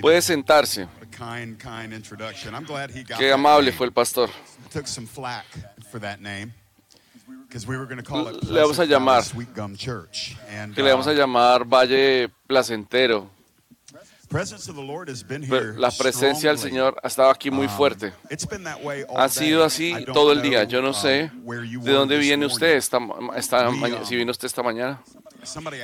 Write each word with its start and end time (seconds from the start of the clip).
Puede 0.00 0.22
sentarse. 0.22 0.88
Qué 3.18 3.32
amable 3.32 3.72
fue 3.72 3.86
el 3.86 3.92
pastor. 3.92 4.30
Le 8.48 8.60
vamos 8.60 8.78
a 8.78 8.84
llamar. 8.84 9.24
Que 10.74 10.82
le 10.82 10.90
vamos 10.90 11.06
a 11.06 11.10
uh, 11.10 11.14
llamar 11.14 11.64
Valle 11.64 12.30
Placentero. 12.46 13.30
Pero 14.30 15.72
la 15.76 15.90
presencia 15.90 16.50
del. 16.50 16.58
Señor 16.58 16.96
ha 17.02 17.08
estado 17.08 17.30
aquí 17.30 17.50
muy 17.50 17.66
Um, 17.66 17.72
fuerte. 17.72 18.12
Ha 19.16 19.28
sido 19.28 19.64
así 19.64 19.92
todo 20.06 20.30
el 20.30 20.40
día. 20.40 20.62
Yo 20.62 20.80
no 20.80 20.90
um, 20.90 20.94
sé 20.94 21.32
de 21.42 21.92
dónde 21.92 22.16
this 22.16 22.26
viene 22.26 22.46
usted 22.46 22.76
esta, 22.76 22.98
esta 23.34 23.68
um, 23.68 24.04
si 24.04 24.14
vino 24.14 24.30
usted 24.30 24.46
esta 24.46 24.62
mañana. 24.62 25.02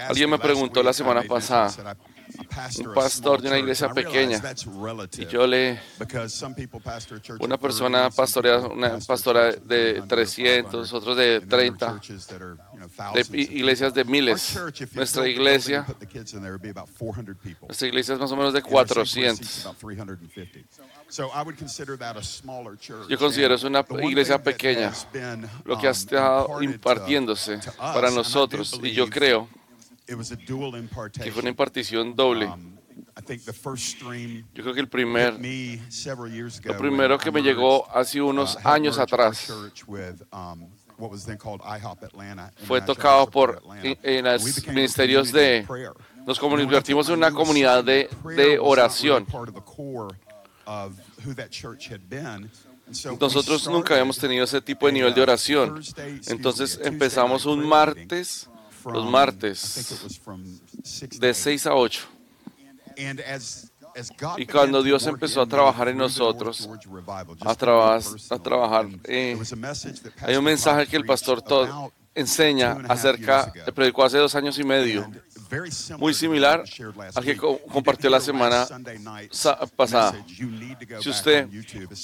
Alguien 0.08 0.30
me 0.30 0.38
preguntó 0.38 0.80
la 0.82 0.92
semana 0.92 1.22
pasada, 1.22 1.96
Un 2.78 2.94
pastor 2.94 3.42
de 3.42 3.48
una 3.48 3.58
iglesia 3.58 3.92
pequeña. 3.92 4.40
Y 5.18 5.26
yo 5.26 5.46
le, 5.46 5.78
una 7.40 7.54
of 7.54 7.58
30, 7.58 7.58
persona 7.58 8.10
pastorea 8.10 8.58
una 8.58 8.98
pastora 8.98 9.52
de 9.52 10.02
300, 10.02 10.08
300, 10.08 10.90
500, 10.90 10.92
otros 10.92 11.16
de 11.16 11.36
and 11.36 11.42
then 11.42 11.48
there 11.48 11.60
are 11.60 11.70
30, 11.70 11.92
churches 11.92 12.26
that 12.26 12.40
are, 12.40 12.56
you 12.72 12.80
know, 12.80 13.12
de 13.12 13.42
iglesias 13.42 13.92
de 13.92 14.04
miles. 14.04 14.56
Nuestra 14.94 15.28
iglesia, 15.28 15.84
put 15.86 15.98
the 15.98 16.06
kids 16.06 16.32
in 16.32 16.40
there, 16.40 16.54
it'd 16.54 16.62
be 16.62 16.70
about 16.70 16.88
400 16.88 17.38
people. 17.40 17.68
nuestra 17.68 17.88
iglesia 17.88 18.14
es 18.14 18.20
más 18.20 18.32
o 18.32 18.36
menos 18.36 18.52
de 18.52 18.60
In 18.60 18.64
our 18.64 18.86
sanctuary 18.86 19.06
seats 19.06 19.62
400. 19.62 19.66
about 19.66 19.76
350. 19.78 20.64
So 21.08 21.30
I 21.34 21.42
would 21.42 21.58
consider 21.58 21.96
that 21.98 22.16
a 22.16 22.22
smaller 22.22 22.76
church. 22.76 23.08
Yo 23.08 23.18
considero 23.18 23.54
es 23.54 23.64
una 23.64 23.84
iglesia 24.02 24.42
pequeña, 24.42 24.92
Lo 25.64 25.78
que 25.78 25.86
ha 25.86 25.90
um, 25.90 25.96
estado 25.96 26.62
impartiéndose 26.62 27.60
para 27.76 28.10
nosotros. 28.10 28.80
Y 28.82 28.92
yo 28.92 29.08
creo 29.08 29.48
it 30.08 30.16
was 30.16 30.30
a 30.32 30.36
dual 30.36 30.72
que 31.12 31.30
fue 31.30 31.40
una 31.40 31.50
impartición 31.50 32.14
doble. 32.14 32.46
Um, 32.46 32.78
I 33.16 33.20
think 33.20 33.44
the 33.44 33.52
first 33.52 33.96
stream 33.96 34.44
Yo 34.54 34.62
creo 34.62 34.74
que 34.74 34.80
el 34.80 34.88
primer, 34.88 35.38
me 35.38 35.80
several 35.90 36.30
years 36.30 36.58
ago 36.58 36.72
lo 36.72 36.78
primero 36.78 37.18
que 37.18 37.30
me 37.30 37.42
llegó 37.42 37.86
hace 37.94 38.20
unos 38.20 38.56
uh, 38.56 38.68
años 38.68 38.98
atrás 38.98 39.46
church 39.46 39.86
with, 39.86 40.22
um, 40.32 40.66
what 40.98 41.10
was 41.10 41.24
then 41.24 41.36
called 41.36 41.60
IHOP 41.62 42.04
Atlanta, 42.04 42.52
fue 42.66 42.80
tocado 42.80 43.30
por 43.30 43.62
en, 43.82 43.98
en 44.02 44.24
los 44.24 44.66
ministerios 44.68 45.32
de 45.32 45.66
nos 46.26 46.38
convertimos 46.38 47.08
en 47.08 47.14
una 47.14 47.30
comunidad 47.30 47.84
de, 47.84 48.08
de 48.36 48.58
oración. 48.58 49.26
part 49.26 49.48
of 49.48 49.54
the 49.54 49.60
core 49.60 50.16
of 50.66 50.98
who 51.24 51.34
that 51.34 51.50
church 51.50 51.88
had 51.88 52.08
been. 52.08 52.50
And 52.86 52.94
so 52.94 53.12
we 53.12 53.18
Nosotros 53.18 53.66
nunca 53.68 53.94
habíamos 53.94 54.18
tenido 54.18 54.44
ese 54.44 54.60
tipo 54.60 54.86
de 54.86 54.92
nivel 54.92 55.12
de 55.14 55.20
oración. 55.20 55.82
Entonces 56.28 56.78
empezamos 56.82 57.44
un 57.46 57.66
martes, 57.66 58.48
los 58.94 59.10
martes, 59.10 59.74
de 61.18 61.26
eight. 61.28 61.36
6 61.36 61.66
a 61.66 61.74
8. 61.74 62.06
And 62.98 63.20
as- 63.20 63.70
as 63.94 64.10
God 64.18 64.38
Y 64.38 64.46
cuando 64.46 64.82
Dios 64.82 65.06
empezó 65.06 65.40
a 65.42 65.46
trabajar 65.46 65.88
en 65.88 65.96
nosotros, 65.98 66.68
a, 67.40 67.54
traba- 67.54 67.98
a 68.30 68.38
trabajar, 68.38 68.86
eh, 69.04 69.36
hay 70.22 70.36
un 70.36 70.44
mensaje 70.44 70.86
que 70.86 70.96
el 70.96 71.04
pastor 71.04 71.42
Todd 71.42 71.68
enseña 72.14 72.78
acerca, 72.88 73.52
predicó 73.74 74.04
hace 74.04 74.16
dos 74.18 74.34
años 74.34 74.58
y 74.58 74.64
medio, 74.64 75.10
muy 75.98 76.12
similar 76.14 76.64
al 77.14 77.24
que 77.24 77.36
compartió 77.36 78.08
la 78.10 78.20
semana 78.20 78.66
pasada. 79.76 80.14
Si 81.00 81.08
usted 81.10 81.46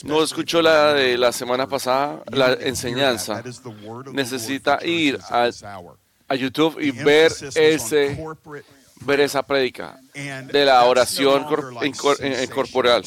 no 0.04 0.22
escuchó 0.22 0.60
la 0.62 0.92
de 0.94 1.16
la 1.18 1.32
semana 1.32 1.66
pasada, 1.66 2.22
la 2.30 2.52
enseñanza, 2.54 3.42
necesita 4.12 4.78
ir 4.84 5.18
a-. 5.30 5.50
a 6.28 6.34
YouTube 6.34 6.78
y 6.80 6.90
ver 6.90 7.32
ese, 7.54 8.18
ver 9.04 9.20
esa 9.20 9.42
prédica 9.42 9.98
de 10.52 10.64
la 10.64 10.84
oración 10.84 11.44
cor- 11.44 12.18
en 12.20 12.32
en- 12.32 12.50
corporal. 12.50 13.02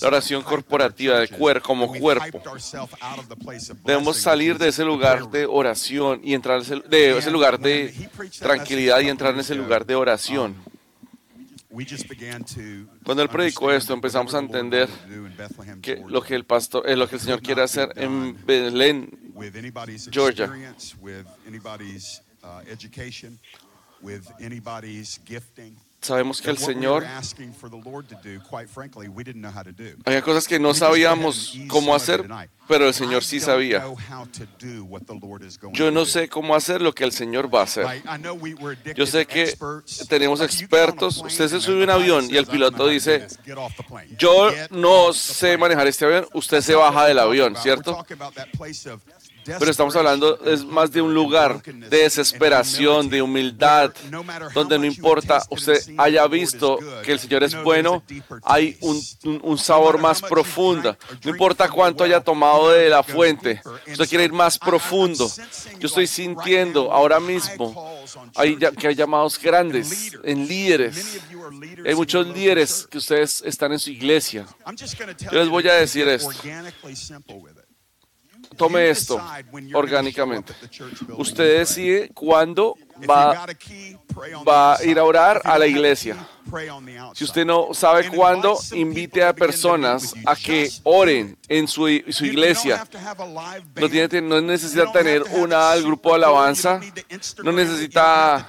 La 0.00 0.06
oración 0.08 0.42
corporativa 0.42 1.18
de 1.18 1.28
cuer- 1.28 1.60
como 1.60 1.88
cuerpo. 1.92 2.40
Debemos 3.84 4.16
salir 4.18 4.58
de 4.58 4.68
ese 4.68 4.84
lugar 4.84 5.28
de 5.30 5.46
oración 5.46 6.20
y 6.22 6.34
entrar 6.34 6.60
ese, 6.60 6.76
de 6.88 7.18
ese 7.18 7.30
lugar 7.30 7.58
de 7.58 8.08
tranquilidad 8.38 9.00
y 9.00 9.08
entrar 9.08 9.34
en 9.34 9.40
ese 9.40 9.54
lugar 9.54 9.84
de 9.86 9.94
oración. 9.96 10.54
we 11.34 11.44
just 11.44 11.48
began 11.48 11.56
to 11.58 11.61
Cuando 13.04 13.22
él 13.22 13.28
predicó 13.28 13.72
esto, 13.72 13.94
empezamos 13.94 14.34
a 14.34 14.38
entender 14.38 14.88
wanted 14.88 15.08
to 15.08 15.14
do 15.14 15.26
in 15.26 15.36
Bethlehem, 15.36 15.80
que 15.80 15.96
lo 16.06 16.22
que 16.22 16.34
el 16.34 16.44
pastor, 16.44 16.88
eh, 16.88 16.96
lo 16.96 17.08
que 17.08 17.16
el 17.16 17.20
Señor 17.20 17.40
quiere 17.40 17.62
hacer 17.62 17.92
en 17.96 18.36
Belén, 18.44 19.32
with 19.34 19.56
anybody's 19.56 20.08
Georgia. 20.10 20.50
Sabemos 26.02 26.42
que 26.42 26.50
el 26.50 26.58
Señor 26.58 27.04
había 30.04 30.22
cosas 30.22 30.48
que 30.48 30.58
no 30.58 30.74
sabíamos 30.74 31.56
cómo 31.68 31.94
hacer, 31.94 32.28
pero 32.68 32.86
el 32.88 32.94
Señor 32.94 33.24
sí 33.24 33.40
sabía. 33.40 33.84
Yo 35.72 35.90
no 35.90 36.04
sé 36.04 36.28
cómo 36.28 36.54
hacer 36.54 36.82
lo 36.82 36.92
que 36.92 37.04
el 37.04 37.12
Señor 37.12 37.52
va 37.52 37.60
a 37.60 37.64
hacer. 37.64 37.86
Yo 38.94 39.06
sé 39.06 39.26
que 39.26 39.56
tenemos 40.08 40.40
expertos. 40.40 41.18
Usted 41.18 41.48
se 41.48 41.60
sube 41.60 41.82
a 41.82 41.84
un 41.84 41.90
avión 41.90 42.28
y 42.30 42.36
el 42.36 42.46
piloto 42.46 42.88
dice, 42.88 43.26
yo 44.18 44.50
no 44.70 45.12
sé 45.12 45.56
manejar 45.56 45.86
este 45.86 46.04
avión, 46.04 46.26
usted 46.34 46.60
se 46.60 46.74
baja 46.74 47.06
del 47.06 47.18
avión, 47.18 47.56
¿cierto? 47.56 48.04
Pero 49.44 49.70
estamos 49.70 49.94
hablando 49.96 50.38
es 50.44 50.64
más 50.64 50.90
de 50.92 51.02
un 51.02 51.12
lugar 51.14 51.62
de 51.62 51.98
desesperación, 51.98 53.08
de 53.08 53.22
humildad, 53.22 53.92
donde 54.54 54.78
no 54.78 54.84
importa 54.84 55.42
usted 55.50 55.78
haya 55.98 56.26
visto 56.26 56.78
que 57.04 57.12
el 57.12 57.18
Señor 57.18 57.42
es 57.42 57.60
bueno, 57.62 58.02
hay 58.44 58.76
un, 58.80 59.00
un- 59.24 59.40
un 59.42 59.58
sabor 59.58 59.98
más 59.98 60.20
profundo. 60.22 60.96
No 61.24 61.30
importa 61.30 61.68
cuánto 61.68 62.04
haya 62.04 62.20
tomado 62.20 62.70
de 62.70 62.88
la 62.88 63.02
fuente, 63.02 63.60
usted 63.86 64.08
quiere 64.08 64.24
ir 64.24 64.32
más 64.32 64.58
profundo. 64.58 65.30
Yo 65.78 65.86
estoy 65.86 66.06
sintiendo 66.06 66.92
ahora 66.92 67.18
mismo 67.20 67.72
hay 68.36 68.56
que 68.56 68.88
hay 68.88 68.94
llamados 68.94 69.38
grandes 69.40 70.12
en 70.24 70.46
líderes. 70.46 71.20
Hay 71.84 71.94
muchos 71.94 72.26
líderes 72.28 72.86
que 72.90 72.98
ustedes 72.98 73.42
están 73.44 73.72
en 73.72 73.78
su 73.78 73.90
iglesia. 73.90 74.46
Yo 75.32 75.38
les 75.40 75.48
voy 75.48 75.66
a 75.68 75.74
decir 75.74 76.06
esto. 76.08 76.30
Tome 78.56 78.90
esto 78.90 79.22
orgánicamente. 79.74 80.54
Usted 81.16 81.58
decide 81.58 82.10
cuándo 82.14 82.76
va, 83.08 83.46
va 84.46 84.76
a 84.76 84.84
ir 84.84 84.98
a 84.98 85.04
orar 85.04 85.40
a 85.44 85.58
la 85.58 85.66
iglesia. 85.66 86.16
Si 87.14 87.24
usted 87.24 87.46
no 87.46 87.72
sabe 87.72 88.08
cuándo, 88.08 88.58
invite 88.72 89.24
a 89.24 89.32
personas 89.32 90.14
a 90.26 90.36
que 90.36 90.68
oren 90.82 91.38
en 91.48 91.66
su, 91.68 91.86
su 92.10 92.26
iglesia. 92.26 92.86
No, 93.76 93.88
tiene, 93.88 94.20
no 94.20 94.40
necesita 94.40 94.90
tener 94.92 95.22
una 95.32 95.70
al 95.70 95.82
grupo 95.82 96.10
de 96.10 96.16
alabanza. 96.16 96.80
No 97.42 97.52
necesita, 97.52 98.46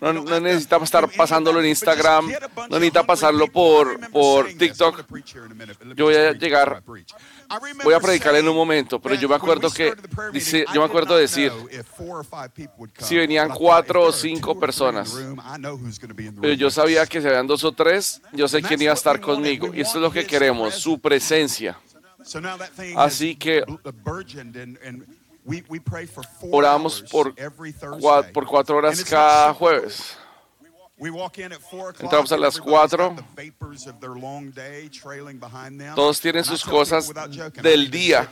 no, 0.00 0.12
no 0.12 0.40
necesita 0.40 0.76
estar 0.76 1.10
pasándolo 1.10 1.60
en 1.60 1.66
Instagram. 1.66 2.30
No 2.56 2.78
necesita 2.78 3.02
pasarlo 3.02 3.48
por, 3.48 4.10
por 4.10 4.48
TikTok. 4.54 5.04
Yo 5.96 6.06
voy 6.06 6.14
a 6.14 6.32
llegar, 6.32 6.82
voy 7.82 7.94
a 7.94 8.00
predicar 8.00 8.34
en 8.34 8.48
un 8.48 8.54
momento, 8.54 9.00
pero 9.00 9.14
yo 9.14 9.28
me 9.28 9.34
acuerdo 9.34 9.70
que, 9.70 9.94
dice, 10.32 10.64
yo 10.72 10.80
me 10.80 10.86
acuerdo 10.86 11.16
decir, 11.16 11.52
si 12.98 13.16
venían 13.16 13.50
cuatro 13.50 14.02
o 14.02 14.12
cinco 14.12 14.58
personas, 14.58 15.14
pero 16.40 16.54
yo 16.54 16.70
sabía 16.70 17.06
que 17.06 17.20
si 17.20 17.26
habían 17.26 17.46
dos 17.46 17.64
o 17.64 17.72
tres, 17.72 18.20
yo 18.32 18.48
sé 18.48 18.62
quién 18.62 18.80
iba 18.82 18.92
a 18.92 18.94
estar 18.94 19.20
conmigo. 19.20 19.74
Y 19.74 19.80
esto 19.80 19.98
es 19.98 20.02
lo 20.02 20.10
que 20.10 20.26
queremos, 20.26 20.74
su 20.74 20.98
presencia. 20.98 21.78
Así 22.96 23.36
que 23.36 23.64
oramos 26.50 27.02
por, 27.10 27.34
por 28.32 28.46
cuatro 28.46 28.76
horas 28.76 29.04
cada 29.04 29.52
jueves. 29.54 30.16
Entramos 32.00 32.30
a 32.30 32.36
las 32.36 32.60
4. 32.60 33.16
Todos 35.96 36.20
tienen 36.20 36.44
sus 36.44 36.64
cosas 36.64 37.12
del 37.62 37.90
día. 37.90 38.28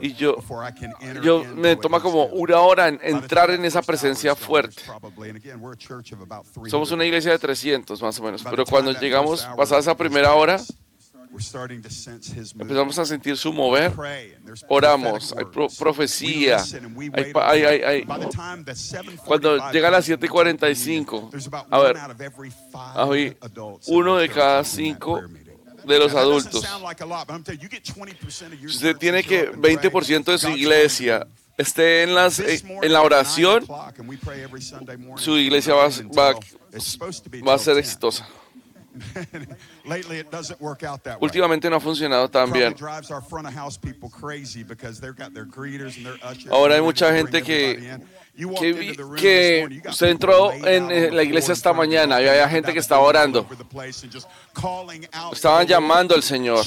Y 0.00 0.14
yo, 0.14 0.36
yo 1.22 1.44
me 1.54 1.76
toma 1.76 2.00
como 2.00 2.24
una 2.26 2.60
hora 2.60 2.88
en 2.88 2.98
entrar 3.02 3.50
en 3.50 3.64
esa 3.66 3.82
presencia 3.82 4.34
fuerte. 4.34 4.82
Somos 6.70 6.90
una 6.92 7.04
iglesia 7.04 7.32
de 7.32 7.38
300 7.38 8.00
más 8.00 8.18
o 8.18 8.22
menos, 8.22 8.42
pero 8.42 8.64
cuando 8.64 8.92
llegamos, 8.92 9.42
pasada 9.56 9.80
esa 9.80 9.96
primera 9.96 10.32
hora, 10.32 10.58
empezamos 12.62 12.98
a 12.98 13.04
sentir 13.06 13.36
su 13.36 13.52
mover. 13.52 13.92
Oramos, 14.68 15.32
hay 15.38 15.44
pro- 15.52 15.68
profecía, 15.78 16.58
hay, 17.50 17.62
hay- 17.64 17.82
hay- 17.82 18.04
Cuando 19.24 19.56
llega 19.72 19.88
a 19.88 19.90
las 19.90 20.04
7:45, 20.08 21.30
a 21.70 21.78
ver, 21.78 21.96
hay 23.00 23.36
uno 23.86 24.16
de 24.16 24.28
cada 24.28 24.64
cinco 24.64 25.20
de 25.84 25.98
los 25.98 26.12
adultos. 26.20 26.62
Usted 28.66 28.96
tiene 28.98 29.22
que 29.22 29.50
20% 29.60 30.32
de 30.32 30.38
su 30.38 30.46
iglesia 30.56 31.26
esté 31.58 32.02
en, 32.04 32.14
las, 32.14 32.38
eh, 32.40 32.62
en 32.82 32.92
la 32.92 33.02
oración, 33.02 33.64
su 35.18 35.36
iglesia 35.38 35.74
va, 35.74 35.88
va- 36.16 36.34
va 37.46 37.54
a 37.54 37.58
ser 37.58 37.78
exitosa. 37.78 38.26
Últimamente 41.20 41.70
no 41.70 41.76
ha 41.76 41.80
funcionado 41.80 42.28
tan 42.28 42.52
bien. 42.52 42.74
Ahora 46.50 46.74
hay 46.74 46.82
mucha 46.82 47.14
gente 47.14 47.42
que 47.42 47.98
que, 48.34 49.02
que 49.16 49.82
usted 49.88 50.06
entró 50.08 50.52
en 50.52 51.14
la 51.14 51.22
iglesia 51.22 51.52
esta 51.52 51.72
mañana 51.72 52.20
y 52.20 52.28
había 52.28 52.48
gente 52.48 52.72
que 52.72 52.78
estaba 52.78 53.02
orando. 53.02 53.46
Estaban 55.32 55.66
llamando 55.66 56.14
al 56.14 56.22
Señor. 56.22 56.64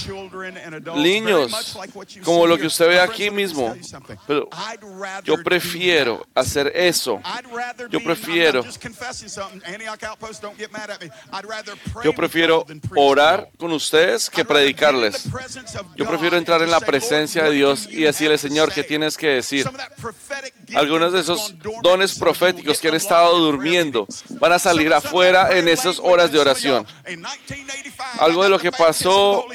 Niños, 0.95 1.77
como 2.23 2.45
lo 2.45 2.57
que 2.57 2.67
usted 2.67 2.87
ve 2.87 2.99
aquí 2.99 3.31
mismo. 3.31 3.75
Pero 4.27 4.49
yo 5.23 5.41
prefiero 5.43 6.25
hacer 6.35 6.71
eso. 6.75 7.19
Yo 7.89 8.03
prefiero. 8.03 8.63
Yo 12.03 12.13
prefiero 12.13 12.65
orar 12.95 13.49
con 13.57 13.71
ustedes 13.71 14.29
que 14.29 14.45
predicarles. 14.45 15.27
Yo 15.95 16.05
prefiero 16.05 16.37
entrar 16.37 16.61
en 16.61 16.71
la 16.71 16.79
presencia 16.79 17.43
de 17.43 17.51
Dios 17.51 17.87
y 17.89 18.01
decirle, 18.01 18.37
Señor, 18.37 18.71
¿qué 18.71 18.83
tienes 18.83 19.17
que 19.17 19.27
decir? 19.27 19.69
Algunos 20.75 21.13
de 21.13 21.21
esos 21.21 21.54
dones 21.81 22.17
proféticos 22.17 22.79
que 22.79 22.87
han 22.87 22.95
estado 22.95 23.37
durmiendo 23.37 24.07
van 24.39 24.53
a 24.53 24.59
salir 24.59 24.93
afuera 24.93 25.57
en 25.57 25.67
esas 25.67 25.99
horas 25.99 26.31
de 26.31 26.39
oración. 26.39 26.85
Algo 28.19 28.43
de 28.43 28.49
lo 28.49 28.59
que 28.59 28.71
pasó. 28.71 29.45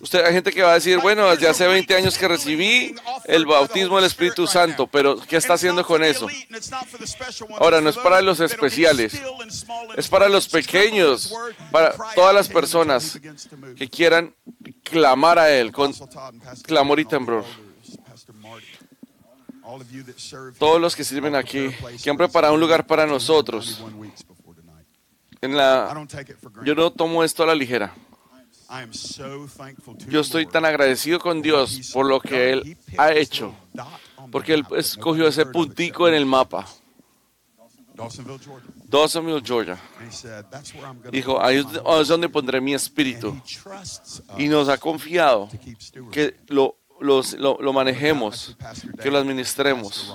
Usted, 0.00 0.24
hay 0.24 0.32
gente 0.32 0.52
que 0.52 0.62
va 0.62 0.72
a 0.72 0.74
decir, 0.74 0.98
bueno, 0.98 1.30
desde 1.30 1.48
hace 1.48 1.66
20 1.66 1.94
años 1.94 2.16
que 2.16 2.28
recibí 2.28 2.94
el 3.24 3.46
bautismo 3.46 3.96
del 3.96 4.06
Espíritu 4.06 4.46
Santo, 4.46 4.86
pero 4.86 5.16
¿qué 5.20 5.36
está 5.36 5.54
haciendo 5.54 5.84
con 5.84 6.02
eso? 6.02 6.26
Ahora, 7.58 7.80
no 7.80 7.90
es 7.90 7.96
para 7.96 8.22
los 8.22 8.40
especiales, 8.40 9.20
es 9.96 10.08
para 10.08 10.28
los 10.28 10.48
pequeños, 10.48 11.34
para 11.70 11.94
todas 12.14 12.34
las 12.34 12.48
personas 12.48 13.18
que 13.76 13.88
quieran 13.88 14.34
clamar 14.82 15.38
a 15.38 15.50
Él 15.50 15.72
con 15.72 15.94
clamor 16.66 17.00
y 17.00 17.04
temblor 17.04 17.44
todos 20.58 20.80
los 20.80 20.96
que 20.96 21.04
sirven 21.04 21.34
aquí, 21.34 21.70
que 22.02 22.10
han 22.10 22.16
preparado 22.16 22.54
un 22.54 22.60
lugar 22.60 22.86
para 22.86 23.06
nosotros. 23.06 23.82
En 25.40 25.56
la, 25.56 26.06
yo 26.64 26.74
no 26.74 26.92
tomo 26.92 27.24
esto 27.24 27.42
a 27.42 27.46
la 27.46 27.54
ligera. 27.54 27.94
Yo 30.08 30.20
estoy 30.20 30.46
tan 30.46 30.64
agradecido 30.64 31.18
con 31.18 31.42
Dios 31.42 31.90
por 31.92 32.06
lo 32.06 32.20
que 32.20 32.52
Él 32.52 32.78
ha 32.98 33.12
hecho, 33.12 33.54
porque 34.30 34.54
Él 34.54 34.64
escogió 34.76 35.26
ese 35.26 35.46
puntico 35.46 36.06
en 36.06 36.14
el 36.14 36.26
mapa. 36.26 36.66
Dawsonville, 38.88 39.42
Georgia. 39.44 39.78
Dijo, 41.10 41.42
ahí 41.42 41.58
es 42.00 42.08
donde 42.08 42.28
pondré 42.28 42.60
mi 42.60 42.74
espíritu. 42.74 43.40
Y 44.38 44.48
nos 44.48 44.68
ha 44.68 44.78
confiado 44.78 45.48
que 46.10 46.36
lo 46.48 46.79
los, 47.00 47.32
lo, 47.34 47.58
lo 47.60 47.72
manejemos, 47.72 48.56
que 49.02 49.10
lo 49.10 49.18
administremos. 49.18 50.14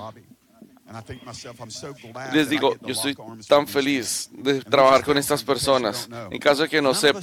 Les 2.32 2.48
digo, 2.48 2.76
yo 2.80 2.92
estoy 2.92 3.16
tan 3.48 3.66
feliz 3.66 4.30
de 4.32 4.60
trabajar 4.62 5.04
con 5.04 5.18
estas 5.18 5.42
personas. 5.42 6.08
En 6.30 6.38
caso 6.38 6.62
de 6.62 6.68
que 6.68 6.80
no 6.80 6.94
sepa, 6.94 7.20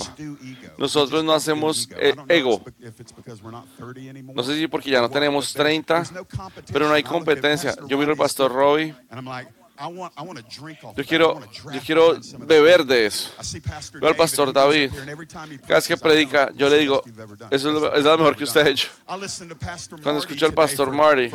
nosotros 0.78 1.24
no 1.24 1.34
hacemos 1.34 1.90
eh, 1.98 2.14
ego. 2.28 2.62
No 4.36 4.44
sé 4.44 4.58
si 4.58 4.68
porque 4.68 4.90
ya 4.90 5.00
no 5.00 5.10
tenemos 5.10 5.54
30, 5.54 6.04
pero 6.72 6.88
no 6.88 6.94
hay 6.94 7.04
competencia. 7.04 7.74
Yo 7.88 7.98
miro 7.98 8.12
al 8.12 8.18
pastor 8.18 8.52
Roy 8.52 8.94
yo 10.96 11.04
quiero, 11.04 11.40
yo 11.74 11.82
quiero 11.86 12.20
beber 12.40 12.86
de 12.86 13.08
eso. 13.08 13.32
Veo 13.94 14.10
al 14.10 14.16
pastor 14.16 14.54
David. 14.54 14.92
Cada 15.62 15.76
vez 15.76 15.88
que 15.88 15.98
predica, 15.98 16.52
yo 16.56 16.70
le 16.70 16.78
digo, 16.78 17.04
eso 17.50 17.94
es 17.96 18.04
lo, 18.04 18.18
mejor 18.18 18.36
que 18.36 18.44
usted 18.44 18.66
ha 18.66 18.70
hecho. 18.70 18.90
Cuando 19.06 20.20
escucho 20.20 20.46
al 20.46 20.54
pastor 20.54 20.92
Marty 20.92 21.32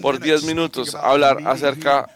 por 0.00 0.18
10 0.18 0.44
minutos 0.44 0.94
hablar 0.94 1.46
acerca 1.46 2.08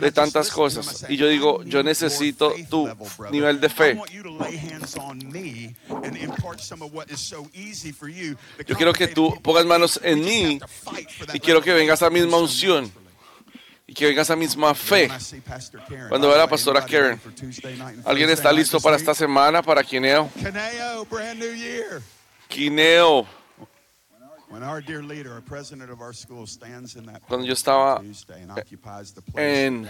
de 0.00 0.12
tantas 0.12 0.50
cosas, 0.50 1.06
y 1.08 1.16
yo 1.16 1.26
digo, 1.26 1.62
yo 1.64 1.82
necesito 1.82 2.54
tu 2.70 2.88
nivel 3.30 3.60
de 3.60 3.68
fe. 3.68 4.00
Yo 8.66 8.76
quiero 8.76 8.92
que 8.92 9.08
tú 9.08 9.40
pongas 9.42 9.66
manos 9.66 10.00
en 10.02 10.24
mí 10.24 10.60
y 11.32 11.40
quiero 11.40 11.60
que 11.60 11.72
venga 11.72 11.94
esa 11.94 12.08
misma 12.08 12.36
unción 12.36 13.03
y 13.94 13.96
que 13.96 14.06
venga 14.06 14.22
esa 14.22 14.34
misma 14.34 14.74
fe. 14.74 15.08
Cuando 16.08 16.26
vea 16.26 16.36
a 16.36 16.40
la 16.40 16.48
pastora 16.48 16.84
Karen, 16.84 17.20
¿alguien 18.04 18.28
está 18.28 18.52
listo 18.52 18.80
para 18.80 18.96
esta 18.96 19.14
semana, 19.14 19.62
para 19.62 19.84
Quineo? 19.84 20.28
Quineo. 22.48 23.24
Cuando 27.28 27.46
yo 27.46 27.52
estaba 27.52 28.02
en 29.36 29.88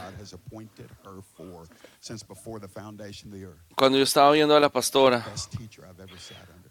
cuando 3.74 3.98
yo 3.98 4.04
estaba 4.04 4.30
viendo 4.32 4.54
a 4.54 4.60
la 4.60 4.68
pastora 4.68 5.24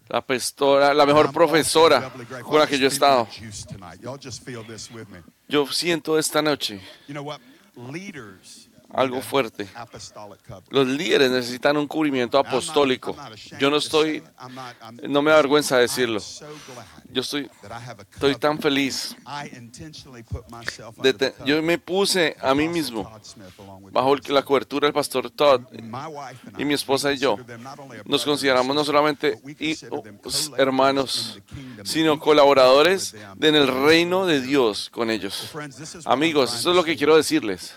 la 0.08 0.20
pastora, 0.20 0.92
la 0.92 1.06
mejor 1.06 1.32
profesora 1.32 2.12
con 2.42 2.58
la 2.58 2.66
que 2.66 2.78
yo 2.78 2.86
he 2.86 2.88
estado. 2.88 3.28
Yo 5.48 5.66
siento 5.66 6.18
esta 6.18 6.42
noche 6.42 6.80
algo 8.94 9.20
fuerte. 9.20 9.66
Los 10.70 10.86
líderes 10.86 11.30
necesitan 11.30 11.76
un 11.76 11.86
cubrimiento 11.86 12.38
apostólico. 12.38 13.16
Yo 13.58 13.70
no 13.70 13.76
estoy, 13.76 14.22
no 15.08 15.22
me 15.22 15.32
avergüenza 15.32 15.78
decirlo. 15.78 16.20
Yo 17.10 17.22
estoy, 17.22 17.50
estoy 18.12 18.36
tan 18.36 18.58
feliz. 18.58 19.16
yo 21.44 21.62
me 21.62 21.78
puse 21.78 22.36
a 22.40 22.54
mí 22.54 22.68
mismo 22.68 23.10
bajo 23.90 24.16
la 24.28 24.42
cobertura 24.42 24.86
del 24.86 24.94
pastor 24.94 25.30
Todd 25.30 25.62
y 26.58 26.64
mi 26.64 26.74
esposa 26.74 27.12
y 27.12 27.18
yo. 27.18 27.36
Nos 28.04 28.24
consideramos 28.24 28.74
no 28.74 28.84
solamente 28.84 29.38
hermanos, 30.56 31.40
sino 31.84 32.18
colaboradores 32.18 33.14
en 33.40 33.54
el 33.54 33.68
reino 33.68 34.26
de 34.26 34.40
Dios 34.40 34.88
con 34.90 35.10
ellos. 35.10 35.50
Amigos, 36.04 36.54
eso 36.54 36.70
es 36.70 36.76
lo 36.76 36.84
que 36.84 36.96
quiero 36.96 37.16
decirles. 37.16 37.74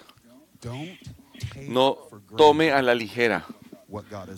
No 1.68 1.98
tome 2.36 2.72
a 2.72 2.82
la 2.82 2.96
ligera 2.96 3.46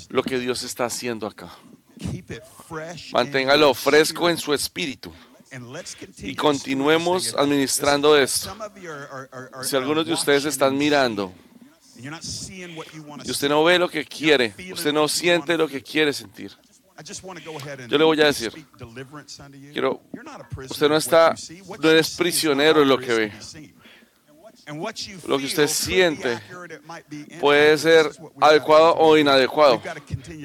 lo 0.09 0.23
que 0.23 0.39
Dios 0.39 0.63
está 0.63 0.85
haciendo 0.85 1.27
acá. 1.27 1.49
Manténgalo 3.13 3.73
fresco 3.73 4.29
en 4.29 4.37
su 4.37 4.53
espíritu. 4.53 5.11
Y 6.19 6.35
continuemos 6.35 7.33
administrando 7.35 8.15
esto. 8.15 8.55
Si 9.63 9.75
algunos 9.75 10.05
de 10.05 10.13
ustedes 10.13 10.45
están 10.45 10.77
mirando 10.77 11.33
y 11.97 13.31
usted 13.31 13.49
no 13.49 13.63
ve 13.63 13.79
lo 13.79 13.89
que 13.89 14.05
quiere, 14.05 14.53
usted 14.71 14.93
no 14.93 15.07
siente 15.07 15.57
lo 15.57 15.67
que 15.67 15.81
quiere 15.81 16.13
sentir, 16.13 16.55
yo 17.87 17.97
le 17.97 18.03
voy 18.03 18.21
a 18.21 18.25
decir, 18.25 18.51
quiero, 19.71 20.01
usted 20.69 20.89
no 20.89 20.97
está, 20.97 21.33
no 21.81 21.91
es 21.91 22.15
prisionero 22.15 22.81
en 22.81 22.89
lo 22.89 22.97
que 22.97 23.13
ve 23.13 23.33
lo 25.27 25.37
que 25.37 25.45
usted 25.45 25.67
siente 25.67 26.39
puede 27.39 27.77
ser 27.77 28.09
adecuado 28.39 28.95
o 28.97 29.17
inadecuado. 29.17 29.81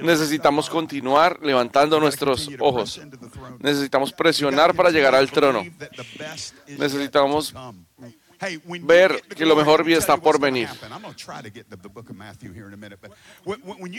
Necesitamos 0.03 0.69
continuar 0.69 1.39
levantando 1.43 2.01
nuestros 2.01 2.49
ojos. 2.59 3.01
Necesitamos 3.59 4.13
presionar 4.13 4.75
para 4.75 4.91
llegar 4.91 5.15
al 5.15 5.31
trono. 5.31 5.65
Necesitamos 6.67 7.55
ver 8.83 9.23
que 9.23 9.47
lo 9.47 9.57
mejor 9.57 9.85
bien 9.85 9.99
está 9.99 10.17
por 10.17 10.41
venir. 10.41 10.69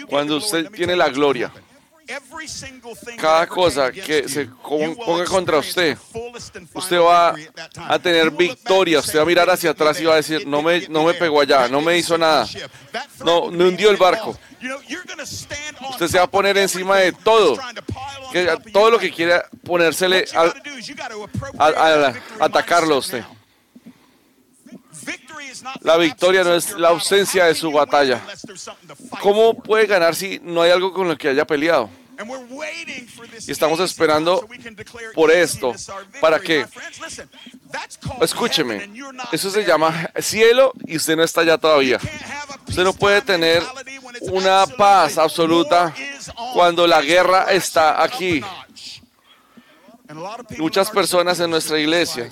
Cuando 0.09 0.37
usted 0.37 0.69
tiene 0.71 0.95
la 0.95 1.09
gloria, 1.09 1.51
cada 3.17 3.47
cosa 3.47 3.91
que 3.91 4.29
se 4.29 4.45
ponga 4.45 5.25
contra 5.25 5.57
usted, 5.57 5.97
usted 6.73 6.99
va 6.99 7.35
a 7.75 7.99
tener 7.99 8.31
victoria. 8.31 8.99
Usted 8.99 9.19
va 9.19 9.23
a 9.23 9.25
mirar 9.25 9.49
hacia 9.49 9.71
atrás 9.71 9.99
y 9.99 10.05
va 10.05 10.13
a 10.13 10.17
decir, 10.17 10.45
no 10.47 10.61
me, 10.61 10.87
no 10.87 11.03
me 11.03 11.13
pegó 11.13 11.41
allá, 11.41 11.67
no 11.67 11.81
me 11.81 11.97
hizo 11.97 12.17
nada, 12.17 12.47
no 13.23 13.49
me 13.51 13.67
hundió 13.67 13.89
el 13.89 13.97
barco. 13.97 14.37
Usted 15.89 16.07
se 16.07 16.17
va 16.17 16.23
a 16.23 16.29
poner 16.29 16.57
encima 16.57 16.97
de 16.97 17.11
todo, 17.11 17.57
que, 18.31 18.57
todo 18.71 18.91
lo 18.91 18.99
que 18.99 19.11
quiera 19.11 19.47
ponérsele 19.63 20.25
a, 20.35 20.53
a 21.57 22.13
atacarlo 22.39 22.95
a 22.95 22.99
usted. 22.99 23.23
La 25.81 25.97
victoria 25.97 26.43
no 26.43 26.55
es 26.55 26.71
la 26.71 26.89
ausencia 26.89 27.45
de 27.45 27.55
su 27.55 27.71
batalla. 27.71 28.21
¿Cómo 29.21 29.53
puede 29.55 29.85
ganar 29.85 30.15
si 30.15 30.39
no 30.43 30.61
hay 30.61 30.71
algo 30.71 30.93
con 30.93 31.07
lo 31.07 31.17
que 31.17 31.29
haya 31.29 31.45
peleado? 31.45 31.89
Y 33.45 33.51
estamos 33.51 33.79
esperando 33.79 34.47
por 35.13 35.31
esto. 35.31 35.73
¿Para 36.21 36.39
qué? 36.39 36.65
Escúcheme, 38.21 38.89
eso 39.31 39.49
se 39.49 39.65
llama 39.65 40.09
cielo 40.19 40.71
y 40.85 40.95
usted 40.95 41.15
no 41.15 41.23
está 41.23 41.41
allá 41.41 41.57
todavía. 41.57 41.99
Usted 42.67 42.83
no 42.83 42.93
puede 42.93 43.21
tener 43.21 43.63
una 44.21 44.65
paz 44.65 45.17
absoluta 45.17 45.93
cuando 46.53 46.87
la 46.87 47.01
guerra 47.01 47.51
está 47.51 48.01
aquí. 48.01 48.41
Muchas 50.57 50.89
personas 50.89 51.39
en 51.39 51.49
nuestra 51.49 51.79
iglesia 51.79 52.29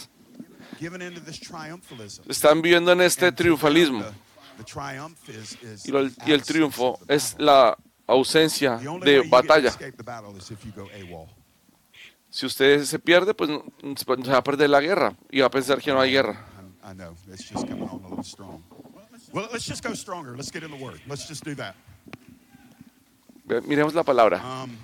están 2.27 2.61
viviendo 2.61 2.91
en 2.91 3.01
este 3.01 3.31
triunfalismo. 3.31 4.03
Y, 5.85 5.91
lo- 5.91 6.07
y 6.25 6.31
el 6.31 6.43
triunfo 6.43 6.99
es 7.07 7.35
la 7.39 7.77
ausencia 8.07 8.77
de 9.03 9.27
batalla. 9.29 9.71
Si 12.29 12.45
usted 12.45 12.83
se 12.85 12.99
pierde, 12.99 13.33
pues 13.33 13.49
se 13.95 14.05
va 14.31 14.37
a 14.37 14.43
perder 14.43 14.69
la 14.69 14.81
guerra 14.81 15.15
y 15.29 15.39
va 15.41 15.47
a 15.47 15.51
pensar 15.51 15.79
que 15.81 15.91
no 15.91 15.99
hay 16.01 16.11
guerra. 16.11 16.47
I 16.85 16.93
know 16.93 17.15
it's 17.31 17.45
just 17.49 17.65
coming 17.67 17.83
on 17.87 18.03
a 18.03 18.09
little 18.09 18.23
strong. 18.23 18.61
Well, 19.31 19.47
let's 19.53 19.65
just 19.65 19.83
go 19.83 19.93
stronger. 19.95 20.35
Let's 20.35 20.51
get 20.51 20.63
in 20.63 20.71
the 20.71 20.77
word. 20.77 20.99
Let's 21.07 21.27
just 21.27 21.43
do 21.45 21.55
that. 21.55 21.75
Ve- 23.45 23.61
Miremos 23.61 23.93
la 23.93 24.03
palabra. 24.03 24.37
Um, 24.43 24.77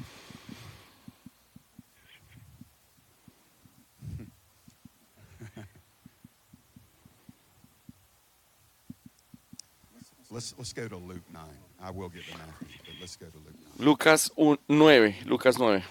let's 10.32 10.54
let's 10.58 10.74
go 10.74 10.88
to 10.88 10.96
Luke 10.98 11.24
nine. 11.34 11.58
I 11.82 11.92
will 11.92 12.10
get 12.10 12.26
to 12.28 12.38
Matthew, 12.38 12.68
but 12.86 12.96
let's 13.00 13.16
go 13.18 13.26
to 13.28 13.38
Luke 13.38 13.56
nine. 13.78 13.86
Lucas 13.88 14.30
9, 14.68 15.16
Lucas 15.26 15.58
9. 15.58 15.84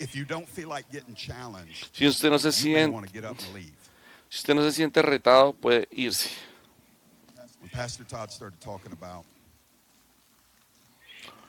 If 0.00 0.14
you 0.16 0.24
don't 0.24 0.48
feel 0.48 0.68
like 0.68 0.90
getting 0.90 1.14
challenged, 1.14 1.88
Si 1.92 2.06
usted 2.06 2.30
no 2.30 2.38
se 2.38 2.50
siente, 2.50 3.08
si 4.28 4.38
usted 4.38 4.54
no 4.54 4.62
se 4.62 4.72
siente 4.72 5.00
retado, 5.02 5.52
puede 5.52 5.86
irse. 5.92 6.30
When 7.60 7.70
Pastor 7.70 8.04
Todd 8.04 8.30
started 8.30 8.60
talking 8.60 8.92
about 8.92 9.24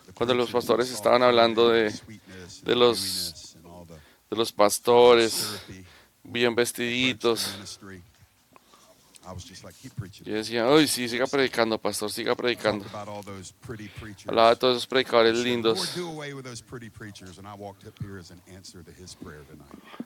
the 0.06 0.14
Cuando 0.14 0.36
los 0.36 0.52
pastores 0.52 0.90
estaban 0.92 1.24
hablando 1.24 1.70
de- 1.70 1.90
de 1.92 2.72
and 2.72 2.80
los- 2.80 3.56
De 4.30 4.36
pastores, 4.54 5.60
bien 6.24 6.56
vestiditos. 6.56 7.52
ministry, 7.58 7.98
I 7.98 8.02
was 8.02 8.04
just 8.04 8.04
like, 8.04 8.04
keep 8.04 9.15
preaching. 9.15 9.15
Yo 10.24 10.34
decía, 10.36 10.68
uy, 10.68 10.88
sí, 10.88 11.10
siga 11.10 11.26
predicando, 11.26 11.80
pastor, 11.80 12.12
siga 12.12 12.36
predicando. 12.36 12.86
Hablaba 14.28 14.50
de 14.52 14.56
todos 14.56 14.78
esos 14.78 14.88
predicadores 14.88 15.38
lindos. 15.40 15.96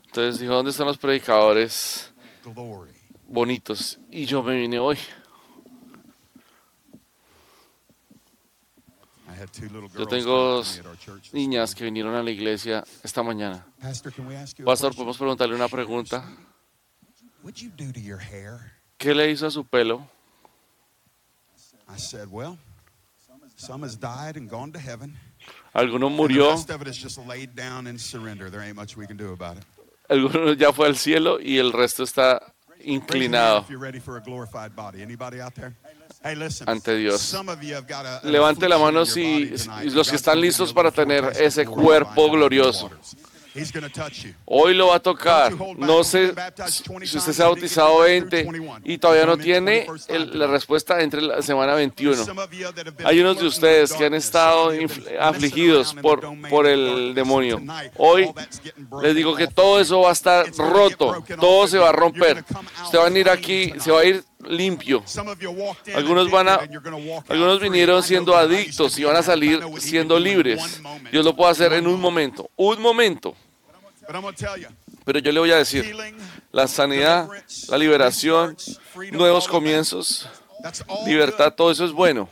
Entonces 0.05 0.39
dijo, 0.39 0.53
¿dónde 0.53 0.71
están 0.71 0.87
los 0.87 0.97
predicadores 0.97 2.13
Glory. 2.43 2.91
bonitos? 3.27 3.99
Y 4.09 4.25
yo 4.25 4.41
me 4.41 4.55
vine 4.55 4.79
hoy. 4.79 4.97
Yo 9.97 10.07
tengo 10.07 10.63
niñas 11.31 11.73
que 11.73 11.85
vinieron 11.85 12.13
a 12.15 12.23
la 12.23 12.31
iglesia 12.31 12.83
esta 13.03 13.23
mañana. 13.23 13.65
Pastor, 14.65 14.95
podemos 14.95 15.17
preguntarle 15.17 15.55
una 15.55 15.67
pregunta. 15.69 16.25
¿Qué 18.99 19.15
le 19.15 19.31
hizo 19.31 19.47
a 19.47 19.51
su 19.51 19.63
pelo? 19.63 20.05
I 21.87 21.97
said, 21.97 22.27
well, 22.29 22.57
some 23.55 23.81
has 23.85 23.95
died 23.97 24.35
and 24.35 24.49
gone 24.49 24.73
to 24.73 24.79
heaven. 24.79 25.17
Alguno 25.73 26.07
And 26.07 26.15
the 26.15 26.21
murió, 26.21 26.49
rest 26.51 26.69
of 26.69 26.81
it 26.81 26.87
is 26.89 26.97
just 27.01 27.17
laid 27.25 27.55
down 27.55 27.87
in 27.87 27.97
surrender. 27.97 28.49
There 28.51 28.61
ain't 28.61 28.75
much 28.75 28.97
we 28.97 29.07
can 29.07 29.15
do 29.15 29.31
about 29.31 29.57
it. 29.57 29.63
alguno 30.09 30.53
ya 30.53 30.73
fue 30.73 30.87
al 30.87 30.97
cielo 30.97 31.39
y 31.39 31.57
el 31.59 31.71
resto 31.71 32.03
está 32.03 32.41
inclinado. 32.83 33.65
Ante 36.65 36.95
Dios. 36.97 37.35
Levante 38.23 38.67
la 38.67 38.77
mano 38.77 39.05
si- 39.05 39.51
los 39.93 40.09
que 40.09 40.15
están 40.17 40.41
listos 40.41 40.73
para 40.73 40.91
tener 40.91 41.23
ese 41.39 41.65
cuerpo 41.65 42.29
glorioso. 42.29 42.89
Hoy 44.45 44.73
lo 44.73 44.87
va 44.87 44.95
a 44.95 44.99
tocar. 44.99 45.53
No 45.77 46.03
sé 46.03 46.33
si 47.05 47.17
usted 47.17 47.33
se 47.33 47.41
ha 47.43 47.45
bautizado 47.47 47.99
20 47.99 48.47
y 48.85 48.97
todavía 48.97 49.25
no 49.25 49.37
tiene 49.37 49.87
el- 50.07 50.37
la 50.39 50.47
respuesta 50.47 51.01
entre 51.01 51.21
la 51.21 51.41
semana 51.41 51.73
21. 51.75 52.23
Hay 53.05 53.19
unos 53.19 53.39
de 53.39 53.45
ustedes 53.47 53.93
que 53.93 54.05
han 54.05 54.13
estado 54.13 54.71
afligidos 55.19 55.93
por, 56.01 56.21
por 56.49 56.65
el 56.67 57.13
demonio. 57.15 57.61
Hoy 57.97 58.31
les 59.01 59.15
digo 59.15 59.35
que 59.35 59.47
todo 59.47 59.79
eso 59.79 60.01
va 60.01 60.09
a 60.09 60.13
estar 60.13 60.45
roto, 60.57 61.23
todo 61.39 61.67
se 61.67 61.77
va 61.77 61.89
a 61.89 61.93
romper. 61.93 62.43
Usted 62.83 62.97
va 62.97 63.03
a 63.03 63.09
venir 63.09 63.29
aquí, 63.29 63.73
se 63.79 63.91
va 63.91 64.01
a 64.01 64.05
ir 64.05 64.23
limpio. 64.47 65.03
Algunos 65.95 66.31
van 66.31 66.47
a, 66.49 66.59
algunos 67.27 67.59
vinieron 67.59 68.01
siendo 68.03 68.35
adictos 68.37 68.97
y 68.97 69.03
van 69.03 69.15
a 69.17 69.23
salir 69.23 69.61
siendo 69.79 70.17
libres. 70.19 70.81
Dios 71.11 71.25
lo 71.25 71.35
puede 71.35 71.51
hacer 71.51 71.73
en 71.73 71.87
un 71.87 71.99
momento, 71.99 72.49
un 72.55 72.81
momento. 72.81 73.35
Pero 75.05 75.19
yo 75.19 75.31
le 75.31 75.39
voy 75.39 75.51
a 75.51 75.57
decir, 75.57 75.95
la 76.51 76.67
sanidad, 76.67 77.27
la 77.67 77.77
liberación, 77.77 78.57
nuevos 79.11 79.47
comienzos, 79.47 80.27
libertad, 81.05 81.53
todo 81.53 81.71
eso 81.71 81.85
es 81.85 81.91
bueno. 81.91 82.29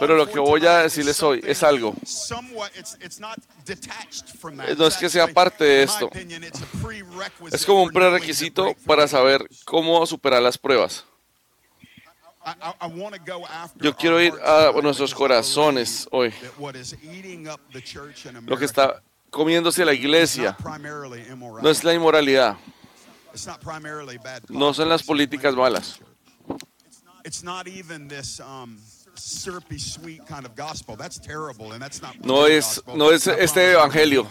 Pero 0.00 0.16
lo 0.16 0.26
que 0.26 0.38
voy 0.38 0.64
a 0.66 0.78
decirles 0.78 1.22
hoy 1.22 1.42
es 1.44 1.62
algo. 1.62 1.94
No 4.78 4.86
es 4.86 4.96
que 4.96 5.10
sea 5.10 5.26
parte 5.28 5.64
de 5.64 5.82
esto. 5.82 6.10
Es 7.50 7.66
como 7.66 7.82
un 7.82 7.90
prerequisito 7.90 8.74
para 8.86 9.06
saber 9.06 9.46
cómo 9.64 10.06
superar 10.06 10.42
las 10.42 10.56
pruebas. 10.56 11.04
Yo 13.76 13.94
quiero 13.94 14.20
ir 14.20 14.32
a 14.42 14.72
nuestros 14.82 15.14
corazones 15.14 16.08
hoy. 16.10 16.32
Lo 18.46 18.56
que 18.56 18.64
está 18.64 19.02
comiéndose 19.32 19.84
la 19.84 19.92
iglesia. 19.94 20.56
no 21.62 21.70
es 21.70 21.82
la 21.82 21.92
inmoralidad, 21.94 22.56
no 24.50 24.72
son 24.74 24.88
las 24.90 25.02
políticas 25.02 25.54
malas. 25.56 25.98
No 32.24 32.46
es- 32.46 32.82
no 32.98 33.10
es 33.10 33.26
este 33.44 33.72
evangelio. 33.72 34.22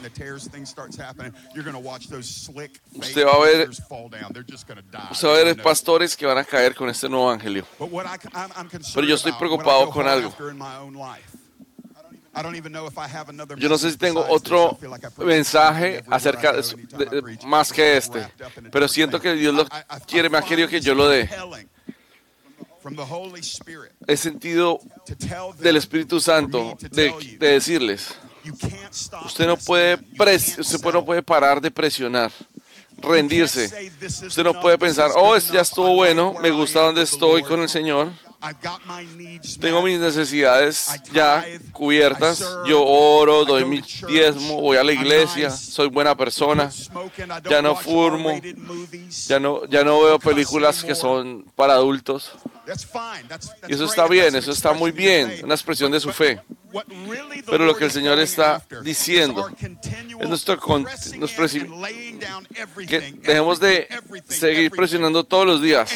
Usted 2.93 3.25
va 3.25 3.31
a 3.31 3.39
ver- 3.39 3.69
Usted 5.11 5.27
va 5.27 5.31
a 5.31 5.37
ver 5.37 5.47
pastores 5.63 6.15
que 6.17 6.25
van 6.25 6.37
a 6.39 6.43
caer 6.43 6.75
con 6.75 6.89
este 6.89 7.07
nuevo 7.07 7.29
evangelio. 7.31 7.65
Pero 8.93 9.07
yo 9.07 9.15
estoy 9.15 9.31
preocupado 9.39 9.89
con 9.91 10.05
algo. 10.11 10.29
Yo 13.57 13.67
no 13.69 13.77
sé 13.77 13.91
si 13.91 13.97
tengo 13.97 14.21
otro 14.29 14.77
mensaje 15.25 16.03
acerca 16.09 16.53
de, 16.53 17.37
más 17.45 17.71
que 17.73 17.97
este, 17.97 18.25
pero 18.71 18.87
siento 18.87 19.19
que 19.19 19.33
Dios 19.33 19.53
lo 19.53 19.67
quiere, 20.07 20.29
me 20.29 20.37
ha 20.37 20.41
querido 20.41 20.67
que 20.69 20.79
yo 20.79 20.95
lo 20.95 21.07
dé. 21.09 21.29
He 24.07 24.17
sentido 24.17 24.79
del 25.59 25.75
Espíritu 25.77 26.19
Santo 26.19 26.77
de, 26.91 27.09
de 27.37 27.47
decirles, 27.49 28.07
usted 29.25 29.45
no 29.45 29.55
puede 29.57 29.97
pres- 29.99 30.57
usted 30.57 30.79
no 30.93 31.05
puede 31.05 31.21
parar 31.21 31.61
de 31.61 31.69
presionar, 31.69 32.31
rendirse. 32.97 33.91
Usted 34.27 34.43
no 34.43 34.59
puede 34.59 34.77
pensar, 34.79 35.11
oh, 35.15 35.37
ya 35.37 35.61
estuvo 35.61 35.93
bueno, 35.95 36.33
me 36.41 36.49
gusta 36.49 36.79
donde 36.81 37.03
estoy 37.03 37.43
con 37.43 37.61
el 37.61 37.69
Señor. 37.69 38.09
Tengo 39.59 39.81
mis 39.83 39.99
necesidades 39.99 40.89
ya 41.13 41.45
cubiertas. 41.71 42.43
Yo 42.67 42.83
oro, 42.83 43.45
doy 43.45 43.65
mi 43.65 43.81
diezmo, 44.07 44.59
voy 44.61 44.77
a 44.77 44.83
la 44.83 44.91
iglesia, 44.93 45.49
soy 45.51 45.89
buena 45.89 46.15
persona. 46.15 46.69
Ya 47.49 47.61
no 47.61 47.75
fumo, 47.75 48.41
Ya 49.27 49.39
no, 49.39 49.65
ya 49.65 49.83
no 49.83 50.01
veo 50.01 50.19
películas 50.19 50.83
que 50.83 50.95
son 50.95 51.45
para 51.55 51.73
adultos. 51.73 52.31
Y 53.67 53.73
eso 53.73 53.85
está 53.85 54.07
bien, 54.07 54.35
eso 54.35 54.51
está 54.51 54.73
muy 54.73 54.91
bien, 54.91 55.39
una 55.43 55.53
expresión 55.55 55.91
de 55.91 55.99
su 55.99 56.11
fe. 56.11 56.39
Pero 57.45 57.65
lo 57.65 57.75
que 57.75 57.85
el 57.85 57.91
Señor 57.91 58.17
está 58.19 58.63
diciendo 58.81 59.49
es 60.19 60.29
nuestro 60.29 60.57
con- 60.59 60.85
que 62.87 62.99
dejemos 63.21 63.59
de 63.59 63.87
seguir 64.29 64.71
presionando 64.71 65.23
todos 65.23 65.45
los 65.45 65.61
días. 65.61 65.91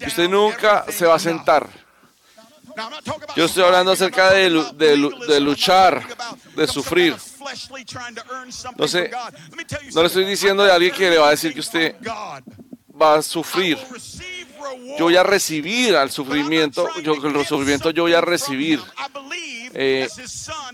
Y 0.00 0.06
usted 0.06 0.28
nunca 0.28 0.84
se 0.90 1.06
va 1.06 1.14
a 1.14 1.18
sentar. 1.18 1.68
Yo 3.36 3.44
estoy 3.44 3.62
hablando 3.64 3.92
acerca 3.92 4.30
de 4.32 4.48
luchar, 5.40 6.02
de 6.56 6.66
sufrir. 6.66 7.14
No 8.78 8.88
sé, 8.88 9.10
no 9.94 10.00
le 10.00 10.06
estoy 10.06 10.24
diciendo 10.24 10.64
de 10.64 10.72
alguien 10.72 10.92
que 10.94 11.10
le 11.10 11.18
va 11.18 11.28
a 11.28 11.30
decir 11.30 11.52
que 11.52 11.60
usted 11.60 11.96
va 13.00 13.14
a 13.16 13.22
sufrir. 13.22 13.78
Yo 14.98 15.04
voy 15.04 15.16
a 15.16 15.22
recibir 15.22 15.96
al 15.96 16.10
sufrimiento, 16.10 16.88
yo 17.02 17.14
el 17.14 17.46
sufrimiento 17.46 17.90
yo 17.90 18.04
voy 18.04 18.14
a 18.14 18.20
recibir 18.20 18.80
eh, 19.74 20.08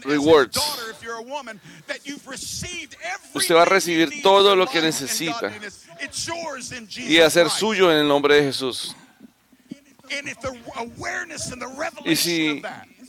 rewards. 0.01 0.61
Usted 3.35 3.55
va 3.55 3.63
a 3.63 3.65
recibir 3.65 4.23
todo 4.23 4.57
lo 4.57 4.67
que 4.67 4.81
necesita 4.81 5.53
y 6.97 7.19
hacer 7.19 7.51
suyo 7.51 7.91
en 7.93 7.99
el 7.99 8.09
nombre 8.09 8.37
de 8.37 8.43
Jesús. 8.45 8.95
Y 12.05 12.17
si 12.17 12.63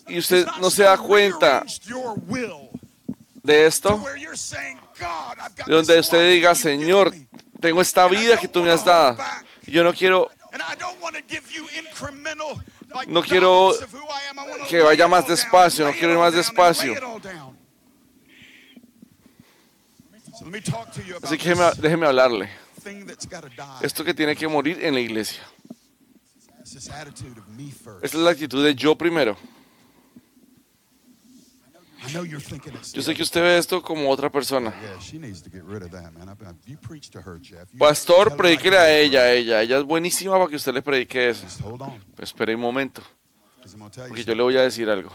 y 0.09 0.17
usted 0.17 0.45
no 0.59 0.69
se 0.69 0.83
da 0.83 0.97
cuenta 0.97 1.63
de 3.43 3.65
esto, 3.65 4.03
de 5.65 5.73
donde 5.73 5.99
usted 5.99 6.31
diga, 6.31 6.55
Señor, 6.55 7.13
tengo 7.59 7.81
esta 7.81 8.07
vida 8.07 8.37
que 8.37 8.47
tú 8.47 8.63
me 8.63 8.71
has 8.71 8.83
dado. 8.83 9.17
Yo 9.67 9.83
no 9.83 9.93
quiero 9.93 10.29
no 13.07 13.21
quiero 13.21 13.73
que 14.67 14.81
vaya 14.81 15.07
más 15.07 15.27
despacio, 15.27 15.85
no 15.85 15.91
quiero 15.93 16.13
ir 16.13 16.19
más 16.19 16.33
despacio. 16.33 16.93
Así 21.21 21.37
que 21.37 21.49
déjeme, 21.49 21.71
déjeme 21.77 22.05
hablarle. 22.07 22.49
Esto 23.81 24.03
que 24.03 24.13
tiene 24.13 24.35
que 24.35 24.47
morir 24.47 24.83
en 24.83 24.93
la 24.93 24.99
iglesia. 24.99 25.43
Esta 26.63 27.05
es 28.01 28.13
la 28.13 28.31
actitud 28.31 28.63
de 28.63 28.75
yo 28.75 28.95
primero. 28.97 29.37
Yo 32.07 33.01
sé 33.01 33.13
que 33.13 33.23
usted 33.23 33.41
ve 33.41 33.57
esto 33.57 33.81
como 33.81 34.09
otra 34.09 34.31
persona. 34.31 34.73
Pastor, 37.77 38.35
predíquele 38.37 38.77
a 38.77 38.97
ella, 38.97 39.31
ella. 39.33 39.61
Ella 39.61 39.77
es 39.79 39.83
buenísima 39.83 40.33
para 40.33 40.47
que 40.47 40.55
usted 40.55 40.73
le 40.73 40.81
predique 40.81 41.29
eso. 41.29 41.45
Espere 42.17 42.55
un 42.55 42.61
momento. 42.61 43.01
Porque 44.07 44.23
yo 44.23 44.35
le 44.35 44.43
voy 44.43 44.57
a 44.57 44.61
decir 44.61 44.89
algo. 44.89 45.11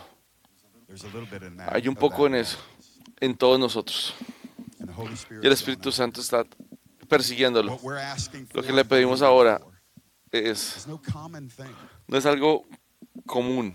Hay 1.68 1.88
un 1.88 1.96
poco 1.96 2.26
en 2.26 2.36
eso, 2.36 2.58
en 3.18 3.36
todos 3.36 3.58
nosotros. 3.58 4.14
Y 5.42 5.46
el 5.46 5.52
Espíritu 5.52 5.90
Santo 5.90 6.20
está 6.20 6.44
persiguiéndolo. 7.08 7.78
Lo 8.52 8.62
que 8.62 8.72
le 8.72 8.84
pedimos 8.84 9.22
ahora 9.22 9.60
es, 10.30 10.86
no 12.06 12.18
es 12.18 12.26
algo 12.26 12.66
común. 13.26 13.74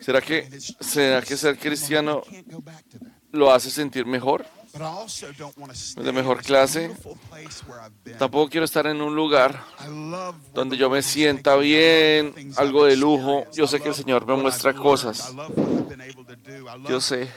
¿Será 0.00 0.20
que, 0.20 0.60
¿Será 0.80 1.22
que 1.22 1.36
ser 1.36 1.58
cristiano 1.58 2.22
lo 3.32 3.50
hace 3.50 3.70
sentir 3.70 4.04
mejor? 4.04 4.44
De 5.96 6.12
mejor 6.12 6.42
clase. 6.42 6.94
Tampoco 8.18 8.50
quiero 8.50 8.64
estar 8.64 8.86
en 8.86 9.00
un 9.00 9.14
lugar 9.14 9.64
donde 10.52 10.76
yo 10.76 10.90
me 10.90 11.00
sienta 11.00 11.56
bien, 11.56 12.34
algo 12.56 12.84
de 12.84 12.96
lujo. 12.96 13.46
Yo 13.52 13.66
sé 13.66 13.80
que 13.80 13.88
el 13.88 13.94
Señor 13.94 14.26
me 14.26 14.34
muestra 14.34 14.74
cosas. 14.74 15.32
Yo 16.88 17.00
sé. 17.00 17.30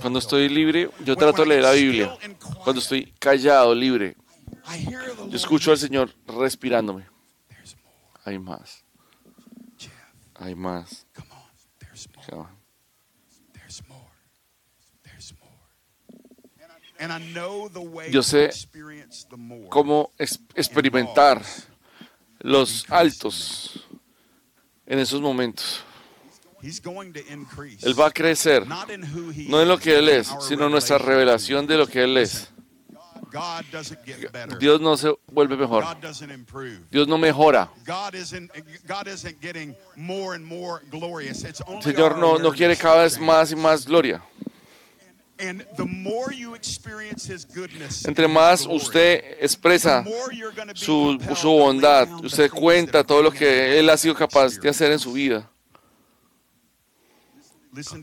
Cuando 0.00 0.18
estoy 0.18 0.48
libre, 0.48 0.90
yo 1.04 1.16
trato 1.16 1.42
de 1.42 1.48
leer 1.48 1.62
la 1.62 1.72
Biblia. 1.72 2.16
Cuando 2.62 2.80
estoy 2.80 3.12
callado, 3.18 3.74
libre, 3.74 4.16
yo 5.28 5.36
escucho 5.36 5.70
al 5.70 5.78
Señor 5.78 6.14
respirándome. 6.26 7.06
Hay 8.24 8.38
más. 8.38 8.84
Hay 10.34 10.54
más. 10.54 11.06
Yo 18.10 18.22
sé 18.22 18.50
cómo 19.68 20.12
experimentar 20.18 21.42
los 22.38 22.84
altos 22.90 23.88
en 24.86 24.98
esos 24.98 25.20
momentos. 25.20 25.84
Él 26.62 28.00
va 28.00 28.06
a 28.06 28.10
crecer, 28.10 28.66
no 28.66 29.62
en 29.62 29.68
lo 29.68 29.78
que 29.78 29.98
Él 29.98 30.08
es, 30.08 30.32
sino 30.48 30.66
en 30.66 30.72
nuestra 30.72 30.98
revelación 30.98 31.66
de 31.66 31.76
lo 31.76 31.86
que 31.86 32.04
Él 32.04 32.16
es. 32.16 32.52
Dios 34.60 34.80
no 34.80 34.96
se 34.96 35.12
vuelve 35.26 35.56
mejor. 35.56 35.84
Dios 36.90 37.08
no 37.08 37.18
mejora. 37.18 37.70
Señor 41.82 42.18
no, 42.18 42.38
no 42.38 42.52
quiere 42.52 42.76
cada 42.76 43.02
vez 43.02 43.18
más 43.18 43.50
y 43.50 43.56
más 43.56 43.86
gloria. 43.86 44.22
Entre 48.04 48.28
más 48.28 48.66
usted 48.66 49.24
expresa 49.40 50.04
su, 50.74 51.18
su 51.34 51.50
bondad, 51.50 52.08
usted 52.22 52.50
cuenta 52.50 53.02
todo 53.02 53.22
lo 53.22 53.32
que 53.32 53.78
Él 53.78 53.90
ha 53.90 53.96
sido 53.96 54.14
capaz 54.14 54.58
de 54.60 54.68
hacer 54.68 54.92
en 54.92 54.98
su 54.98 55.12
vida. 55.12 55.51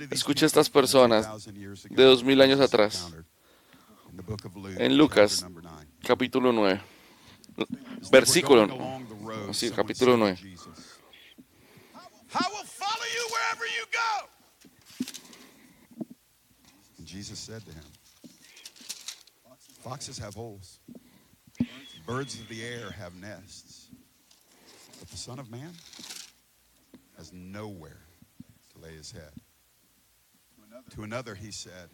Escucha 0.10 0.46
a 0.46 0.48
estas 0.48 0.70
personas 0.70 1.46
de 1.46 2.04
dos 2.04 2.24
mil 2.24 2.42
años 2.42 2.60
atrás. 2.60 3.14
En 4.78 4.98
Lucas, 4.98 5.46
capítulo 6.04 6.52
9, 6.52 6.82
versículo, 8.12 8.68
sí, 9.54 9.70
capítulo 9.70 10.18
9. 10.18 10.40
Jesus 17.06 17.40
said 17.40 17.64
to 17.66 17.72
him, 17.72 17.84
Foxes 19.84 20.18
have 20.20 20.36
holes, 20.36 20.80
birds 22.06 22.40
of 22.40 22.48
the 22.50 22.64
air 22.64 22.92
have 22.92 23.16
nests, 23.16 23.90
but 25.00 25.10
the 25.10 25.18
Son 25.18 25.40
of 25.40 25.50
Man 25.50 25.74
has 27.18 27.34
nowhere 27.34 28.02
to 28.74 28.80
lay 28.80 28.94
his 28.94 29.12
head. 29.12 29.32
To 30.96 31.04
another 31.04 31.36
he 31.36 31.52
said, 31.52 31.90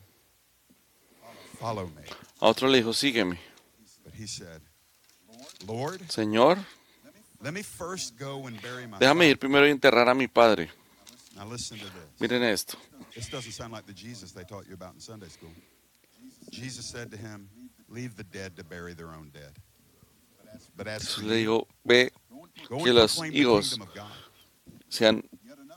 Follow 1.59 1.85
me. 1.87 2.03
A 2.41 2.47
otro 2.47 2.67
le 2.67 2.77
dijo, 2.77 2.93
sígueme. 2.93 3.37
But 4.03 4.13
he 4.13 4.27
said, 4.27 4.61
Lord, 5.67 6.01
Señor, 6.07 6.59
let 7.41 7.53
me 7.53 7.61
first 7.61 8.17
go 8.17 8.47
and 8.47 8.61
bury 8.61 8.87
my 8.87 8.99
déjame 8.99 9.29
ir 9.29 9.37
primero 9.37 9.65
y 9.65 9.71
enterrar 9.71 10.09
a 10.09 10.15
mi 10.15 10.27
padre. 10.27 10.69
Now 11.35 11.45
listen 11.45 11.77
to 11.77 11.85
this. 11.85 12.19
Miren 12.19 12.43
esto. 12.43 12.77
This 13.13 13.29
doesn't 13.29 13.51
sound 13.51 13.73
like 13.73 13.85
the 13.85 13.93
Jesus 13.93 14.31
they 14.31 14.43
taught 14.43 14.67
you 14.67 14.73
about 14.73 14.93
in 14.93 14.99
Sunday 14.99 15.27
school. 15.27 15.51
Jesus 16.51 16.85
said 16.85 17.11
to 17.11 17.17
him, 17.17 17.49
Leave 17.89 18.15
the 18.15 18.23
dead 18.23 18.55
to 18.57 18.63
bury 18.63 18.93
their 18.93 19.09
own 19.09 19.31
dead. 19.33 19.53
But 20.75 20.87
as 20.87 21.13
for 21.13 21.23
le 21.23 21.35
digo, 21.35 21.67
ve 21.85 22.09
que 22.67 22.93
los 22.93 23.19
hijos 23.19 23.77
sean, 24.89 25.15
home. 25.15 25.23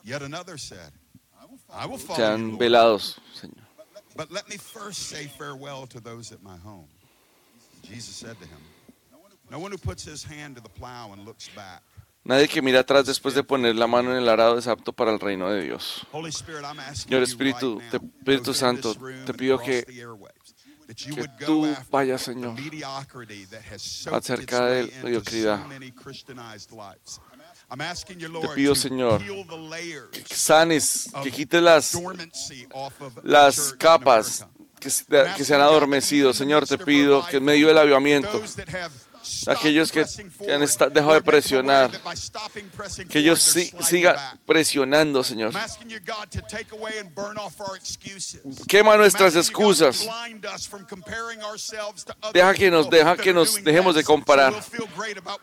Jesus 0.04 0.62
said 0.62 0.92
and 11.12 11.24
looks 11.24 11.48
back. 11.54 11.82
Nadie 12.24 12.48
que 12.48 12.60
mira 12.60 12.80
atrás 12.80 13.06
después 13.06 13.34
de 13.34 13.42
poner 13.42 13.74
la 13.76 13.86
mano 13.86 14.10
en 14.10 14.18
el 14.18 14.28
arado 14.28 14.58
es 14.58 14.66
apto 14.66 14.92
para 14.92 15.12
el 15.12 15.18
reino 15.18 15.48
de 15.50 15.62
Dios. 15.62 16.06
Señor 16.92 17.22
Espíritu, 17.22 17.80
Espíritu 17.90 18.52
Santo, 18.52 18.94
te 19.24 19.32
pido 19.32 19.58
que, 19.58 19.84
que 19.84 21.28
tú 21.46 21.74
vayas, 21.90 22.20
Señor, 22.20 22.54
acerca 24.12 24.66
de 24.66 24.88
la 24.88 25.02
mediocridad. 25.04 25.66
Te 27.68 28.48
pido, 28.54 28.74
Señor, 28.74 29.22
que 30.10 30.34
sanes, 30.34 31.10
que 31.22 31.30
quites 31.30 31.62
las, 31.62 31.98
las 33.22 33.74
capas 33.74 34.46
que, 34.80 34.90
que 35.36 35.44
se 35.44 35.54
han 35.54 35.60
adormecido. 35.60 36.32
Señor, 36.32 36.66
te 36.66 36.78
pido 36.78 37.26
que 37.26 37.36
en 37.36 37.44
medio 37.44 37.68
del 37.68 37.76
avivamiento, 37.76 38.42
aquellos 39.46 39.92
que 39.92 40.00
han 40.00 40.92
dejado 40.92 41.12
de 41.12 41.22
presionar, 41.22 41.90
que 43.08 43.18
ellos 43.18 43.40
sigan 43.82 44.16
presionando, 44.46 45.22
Señor. 45.22 45.52
Quema 48.66 48.96
nuestras 48.96 49.36
excusas. 49.36 50.08
Deja 52.32 52.54
que 52.54 52.70
nos, 52.70 52.88
deja 52.88 53.16
que 53.16 53.34
nos 53.34 53.62
dejemos 53.62 53.94
de 53.94 54.04
comparar, 54.04 54.54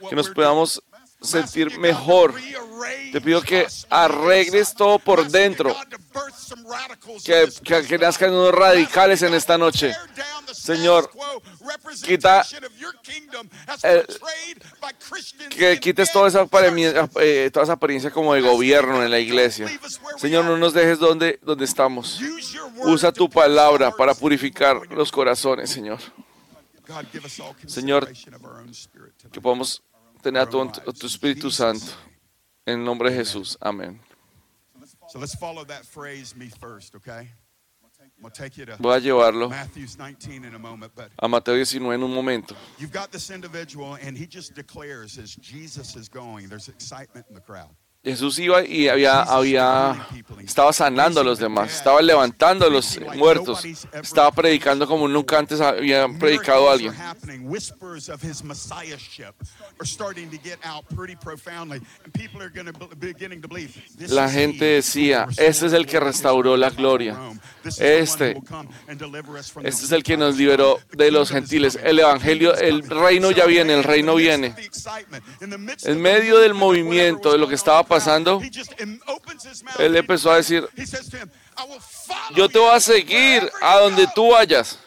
que 0.10 0.16
nos 0.16 0.30
podamos 0.30 0.82
sentir 1.26 1.78
mejor. 1.80 2.34
Te 3.12 3.22
pido 3.22 3.42
que 3.42 3.68
arregles 3.90 4.74
todo 4.74 5.00
por 5.00 5.28
dentro, 5.28 5.76
que, 7.24 7.50
que, 7.88 7.98
nazcan 7.98 8.32
unos 8.32 8.54
radicales 8.54 9.22
en 9.22 9.34
esta 9.34 9.58
noche. 9.58 9.96
Señor, 10.54 11.10
quita 12.04 12.46
que 15.50 15.80
quites 15.80 16.12
toda 16.12 16.28
esa, 16.28 16.48
eh, 17.22 17.50
toda 17.52 17.64
esa 17.64 17.74
apariencia 17.74 18.12
como 18.12 18.34
de 18.34 18.42
gobierno 18.42 19.04
en 19.04 19.12
la 19.12 19.20
iglesia. 19.20 19.68
Señor, 20.18 20.46
no 20.46 20.58
nos 20.58 20.74
dejes 20.74 21.00
donde, 21.00 21.40
donde 21.42 21.66
estamos. 21.66 22.20
Usa 22.78 23.12
tu 23.12 23.30
palabra 23.30 23.92
para 23.92 24.14
purificar 24.14 24.82
los 24.92 25.12
corazones, 25.12 25.70
Señor. 25.70 26.00
Señor, 27.66 28.12
que 29.32 29.42
podamos 29.42 29.82
tener 30.26 30.40
a 30.40 30.50
tu, 30.50 31.06
Espíritu 31.06 31.52
Santo. 31.52 31.86
En 32.66 32.80
el 32.80 32.86
nombre 32.86 33.12
de 33.12 33.18
Jesús. 33.18 33.58
Amén. 33.62 34.00
So 35.08 35.20
let's 35.20 35.36
follow 35.36 35.64
that 35.66 35.86
phrase, 35.86 36.36
me 36.36 36.50
first, 36.50 36.96
okay? 36.96 37.30
I'm 38.18 38.22
gonna 38.22 38.34
take 38.34 38.58
you 38.58 38.66
to 38.66 38.76
Voy 38.78 38.94
a 38.94 39.00
llevarlo 39.00 39.50
Matthew 39.50 39.86
19 39.98 40.46
in 40.46 40.56
a 40.56 40.60
moment, 40.60 40.92
but 40.96 41.12
a 41.20 41.28
Mateo 41.28 41.56
19 41.56 41.94
en 41.94 42.04
un 42.04 42.14
momento. 42.14 42.56
you've 42.80 42.92
got 42.92 43.12
this 43.12 43.30
individual, 43.30 43.98
and 44.02 44.18
he 44.18 44.26
just 44.26 44.56
declares 44.56 45.18
as 45.18 45.36
Jesus 45.36 45.96
is 45.96 46.10
going, 46.10 46.48
there's 46.48 46.70
excitement 46.70 47.26
in 47.30 47.36
the 47.36 47.42
crowd. 47.42 47.76
Jesús 48.06 48.38
iba 48.38 48.64
y 48.64 48.88
había, 48.88 49.24
había, 49.24 50.08
estaba 50.44 50.72
sanando 50.72 51.22
a 51.22 51.24
los 51.24 51.40
demás, 51.40 51.74
estaba 51.74 52.04
levantando 52.04 52.68
a 52.68 52.70
los 52.70 53.00
muertos, 53.16 53.66
estaba 53.66 54.32
predicando 54.32 54.86
como 54.86 55.08
nunca 55.08 55.40
antes 55.40 55.60
había 55.60 56.08
predicado 56.20 56.70
a 56.70 56.74
alguien. 56.74 56.94
La 64.08 64.30
gente 64.30 64.66
decía, 64.66 65.28
este 65.38 65.66
es 65.66 65.74
el 65.74 65.88
que 65.88 66.00
restauró 66.00 66.58
la 66.58 66.70
gloria. 66.70 67.18
Este, 67.80 68.40
este 69.64 69.86
es 69.86 69.92
el 69.92 70.04
que 70.04 70.16
nos 70.16 70.38
liberó 70.38 70.80
de 70.92 71.10
los 71.10 71.32
gentiles. 71.32 71.80
El 71.82 71.98
evangelio, 71.98 72.56
el 72.56 72.88
reino 72.88 73.32
ya 73.32 73.48
viene, 73.48 73.74
el 73.74 73.84
reino 73.84 74.14
viene. 74.14 74.54
En 75.86 76.00
medio 76.00 76.38
del 76.38 76.54
movimiento, 76.54 77.32
de 77.32 77.40
lo 77.40 77.48
que 77.48 77.56
estaba 77.56 77.84
going 77.84 77.95
pasando, 78.00 78.40
mouth 78.40 79.80
él 79.80 79.96
empezó 79.96 80.32
a 80.32 80.38
decir, 80.38 80.68
He 80.76 80.86
says 80.86 81.10
to 81.10 81.18
him, 81.18 81.30
"I 81.58 81.70
will 81.70 81.80
follow 81.80 82.36
yo 82.36 82.50
te 82.50 82.60
voy 82.60 82.76
a 82.76 82.80
seguir 82.80 83.52
a 83.62 83.78
donde 83.80 84.06
go." 84.06 84.12
tú 84.16 84.32
vayas. 84.32 84.80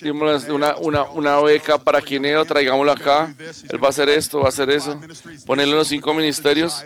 Démosle 0.00 0.52
una, 0.52 0.76
una, 0.76 1.02
una 1.02 1.40
beca 1.40 1.78
para 1.78 2.00
Quineo, 2.00 2.44
traigámoslo 2.44 2.92
acá. 2.92 3.34
Él 3.68 3.82
va 3.82 3.88
a 3.88 3.90
hacer 3.90 4.08
esto, 4.08 4.38
va 4.38 4.46
a 4.46 4.48
hacer 4.50 4.70
eso. 4.70 5.00
Ponerle 5.44 5.74
los 5.74 5.88
cinco 5.88 6.14
ministerios. 6.14 6.84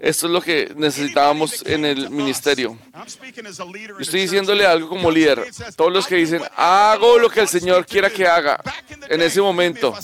Esto 0.00 0.26
es 0.26 0.32
lo 0.32 0.42
que 0.42 0.72
necesitábamos 0.76 1.64
en 1.66 1.86
el 1.86 2.10
ministerio. 2.10 2.76
Yo 2.92 3.98
estoy 3.98 4.20
diciéndole 4.20 4.66
algo 4.66 4.90
como 4.90 5.10
líder. 5.10 5.46
Todos 5.74 5.92
los 5.92 6.06
que 6.06 6.16
dicen, 6.16 6.42
hago 6.54 7.18
lo 7.18 7.30
que 7.30 7.40
el 7.40 7.48
Señor 7.48 7.86
quiera 7.86 8.10
que 8.10 8.26
haga 8.26 8.60
en 9.08 9.22
ese 9.22 9.40
momento. 9.40 9.94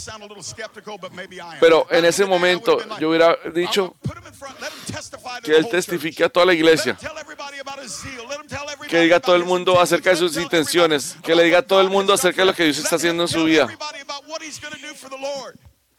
Pero 1.60 1.86
en 1.90 2.04
ese 2.06 2.24
momento 2.24 2.78
yo 2.98 3.10
hubiera 3.10 3.36
dicho 3.54 3.94
que 5.42 5.56
Él 5.56 5.68
testifique 5.68 6.24
a 6.24 6.28
toda 6.28 6.46
la 6.46 6.54
iglesia. 6.54 6.96
Que 8.88 9.00
diga 9.00 9.16
a 9.16 9.20
todo 9.20 9.36
el 9.36 9.44
mundo 9.44 9.78
acerca 9.80 10.10
de 10.10 10.16
sus 10.16 10.36
intenciones. 10.36 11.16
Que 11.22 11.34
le 11.34 11.44
diga 11.44 11.58
a 11.58 11.65
todo 11.66 11.81
el 11.81 11.90
mundo 11.90 12.12
acerca 12.12 12.42
de 12.42 12.46
lo 12.46 12.55
que 12.55 12.64
Dios 12.64 12.79
está 12.79 12.96
haciendo 12.96 13.24
en 13.24 13.29
su 13.29 13.44
vida. 13.44 13.68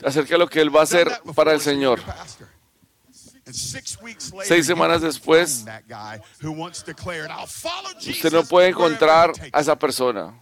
Acerca 0.03 0.33
de 0.33 0.37
lo 0.37 0.47
que 0.47 0.61
Él 0.61 0.75
va 0.75 0.81
a 0.81 0.83
hacer 0.83 1.21
para 1.35 1.53
el 1.53 1.61
Señor. 1.61 2.01
Seis 4.43 4.65
semanas 4.65 5.01
después, 5.01 5.65
usted 7.97 8.31
no 8.31 8.43
puede 8.43 8.69
encontrar 8.69 9.31
a 9.53 9.61
esa 9.61 9.77
persona. 9.77 10.33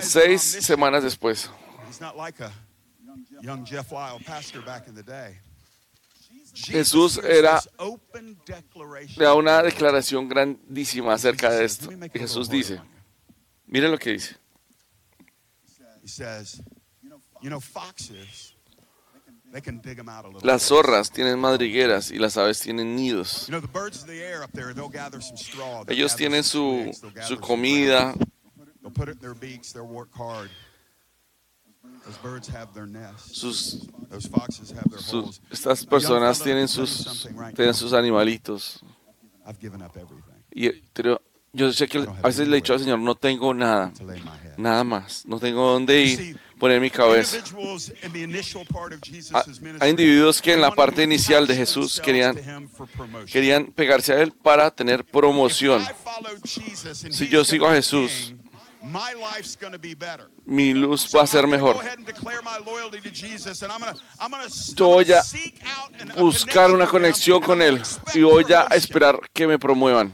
Seis 0.00 0.42
semanas 0.42 1.02
después. 1.02 1.50
Jesús 6.54 7.20
era 7.22 7.62
da 9.16 9.34
una 9.34 9.62
declaración 9.62 10.28
grandísima 10.28 11.12
acerca 11.12 11.50
de 11.50 11.64
esto. 11.64 11.90
Jesús 12.14 12.48
dice, 12.48 12.80
miren 13.66 13.90
lo 13.90 13.98
que 13.98 14.12
dice. 14.12 14.36
Las 20.42 20.62
zorras 20.62 21.10
tienen 21.10 21.38
madrigueras 21.38 22.10
y 22.10 22.18
las 22.18 22.36
aves 22.36 22.60
tienen 22.60 22.94
nidos. 22.96 23.48
Ellos 25.88 26.16
tienen 26.16 26.44
su, 26.44 26.90
su 27.26 27.40
comida. 27.40 28.14
Sus, 33.32 33.88
sus- 35.00 35.40
estas 35.50 35.84
personas 35.86 36.38
tienen 36.44 36.68
sus, 36.68 37.28
tienen 37.54 37.74
sus 37.74 37.92
animalitos. 37.92 38.80
Y, 40.52 40.70
pero 40.92 41.20
yo 41.56 41.72
sé 41.72 41.88
que 41.88 41.98
a 41.98 42.26
veces 42.26 42.46
le 42.46 42.56
he 42.56 42.60
dicho 42.60 42.74
al 42.74 42.80
Señor, 42.80 42.98
no 42.98 43.14
tengo 43.14 43.54
nada, 43.54 43.90
nada 44.58 44.84
más. 44.84 45.24
No 45.26 45.40
tengo 45.40 45.72
dónde 45.72 46.02
ir, 46.02 46.38
poner 46.58 46.80
mi 46.80 46.90
cabeza. 46.90 47.38
Hay 49.80 49.90
individuos 49.90 50.42
que 50.42 50.52
en 50.52 50.60
la 50.60 50.70
parte 50.70 51.02
inicial 51.02 51.46
de 51.46 51.56
Jesús 51.56 52.00
querían, 52.00 52.36
querían 53.32 53.66
pegarse 53.66 54.12
a 54.12 54.22
Él 54.22 54.32
para 54.32 54.70
tener 54.70 55.04
promoción. 55.04 55.82
Si 56.44 57.28
yo 57.28 57.44
sigo 57.44 57.66
a 57.66 57.74
Jesús, 57.74 58.34
mi 60.44 60.74
luz 60.74 61.10
va 61.14 61.22
a 61.22 61.26
ser 61.26 61.46
mejor. 61.46 61.76
Yo 64.74 64.86
voy 64.86 65.12
a 65.12 65.22
buscar 66.20 66.70
una 66.70 66.86
conexión 66.86 67.40
con 67.40 67.62
Él 67.62 67.82
y 68.14 68.22
voy 68.22 68.44
a 68.52 68.62
esperar 68.74 69.18
que 69.32 69.46
me 69.46 69.58
promuevan. 69.58 70.12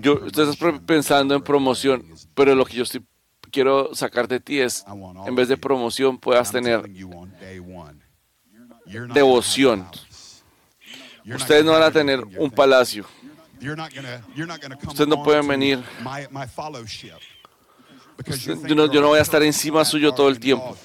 Yo, 0.00 0.14
usted 0.24 0.48
está 0.48 0.80
pensando 0.80 1.34
en 1.34 1.42
promoción, 1.42 2.04
pero 2.34 2.54
lo 2.54 2.64
que 2.64 2.74
yo 2.74 2.82
estoy, 2.84 3.04
quiero 3.50 3.94
sacar 3.94 4.28
de 4.28 4.38
ti 4.40 4.60
es, 4.60 4.84
en 5.26 5.34
vez 5.34 5.48
de 5.48 5.56
promoción, 5.56 6.18
puedas 6.18 6.52
tener 6.52 6.82
devoción. 9.12 9.86
Ustedes 11.26 11.64
no 11.64 11.72
van 11.72 11.82
a 11.82 11.90
tener 11.90 12.22
un 12.38 12.50
palacio. 12.50 13.06
Ustedes 14.92 15.08
no 15.08 15.16
pueden 15.24 15.46
venir. 15.48 15.84
Usted- 18.34 18.52
Yo 18.68 18.74
no, 18.74 18.86
yo 18.92 19.00
no 19.00 19.08
voy 19.08 19.18
a 19.18 19.22
estar 19.22 19.42
encima 19.42 19.84
suyo 19.84 20.12
todo 20.14 20.28
el 20.28 20.38
tiempo. 20.40 20.76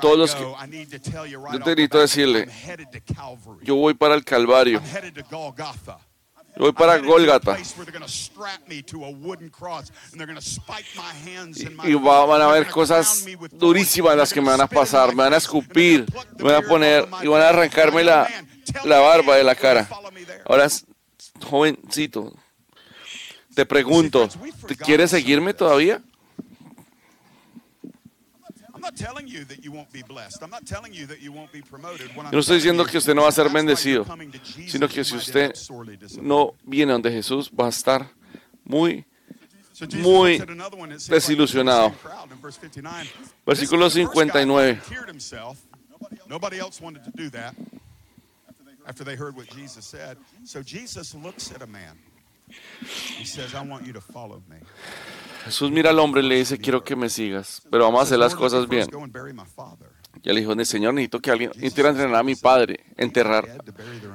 Todos 0.00 0.18
los 0.18 0.30
que- 0.34 0.42
yo 1.52 1.58
te 1.64 1.70
necesito 1.70 1.98
decirle, 2.00 2.46
Yo 3.64 3.76
voy 3.76 3.94
para 3.94 4.14
el 4.14 4.24
Calvario. 4.24 4.80
Voy 6.56 6.72
para 6.72 6.98
Gólgata. 6.98 7.56
Y, 11.56 11.90
y 11.90 11.94
va- 11.94 12.24
van 12.26 12.42
a 12.42 12.44
haber 12.50 12.68
cosas 12.68 13.24
durísimas 13.52 14.16
las 14.16 14.32
que 14.32 14.40
me 14.40 14.48
van 14.50 14.60
a 14.60 14.66
pasar. 14.66 15.08
Me 15.10 15.22
van 15.22 15.32
a 15.34 15.38
escupir, 15.38 16.06
me 16.38 16.44
van 16.52 16.64
a 16.64 16.68
poner 16.68 17.08
y 17.22 17.26
van 17.26 17.42
a 17.42 17.48
arrancarme 17.48 18.04
la, 18.04 18.28
la 18.84 18.98
barba 19.00 19.36
de 19.36 19.44
la 19.44 19.54
cara. 19.54 19.88
Ahora, 20.46 20.68
jovencito, 21.42 22.32
te 23.54 23.64
pregunto, 23.66 24.28
¿te 24.66 24.76
¿quieres 24.76 25.10
seguirme 25.10 25.54
todavía? 25.54 26.02
Yo 32.24 32.30
no 32.32 32.38
estoy 32.40 32.56
diciendo 32.56 32.84
que 32.84 32.98
usted 32.98 33.14
no 33.14 33.22
va 33.22 33.28
a 33.28 33.32
ser 33.32 33.48
bendecido, 33.50 34.04
sino 34.68 34.88
que 34.88 35.04
si 35.04 35.16
usted 35.16 35.52
No 36.20 36.54
viene 36.64 36.92
donde 36.92 37.10
Jesús, 37.10 37.50
va 37.50 37.66
a 37.66 37.70
estar 37.70 38.10
muy 38.64 39.04
muy 39.94 40.42
desilusionado. 41.08 41.92
Versículo 43.44 43.90
59. 43.90 44.80
Jesús 55.44 55.70
mira 55.70 55.90
al 55.90 55.98
hombre 55.98 56.22
y 56.22 56.28
le 56.28 56.36
dice, 56.36 56.58
quiero 56.58 56.82
que 56.84 56.94
me 56.96 57.08
sigas, 57.08 57.62
pero 57.70 57.84
vamos 57.84 58.00
a 58.00 58.02
hacer 58.04 58.18
las 58.18 58.34
cosas 58.34 58.68
bien. 58.68 58.88
Y 60.22 60.28
él 60.30 60.36
dijo, 60.36 60.64
Señor, 60.64 60.94
necesito 60.94 61.20
que 61.20 61.30
alguien 61.30 61.50
entiera 61.60 61.90
entrenar 61.90 62.16
a 62.16 62.22
mi 62.22 62.34
padre, 62.36 62.84
enterrar. 62.96 63.48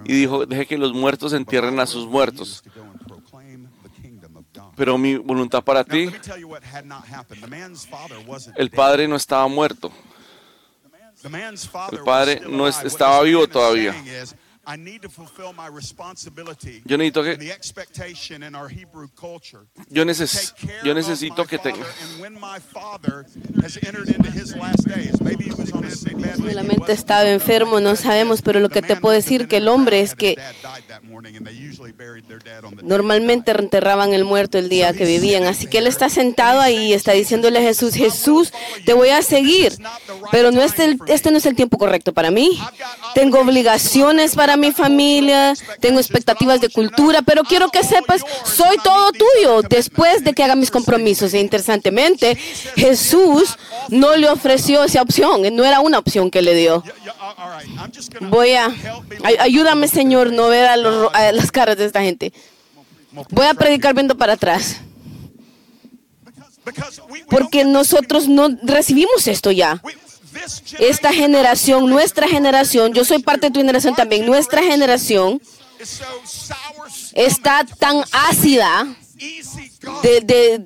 Y 0.05 0.13
dijo, 0.13 0.45
deje 0.45 0.65
que 0.65 0.77
los 0.77 0.93
muertos 0.93 1.33
entierren 1.33 1.79
a 1.79 1.85
sus 1.85 2.07
muertos. 2.07 2.63
Pero 4.75 4.97
mi 4.97 5.15
voluntad 5.17 5.63
para 5.63 5.83
ti, 5.83 6.09
el 8.55 8.69
padre 8.69 9.07
no 9.07 9.15
estaba 9.15 9.47
muerto. 9.47 9.91
El 11.91 12.03
padre 12.05 12.41
no 12.47 12.67
es- 12.67 12.83
estaba 12.83 13.21
vivo 13.23 13.47
todavía. 13.47 13.93
Yo 16.85 16.97
necesito 16.97 17.23
que 17.23 17.37
yo, 19.89 20.03
neces 20.03 20.53
yo 20.83 20.93
necesito 20.93 21.45
que 21.45 21.57
tenga 21.57 21.85
Solamente 26.35 26.91
estaba 26.91 27.29
enfermo, 27.29 27.79
no 27.79 27.95
sabemos, 27.95 28.41
pero 28.41 28.59
lo 28.59 28.67
que 28.67 28.81
te 28.81 28.97
puedo 28.97 29.15
decir 29.15 29.47
que 29.47 29.57
el 29.57 29.69
hombre 29.69 30.01
es 30.01 30.15
que 30.15 30.37
normalmente 32.83 33.51
enterraban 33.51 34.13
el 34.13 34.25
muerto 34.25 34.57
el 34.57 34.67
día 34.67 34.91
que 34.93 35.05
vivían, 35.05 35.43
así 35.43 35.67
que 35.67 35.77
él 35.77 35.87
está 35.87 36.09
sentado 36.09 36.59
ahí 36.59 36.87
y 36.87 36.93
está 36.93 37.13
diciéndole 37.13 37.59
a 37.59 37.61
Jesús, 37.61 37.93
Jesús, 37.93 38.51
te 38.85 38.93
voy 38.93 39.09
a 39.09 39.21
seguir, 39.21 39.73
pero 40.31 40.51
no 40.51 40.61
este, 40.61 40.97
este 41.07 41.31
no 41.31 41.37
es 41.37 41.45
el 41.45 41.55
tiempo 41.55 41.77
correcto 41.77 42.13
para 42.13 42.31
mí. 42.31 42.59
Tengo 43.13 43.39
obligaciones 43.39 44.35
para 44.35 44.56
mi 44.57 44.71
familia, 44.71 45.53
tengo 45.79 45.99
expectativas 45.99 46.61
de 46.61 46.69
cultura, 46.69 47.21
pero 47.21 47.43
quiero 47.43 47.69
que 47.69 47.83
sepas, 47.83 48.21
soy 48.43 48.77
todo 48.83 49.11
tuyo 49.11 49.61
después 49.61 50.23
de 50.23 50.33
que 50.33 50.43
haga 50.43 50.55
mis 50.55 50.71
compromisos. 50.71 51.33
E 51.33 51.39
interesantemente, 51.39 52.35
Jesús 52.75 53.57
no 53.89 54.15
le 54.15 54.29
ofreció 54.29 54.83
esa 54.83 55.01
opción, 55.01 55.43
no 55.55 55.63
era 55.63 55.79
una 55.79 55.99
opción 55.99 56.29
que 56.29 56.41
le 56.41 56.55
dio. 56.55 56.83
Voy 58.21 58.53
a, 58.53 58.73
ayúdame 59.39 59.87
Señor, 59.87 60.31
no 60.31 60.47
ver 60.47 60.65
a, 60.67 60.77
las 61.31 61.51
caras 61.51 61.77
de 61.77 61.85
esta 61.85 62.01
gente. 62.01 62.33
Voy 63.29 63.45
a 63.45 63.53
predicar 63.53 63.93
viendo 63.93 64.17
para 64.17 64.33
atrás. 64.33 64.81
Porque 67.29 67.63
nosotros 67.63 68.27
no 68.27 68.49
recibimos 68.63 69.27
esto 69.27 69.51
ya. 69.51 69.81
Esta 70.79 71.13
generación, 71.13 71.89
nuestra 71.89 72.27
generación, 72.27 72.93
yo 72.93 73.05
soy 73.05 73.19
parte 73.19 73.47
de 73.47 73.51
tu 73.51 73.59
generación 73.59 73.95
también, 73.95 74.25
nuestra 74.25 74.61
generación 74.61 75.41
está 77.13 77.65
tan 77.79 78.03
ácida 78.11 78.87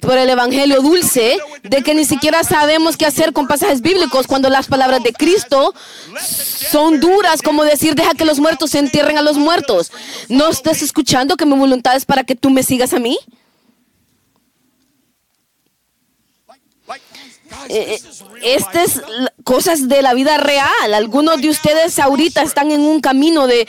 por 0.01 0.17
el 0.17 0.29
evangelio 0.29 0.81
dulce 0.81 1.37
de 1.63 1.81
que 1.83 1.93
ni 1.93 2.05
siquiera 2.05 2.43
sabemos 2.43 2.97
qué 2.97 3.05
hacer 3.05 3.31
con 3.33 3.47
pasajes 3.47 3.81
bíblicos 3.81 4.27
cuando 4.27 4.49
las 4.49 4.67
palabras 4.67 5.03
de 5.03 5.13
Cristo 5.13 5.73
son 6.19 6.99
duras, 6.99 7.41
como 7.41 7.63
decir, 7.63 7.95
deja 7.95 8.13
que 8.13 8.25
los 8.25 8.39
muertos 8.39 8.71
se 8.71 8.79
entierren 8.79 9.17
a 9.17 9.21
los 9.21 9.37
muertos. 9.37 9.91
¿No 10.27 10.49
estás 10.49 10.81
escuchando 10.81 11.37
que 11.37 11.45
mi 11.45 11.57
voluntad 11.57 11.95
es 11.95 12.05
para 12.05 12.23
que 12.23 12.35
tú 12.35 12.49
me 12.49 12.63
sigas 12.63 12.93
a 12.93 12.99
mí? 12.99 13.17
Eh, 17.69 17.95
eh, 17.95 18.01
estas 18.43 19.01
cosas 19.43 19.87
de 19.87 20.01
la 20.01 20.13
vida 20.13 20.37
real. 20.37 20.93
Algunos 20.93 21.41
de 21.41 21.49
ustedes 21.49 21.99
ahorita 21.99 22.41
están 22.41 22.71
en 22.71 22.81
un 22.81 23.01
camino 23.01 23.47
de, 23.47 23.67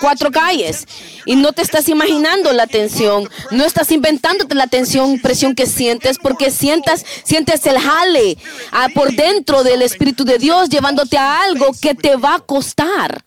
cuatro 0.00 0.30
calles 0.30 0.86
y 1.26 1.36
no 1.36 1.52
te 1.52 1.62
estás 1.62 1.88
imaginando 1.88 2.52
la 2.52 2.66
tensión, 2.66 3.28
no 3.50 3.64
estás 3.64 3.90
inventándote 3.90 4.54
la 4.54 4.66
tensión, 4.66 5.18
presión 5.20 5.54
que 5.54 5.66
sientes, 5.66 6.18
porque 6.18 6.50
sientas, 6.50 7.04
sientes 7.24 7.66
el 7.66 7.78
jale 7.78 8.36
ah, 8.72 8.88
por 8.94 9.12
dentro 9.12 9.64
del 9.64 9.82
Espíritu 9.82 10.24
de 10.24 10.38
Dios 10.38 10.68
llevándote 10.68 11.18
a 11.18 11.42
algo 11.42 11.70
que 11.80 11.94
te 11.94 12.16
va 12.16 12.36
a 12.36 12.40
costar. 12.40 13.24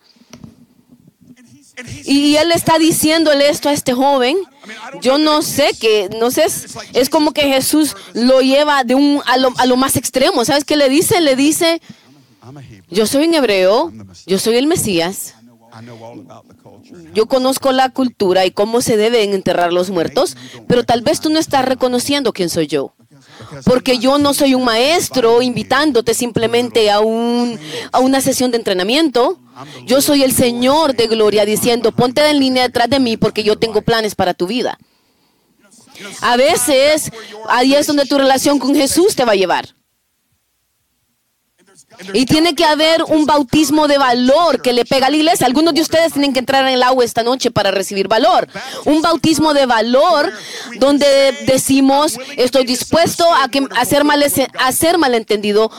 Y 2.04 2.36
él 2.36 2.52
está 2.52 2.78
diciéndole 2.78 3.48
esto 3.48 3.68
a 3.68 3.72
este 3.72 3.92
joven. 3.92 4.36
Yo 5.00 5.18
no 5.18 5.42
sé 5.42 5.70
que, 5.78 6.08
no 6.18 6.30
sé, 6.30 6.46
es 6.92 7.10
como 7.10 7.32
que 7.32 7.42
Jesús 7.42 7.96
lo 8.14 8.40
lleva 8.40 8.84
de 8.84 8.94
un 8.94 9.20
a 9.26 9.36
lo, 9.36 9.52
a 9.56 9.66
lo 9.66 9.76
más 9.76 9.96
extremo. 9.96 10.44
¿Sabes 10.44 10.64
qué 10.64 10.76
le 10.76 10.88
dice? 10.88 11.20
Le 11.20 11.36
dice, 11.36 11.80
yo 12.90 13.06
soy 13.06 13.26
un 13.26 13.34
hebreo, 13.34 13.92
yo 14.26 14.38
soy 14.38 14.56
el 14.56 14.66
Mesías. 14.66 15.34
Yo 17.12 17.26
conozco 17.26 17.72
la 17.72 17.88
cultura 17.88 18.46
y 18.46 18.52
cómo 18.52 18.80
se 18.80 18.96
deben 18.96 19.34
enterrar 19.34 19.72
los 19.72 19.90
muertos, 19.90 20.36
pero 20.68 20.84
tal 20.84 21.02
vez 21.02 21.20
tú 21.20 21.30
no 21.30 21.38
estás 21.40 21.64
reconociendo 21.64 22.32
quién 22.32 22.48
soy 22.48 22.68
yo. 22.68 22.94
Porque 23.64 23.98
yo 23.98 24.18
no 24.18 24.34
soy 24.34 24.54
un 24.54 24.64
maestro 24.64 25.42
invitándote 25.42 26.14
simplemente 26.14 26.90
a, 26.90 27.00
un, 27.00 27.58
a 27.92 27.98
una 27.98 28.20
sesión 28.20 28.50
de 28.50 28.58
entrenamiento. 28.58 29.38
Yo 29.84 30.00
soy 30.00 30.22
el 30.22 30.32
Señor 30.32 30.94
de 30.94 31.06
gloria 31.06 31.44
diciendo, 31.44 31.92
ponte 31.92 32.28
en 32.28 32.38
línea 32.38 32.64
detrás 32.64 32.88
de 32.88 33.00
mí 33.00 33.16
porque 33.16 33.44
yo 33.44 33.56
tengo 33.56 33.82
planes 33.82 34.14
para 34.14 34.34
tu 34.34 34.46
vida. 34.46 34.78
A 36.20 36.36
veces, 36.36 37.12
ahí 37.48 37.74
es 37.74 37.86
donde 37.86 38.06
tu 38.06 38.18
relación 38.18 38.58
con 38.58 38.74
Jesús 38.74 39.14
te 39.14 39.24
va 39.24 39.32
a 39.32 39.36
llevar. 39.36 39.74
Y 42.12 42.26
tiene 42.26 42.54
que 42.54 42.64
haber 42.64 43.02
un 43.04 43.26
bautismo 43.26 43.88
de 43.88 43.98
valor 43.98 44.62
que 44.62 44.72
le 44.72 44.84
pega 44.84 45.06
a 45.06 45.10
la 45.10 45.16
iglesia. 45.16 45.46
Algunos 45.46 45.74
de 45.74 45.80
ustedes 45.80 46.12
tienen 46.12 46.32
que 46.32 46.38
entrar 46.38 46.66
en 46.66 46.74
el 46.74 46.82
agua 46.82 47.04
esta 47.04 47.22
noche 47.22 47.50
para 47.50 47.70
recibir 47.70 48.08
valor. 48.08 48.48
Un 48.84 49.02
bautismo 49.02 49.54
de 49.54 49.66
valor 49.66 50.32
donde 50.78 51.06
decimos, 51.46 52.18
estoy 52.36 52.64
dispuesto 52.64 53.26
a, 53.34 53.48
que, 53.48 53.58
a, 53.58 54.04
mal, 54.04 54.24
a 54.24 54.98
malentendido 54.98 55.70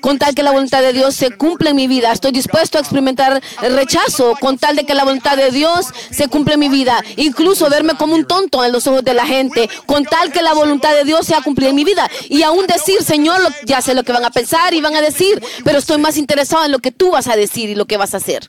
con 0.00 0.18
tal 0.18 0.34
que 0.34 0.42
la 0.42 0.52
voluntad 0.52 0.82
de 0.82 0.92
Dios 0.92 1.14
se 1.14 1.30
cumpla 1.30 1.70
en 1.70 1.76
mi 1.76 1.86
vida. 1.86 2.12
Estoy 2.12 2.32
dispuesto 2.32 2.78
a 2.78 2.80
experimentar 2.80 3.42
rechazo 3.60 4.34
con 4.40 4.58
tal 4.58 4.76
de 4.76 4.84
que 4.84 4.94
la 4.94 5.04
voluntad 5.04 5.36
de 5.36 5.50
Dios 5.50 5.86
se 6.10 6.28
cumpla 6.28 6.54
en 6.54 6.60
mi 6.60 6.68
vida. 6.68 7.02
Incluso 7.16 7.68
verme 7.68 7.94
como 7.94 8.14
un 8.14 8.26
tonto 8.26 8.64
en 8.64 8.72
los 8.72 8.86
ojos 8.86 9.04
de 9.04 9.14
la 9.14 9.26
gente 9.26 9.68
con 9.86 10.04
tal 10.04 10.32
que 10.32 10.42
la 10.42 10.54
voluntad 10.54 10.94
de 10.94 11.04
Dios 11.04 11.26
sea 11.26 11.42
cumplida 11.42 11.70
en 11.70 11.76
mi 11.76 11.84
vida. 11.84 12.08
Y 12.28 12.42
aún 12.42 12.66
decir, 12.66 13.02
Señor, 13.02 13.40
ya 13.64 13.80
sé 13.82 13.94
lo 13.94 14.04
que 14.04 14.12
van 14.12 14.24
a 14.24 14.30
pensar 14.30 14.74
y 14.74 14.80
van 14.80 14.94
a 14.96 15.00
decir, 15.00 15.42
pero 15.64 15.78
estoy 15.78 15.98
más 15.98 16.16
interesado 16.16 16.64
en 16.64 16.72
lo 16.72 16.78
que 16.78 16.92
tú 16.92 17.10
vas 17.10 17.28
a 17.28 17.36
decir 17.36 17.70
y 17.70 17.74
lo 17.74 17.86
que 17.86 17.96
vas 17.96 18.14
a 18.14 18.18
hacer. 18.18 18.48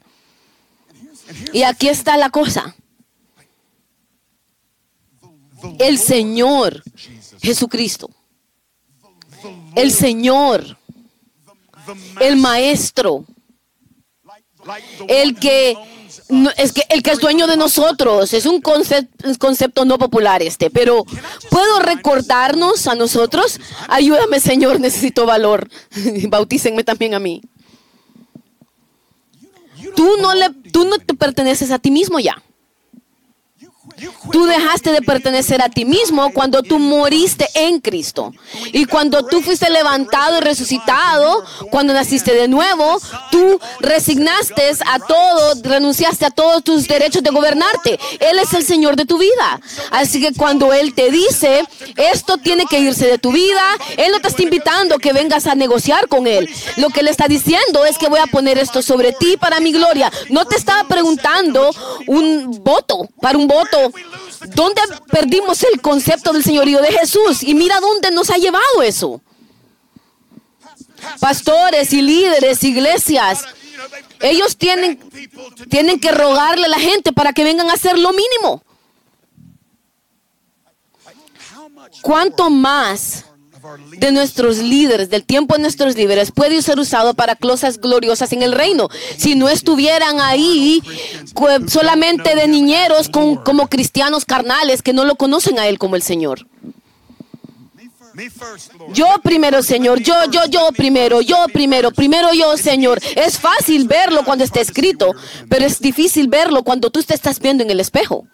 Y 1.54 1.64
aquí 1.64 1.90
está 1.90 2.18
la 2.18 2.30
cosa. 2.30 2.76
El 5.78 5.98
Señor 5.98 6.84
Jesucristo. 7.42 8.10
El 9.76 9.92
Señor. 9.92 10.78
El 12.20 12.38
Maestro. 12.38 13.26
El 15.08 15.40
que 15.40 15.76
es 16.58 16.74
que 16.74 16.84
el 16.90 17.02
que 17.02 17.12
es 17.12 17.20
dueño 17.20 17.48
de 17.48 17.58
nosotros 17.58 18.34
es 18.34 18.46
un 18.46 18.62
concepto, 18.62 19.28
concepto 19.40 19.86
no 19.86 19.98
popular 19.98 20.44
este, 20.44 20.70
pero 20.70 21.04
¿puedo 21.50 21.80
recordarnos 21.80 22.88
a 22.88 22.96
nosotros? 22.96 23.60
Ayúdame, 23.88 24.40
Señor, 24.40 24.80
necesito 24.80 25.26
valor. 25.26 25.70
Bautícenme 26.30 26.84
también 26.84 27.16
a 27.16 27.20
mí. 27.20 27.42
Tú 29.96 30.18
no, 30.22 30.34
le, 30.36 30.50
tú 30.72 30.86
no 30.86 31.00
te 31.00 31.14
perteneces 31.14 31.72
a 31.72 31.80
ti 31.80 31.90
mismo 31.90 32.20
ya. 32.20 32.42
Tú 34.32 34.46
dejaste 34.46 34.92
de 34.92 35.02
pertenecer 35.02 35.62
a 35.62 35.70
ti 35.70 35.86
mismo 35.86 36.32
cuando 36.32 36.64
tú 36.64 36.80
moriste 36.80 37.48
en 37.54 37.80
Cristo. 37.80 38.34
Y 38.72 38.86
cuando 38.86 39.26
tú 39.26 39.42
fuiste 39.42 39.70
levantado 39.70 40.38
y 40.38 40.42
resucitado, 40.42 41.44
cuando 41.72 41.94
naciste 41.94 42.34
de 42.34 42.48
nuevo, 42.48 43.00
tú 43.32 43.60
resignaste 43.80 44.72
a 44.86 45.00
todo, 45.00 45.56
renunciaste 45.64 46.26
a 46.26 46.32
todos 46.32 46.64
tus 46.64 46.88
derechos 46.88 47.24
de 47.24 47.32
gobernarte. 47.32 48.00
Él 48.20 48.40
es 48.40 48.54
el 48.54 48.64
Señor 48.64 48.96
de 48.96 49.06
tu 49.06 49.18
vida. 49.18 49.60
Así 49.92 50.22
que 50.22 50.34
cuando 50.34 50.74
Él 50.74 50.94
te 50.94 51.12
dice, 51.12 51.64
esto 51.98 52.38
tiene 52.38 52.66
que 52.66 52.80
irse 52.80 53.08
de 53.08 53.18
tu 53.18 53.32
vida, 53.32 53.64
Él 53.98 54.12
no 54.12 54.20
te 54.20 54.28
está 54.28 54.44
invitando 54.44 55.00
que 55.00 55.14
vengas 55.14 55.48
a 55.48 55.56
negociar 55.56 56.08
con 56.08 56.28
Él. 56.28 56.50
Lo 56.78 56.90
que 56.90 57.02
Él 57.02 57.08
está 57.08 57.28
diciendo 57.28 57.86
es 57.86 57.98
que 57.98 58.10
voy 58.10 58.20
a 58.20 58.28
poner 58.28 58.58
esto 58.58 58.82
sobre 58.82 59.14
ti 59.14 59.38
para 59.38 59.60
mi 59.60 59.72
gloria. 59.72 60.12
No 60.30 60.46
te 60.46 60.56
estaba 60.56 60.88
preguntando 60.88 61.72
un 62.08 62.64
voto, 62.64 63.10
para 63.22 63.38
un 63.38 63.48
voto 63.48 63.89
¿Dónde 64.56 64.82
perdimos 65.12 65.64
el 65.64 65.82
concepto 65.82 66.34
del 66.34 66.44
señorío 66.44 66.82
de 66.82 66.92
Jesús? 66.92 67.44
Y 67.44 67.54
mira 67.56 67.80
dónde 67.80 68.12
nos 68.12 68.30
ha 68.30 68.38
llevado 68.38 68.82
eso. 68.84 69.22
Pastores 71.20 71.94
y 71.94 72.02
líderes, 72.02 72.64
iglesias, 72.64 73.46
ellos 74.20 74.58
tienen, 74.58 75.00
tienen 75.70 76.00
que 76.00 76.12
rogarle 76.12 76.66
a 76.66 76.70
la 76.70 76.80
gente 76.80 77.14
para 77.14 77.34
que 77.34 77.44
vengan 77.44 77.70
a 77.70 77.74
hacer 77.74 77.98
lo 77.98 78.12
mínimo. 78.12 78.64
¿Cuánto 82.02 82.50
más 82.50 83.26
de 83.98 84.12
nuestros 84.12 84.58
líderes, 84.58 85.10
del 85.10 85.24
tiempo 85.24 85.56
de 85.56 85.62
nuestros 85.62 85.96
líderes, 85.96 86.32
puede 86.32 86.62
ser 86.62 86.80
usado 86.80 87.14
para 87.14 87.36
cosas 87.36 87.80
gloriosas 87.80 88.32
en 88.34 88.44
el 88.44 88.54
reino. 88.54 88.90
Si 89.18 89.36
no 89.36 89.50
estuvieran 89.50 90.20
ahí 90.20 90.82
solamente 91.68 92.36
de 92.36 92.48
niñeros 92.48 93.10
con, 93.10 93.38
como 93.38 93.68
cristianos 93.68 94.26
carnales 94.26 94.82
que 94.82 94.94
no 94.94 95.06
lo 95.06 95.16
conocen 95.16 95.60
a 95.60 95.68
Él 95.68 95.78
como 95.78 95.96
el 95.96 96.02
Señor. 96.02 96.46
Yo 98.94 99.08
primero, 99.24 99.64
Señor, 99.64 100.00
yo, 100.02 100.14
yo, 100.30 100.46
yo 100.50 100.70
primero, 100.76 101.22
yo 101.22 101.46
primero, 101.54 101.92
primero 101.92 102.34
yo, 102.34 102.58
Señor. 102.58 103.00
Es 103.16 103.40
fácil 103.40 103.88
verlo 103.88 104.24
cuando 104.26 104.44
está 104.44 104.60
escrito, 104.60 105.12
pero 105.48 105.66
es 105.66 105.80
difícil 105.80 106.28
verlo 106.28 106.64
cuando 106.64 106.90
tú 106.90 107.02
te 107.02 107.14
estás 107.14 107.40
viendo 107.40 107.64
en 107.64 107.70
el 107.70 107.80
espejo. 107.80 108.28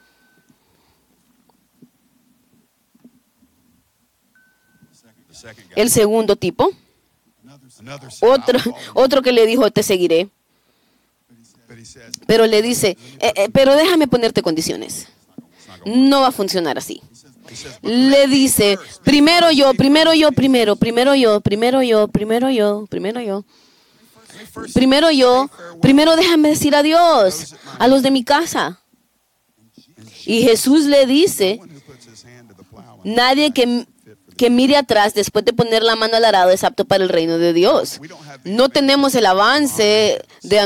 El 5.75 5.89
segundo 5.89 6.36
tipo, 6.36 6.71
otro, 8.21 8.60
otro 8.93 9.21
que 9.21 9.31
le 9.31 9.45
dijo, 9.45 9.69
te 9.71 9.84
seguiré. 9.84 10.29
Pero 12.27 12.45
le 12.45 12.62
dice, 12.62 12.97
eh, 13.19 13.34
eh, 13.36 13.49
pero 13.51 13.75
déjame 13.75 14.08
ponerte 14.08 14.41
condiciones. 14.41 15.08
No 15.86 16.21
va 16.21 16.27
a 16.27 16.31
funcionar 16.31 16.77
así. 16.77 17.01
Le 17.81 18.27
dice, 18.27 18.79
primero 19.03 19.51
yo, 19.51 19.73
primero 19.73 20.13
yo, 20.13 20.31
primero, 20.31 20.75
primero 20.75 21.15
yo, 21.15 21.41
primero 21.41 21.84
yo, 21.84 22.08
primero 22.08 22.49
yo, 22.49 22.86
primero 22.89 23.21
yo. 23.21 23.45
Primero 24.73 25.12
yo, 25.12 25.49
primero 25.81 26.15
déjame 26.15 26.49
decir 26.49 26.75
adiós 26.75 27.55
a 27.77 27.88
los 27.88 28.01
de 28.01 28.12
mi 28.12 28.23
casa. 28.23 28.79
Y 30.25 30.41
Jesús 30.41 30.86
le 30.86 31.05
dice, 31.05 31.60
nadie 33.03 33.51
que, 33.51 33.86
que 34.38 34.50
mire 34.50 34.78
atrás 34.78 35.13
después 35.13 35.45
de 35.45 35.54
poner 35.54 35.84
la 35.84 35.95
mano 35.95 36.17
al 36.17 36.26
arado 36.26 36.52
es 36.52 36.63
apto 36.63 36.86
para 36.86 37.04
el 37.04 37.10
reino 37.10 37.38
de 37.38 37.54
Dios. 37.54 38.00
No 38.43 38.69
tenemos 38.69 39.15
el 39.15 39.26
avance 39.26 40.21
de 40.43 40.60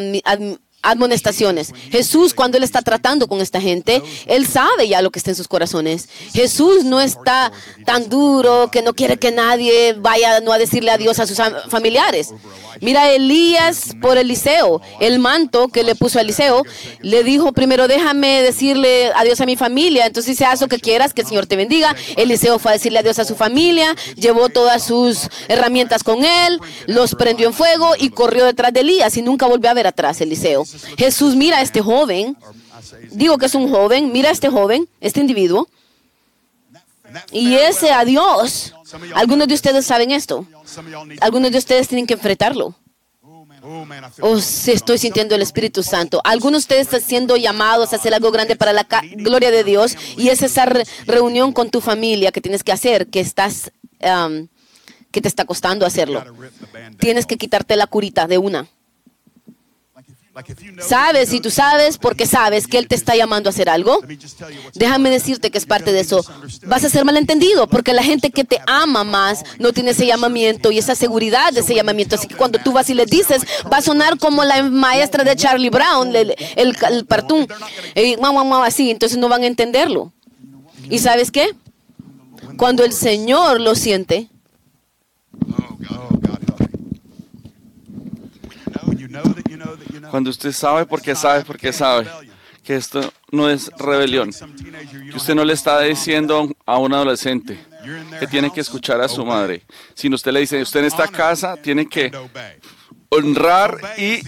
admonestaciones. 0.82 1.74
Jesús, 1.92 2.34
cuando 2.34 2.58
Él 2.58 2.64
está 2.64 2.82
tratando 2.82 3.28
con 3.28 3.42
esta 3.42 3.60
gente, 3.60 4.02
Él 4.28 4.48
sabe 4.48 4.88
ya 4.88 5.02
lo 5.02 5.12
que 5.12 5.20
está 5.20 5.32
en 5.32 5.36
sus 5.36 5.48
corazones. 5.48 6.08
Jesús 6.34 6.84
no 6.86 7.02
está 7.02 7.52
tan 7.86 8.10
duro 8.10 8.70
que 8.72 8.82
no 8.82 8.94
quiere 8.94 9.18
que 9.18 9.32
nadie 9.32 9.94
vaya 9.94 10.40
no 10.40 10.54
a 10.54 10.58
decirle 10.58 10.92
adiós 10.92 11.20
a 11.20 11.28
sus 11.28 11.38
familiares. 11.70 12.34
Mira 12.82 13.12
Elías 13.12 13.96
por 14.02 14.18
Eliseo, 14.18 14.82
el 15.02 15.20
manto 15.20 15.68
que 15.68 15.84
le 15.84 15.96
puso 15.96 16.18
a 16.18 16.22
Eliseo, 16.22 16.64
le 17.02 17.24
dijo 17.24 17.52
primero 17.52 17.88
déjame 17.88 18.42
decirle 18.42 19.12
adiós 19.16 19.42
a 19.42 19.46
mi 19.46 19.58
familia, 19.58 20.06
entonces 20.06 20.38
dice 20.38 20.46
haz 20.46 20.62
lo 20.62 20.68
que 20.68 20.80
quieras, 20.80 21.14
que 21.14 21.22
el 21.22 21.28
Señor 21.28 21.46
te 21.46 21.56
bendiga. 21.56 21.96
Eliseo 22.16 22.58
fue 22.58 22.72
a 22.72 22.74
decirle 22.76 23.00
adiós 23.00 23.20
a 23.20 23.26
su 23.26 23.36
familia, 23.36 23.96
llevó 24.16 24.50
todas 24.50 24.84
sus 24.84 25.30
herramientas 25.50 26.04
con 26.04 26.24
él, 26.24 26.60
los 26.88 27.16
prendió 27.16 27.48
en 27.48 27.54
fuego 27.54 27.94
y 27.98 28.12
corrió 28.12 28.46
detrás 28.46 28.72
de 28.72 28.82
Elías 28.82 29.18
y 29.18 29.22
nunca 29.22 29.46
volvió 29.46 29.70
a 29.70 29.74
ver 29.74 29.88
atrás 29.88 30.22
Eliseo. 30.22 30.66
Jesús 30.98 31.36
mira 31.36 31.58
a 31.58 31.62
este 31.62 31.82
joven, 31.82 32.38
digo 33.12 33.38
que 33.38 33.46
es 33.46 33.56
un 33.56 33.70
joven, 33.70 34.12
mira 34.12 34.30
a 34.30 34.32
este 34.32 34.50
joven, 34.50 34.88
este 35.02 35.20
individuo. 35.20 35.68
Y 37.32 37.56
ese 37.56 37.92
adiós, 37.92 38.76
algunos 39.16 39.48
de 39.48 39.56
ustedes 39.56 39.86
saben 39.86 40.12
esto. 40.12 40.46
Algunos 41.22 41.52
de 41.52 41.58
ustedes 41.58 41.88
tienen 41.88 42.06
que 42.06 42.14
enfrentarlo. 42.14 42.76
Oh, 44.22 44.40
sí, 44.40 44.72
estoy 44.72 44.98
sintiendo 44.98 45.36
el 45.36 45.42
Espíritu 45.42 45.84
Santo. 45.84 46.22
Algunos 46.24 46.62
de 46.62 46.66
ustedes 46.66 46.88
están 46.88 47.02
siendo 47.02 47.36
llamados 47.36 47.92
a 47.92 47.98
hacer 47.98 48.14
algo 48.14 48.32
grande 48.32 48.56
para 48.56 48.74
la 48.74 48.88
gloria 49.16 49.52
de 49.52 49.64
Dios 49.64 49.98
y 50.18 50.30
es 50.30 50.42
esa 50.42 50.66
reunión 51.06 51.52
con 51.52 51.70
tu 51.70 51.82
familia 51.82 52.32
que 52.32 52.42
tienes 52.42 52.64
que 52.64 52.72
hacer, 52.72 53.08
que 53.08 53.20
estás, 53.20 53.72
que 54.00 55.22
te 55.22 55.28
está 55.28 55.46
costando 55.46 55.86
hacerlo. 55.86 56.24
Tienes 57.00 57.26
que 57.26 57.38
quitarte 57.38 57.76
la 57.76 57.88
curita 57.88 58.28
de 58.28 58.38
una. 58.38 58.68
Sabes 60.88 61.34
y 61.34 61.42
tú 61.42 61.50
sabes 61.50 61.98
porque 61.98 62.26
sabes 62.26 62.68
que 62.68 62.78
Él 62.78 62.88
te 62.88 62.96
está 62.96 63.16
llamando 63.16 63.50
a 63.50 63.52
hacer 63.52 63.70
algo. 63.70 64.00
Déjame 64.76 65.10
decirte 65.10 65.52
que 65.52 65.58
es 65.58 65.66
parte 65.66 65.92
de 65.92 66.00
eso. 66.00 66.24
Vas 66.66 66.84
a 66.84 66.90
ser 66.90 67.04
malentendido 67.04 67.68
porque 67.68 67.94
la 67.94 68.04
gente 68.04 68.32
que 68.32 68.44
te 68.44 68.60
ama 68.68 69.04
más 69.04 69.44
no 69.58 69.74
tiene 69.74 69.92
ese 69.92 70.06
llamamiento 70.06 70.72
y 70.72 70.78
esa 70.78 70.96
seguridad 70.96 71.52
de 71.52 71.62
ese 71.62 71.76
llamamiento. 71.76 72.16
Así 72.16 72.28
que 72.28 72.36
cuando 72.36 72.60
tú 72.60 72.72
vas 72.72 72.90
y 72.90 72.94
le 72.94 73.06
dices, 73.06 73.42
va 73.72 73.78
a 73.78 73.82
sonar 73.82 74.18
como 74.18 74.44
la 74.44 74.64
maestra 74.64 75.24
de 75.24 75.36
Charlie 75.36 75.70
Brown, 75.70 76.16
el, 76.16 76.36
el, 76.56 76.76
el 76.90 77.06
partún, 77.06 77.48
y 77.96 78.16
así, 78.64 78.92
entonces 78.92 79.18
no 79.18 79.30
van 79.30 79.44
a 79.44 79.48
entenderlo. 79.48 80.14
¿Y 80.90 81.00
sabes 81.00 81.32
qué? 81.32 81.56
Cuando 82.58 82.84
el 82.84 82.94
Señor 82.94 83.60
lo 83.62 83.76
siente, 83.76 84.30
Cuando 90.10 90.30
usted 90.30 90.52
sabe 90.52 90.86
porque 90.86 91.16
sabe 91.16 91.44
porque 91.44 91.74
sabe 91.74 92.08
que 92.64 92.76
esto 92.76 93.12
no 93.32 93.50
es 93.50 93.72
rebelión, 93.78 94.32
que 94.32 95.16
usted 95.16 95.34
no 95.34 95.44
le 95.44 95.54
está 95.54 95.82
diciendo 95.82 96.50
a 96.66 96.78
un 96.78 96.94
adolescente 96.94 97.60
que 98.20 98.28
tiene 98.28 98.52
que 98.52 98.62
escuchar 98.62 99.02
a 99.02 99.08
su 99.08 99.26
madre, 99.26 99.64
sino 99.94 100.16
usted 100.16 100.32
le 100.32 100.42
dice, 100.42 100.62
usted 100.62 100.82
en 100.82 100.86
esta 100.86 101.08
casa 101.08 101.58
tiene 101.58 101.88
que 101.88 102.12
honrar 103.10 103.80
y 103.98 104.22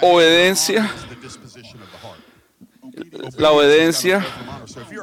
obediencia. 0.00 0.90
La 3.36 3.52
obediencia 3.52 4.24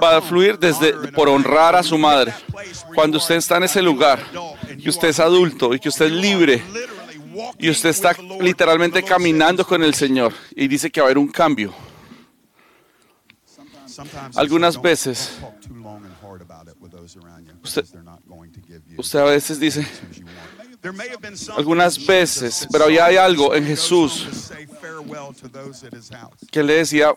va 0.04 0.18
a 0.18 0.22
fluir 0.22 0.60
desde 0.60 0.94
por 1.12 1.30
honrar 1.30 1.76
a 1.76 1.84
su 1.84 1.98
madre. 1.98 2.34
Cuando 2.94 3.18
usted 3.18 3.36
está 3.36 3.58
en 3.58 3.64
ese 3.64 3.82
lugar, 3.82 4.20
que 4.82 4.90
usted 4.90 5.10
es 5.10 5.20
adulto 5.20 5.74
y 5.74 5.80
que 5.80 5.90
usted 5.90 6.06
es 6.06 6.12
libre 6.12 6.62
y 7.58 7.70
usted 7.70 7.90
está 7.90 8.16
literalmente 8.40 9.04
caminando 9.04 9.66
con 9.66 9.84
el 9.84 9.94
Señor 9.94 10.34
y 10.56 10.68
dice 10.68 10.92
que 10.92 11.02
va 11.02 11.06
a 11.06 11.08
haber 11.08 11.18
un 11.18 11.28
cambio. 11.28 11.74
Algunas 14.36 14.82
veces, 14.82 15.40
usted, 18.98 19.20
a 19.20 19.24
veces 19.24 19.60
dice, 19.60 19.88
algunas 21.56 22.06
veces, 22.06 22.68
pero 22.72 22.86
había 22.86 23.06
hay 23.06 23.18
algo 23.18 23.56
en 23.56 23.66
Jesús 23.66 24.52
que 26.52 26.64
le 26.64 26.74
decía, 26.74 27.16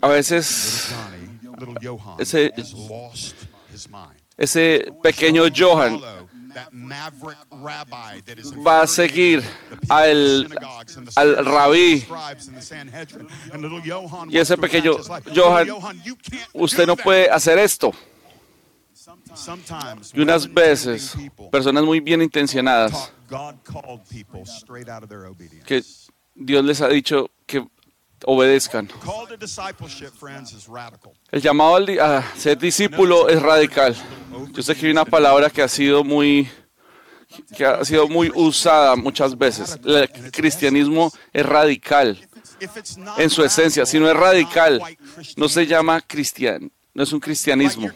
a 0.00 0.08
veces, 0.08 0.88
ese, 2.18 2.52
ese 4.36 4.92
pequeño 5.02 5.44
Johan 5.56 6.00
va 8.66 8.82
a 8.82 8.86
seguir 8.86 9.42
al, 9.88 10.48
al 11.14 11.44
rabí. 11.44 12.06
y 14.28 14.38
ese 14.38 14.56
pequeño 14.56 14.96
Johan, 15.34 15.68
usted 16.52 16.86
no 16.86 16.96
puede 16.96 17.30
hacer 17.30 17.58
esto. 17.58 17.92
Y 20.14 20.20
unas 20.20 20.52
veces, 20.52 21.16
personas 21.50 21.84
muy 21.84 22.00
bien 22.00 22.22
intencionadas, 22.22 23.12
que 25.66 25.82
Dios 26.34 26.64
les 26.64 26.80
ha 26.80 26.88
dicho 26.88 27.30
obedezcan. 28.24 28.88
El 31.30 31.42
llamado 31.42 31.76
a 32.02 32.22
ser 32.36 32.58
discípulo 32.58 33.28
es 33.28 33.40
radical. 33.40 33.96
Yo 34.52 34.62
sé 34.62 34.74
que 34.74 34.86
hay 34.86 34.92
una 34.92 35.04
palabra 35.04 35.50
que 35.50 35.62
ha 35.62 35.68
sido 35.68 36.04
muy 36.04 36.48
que 37.56 37.64
ha 37.66 37.84
sido 37.84 38.08
muy 38.08 38.32
usada 38.34 38.96
muchas 38.96 39.36
veces. 39.36 39.78
El 39.84 40.08
cristianismo 40.32 41.12
es 41.32 41.44
radical 41.44 42.18
en 43.18 43.30
su 43.30 43.44
esencia. 43.44 43.86
Si 43.86 43.98
no 43.98 44.08
es 44.08 44.16
radical, 44.16 44.82
no 45.36 45.48
se 45.48 45.66
llama 45.66 46.00
cristiano, 46.00 46.68
no 46.94 47.02
es 47.02 47.12
un 47.12 47.20
cristianismo. 47.20 47.88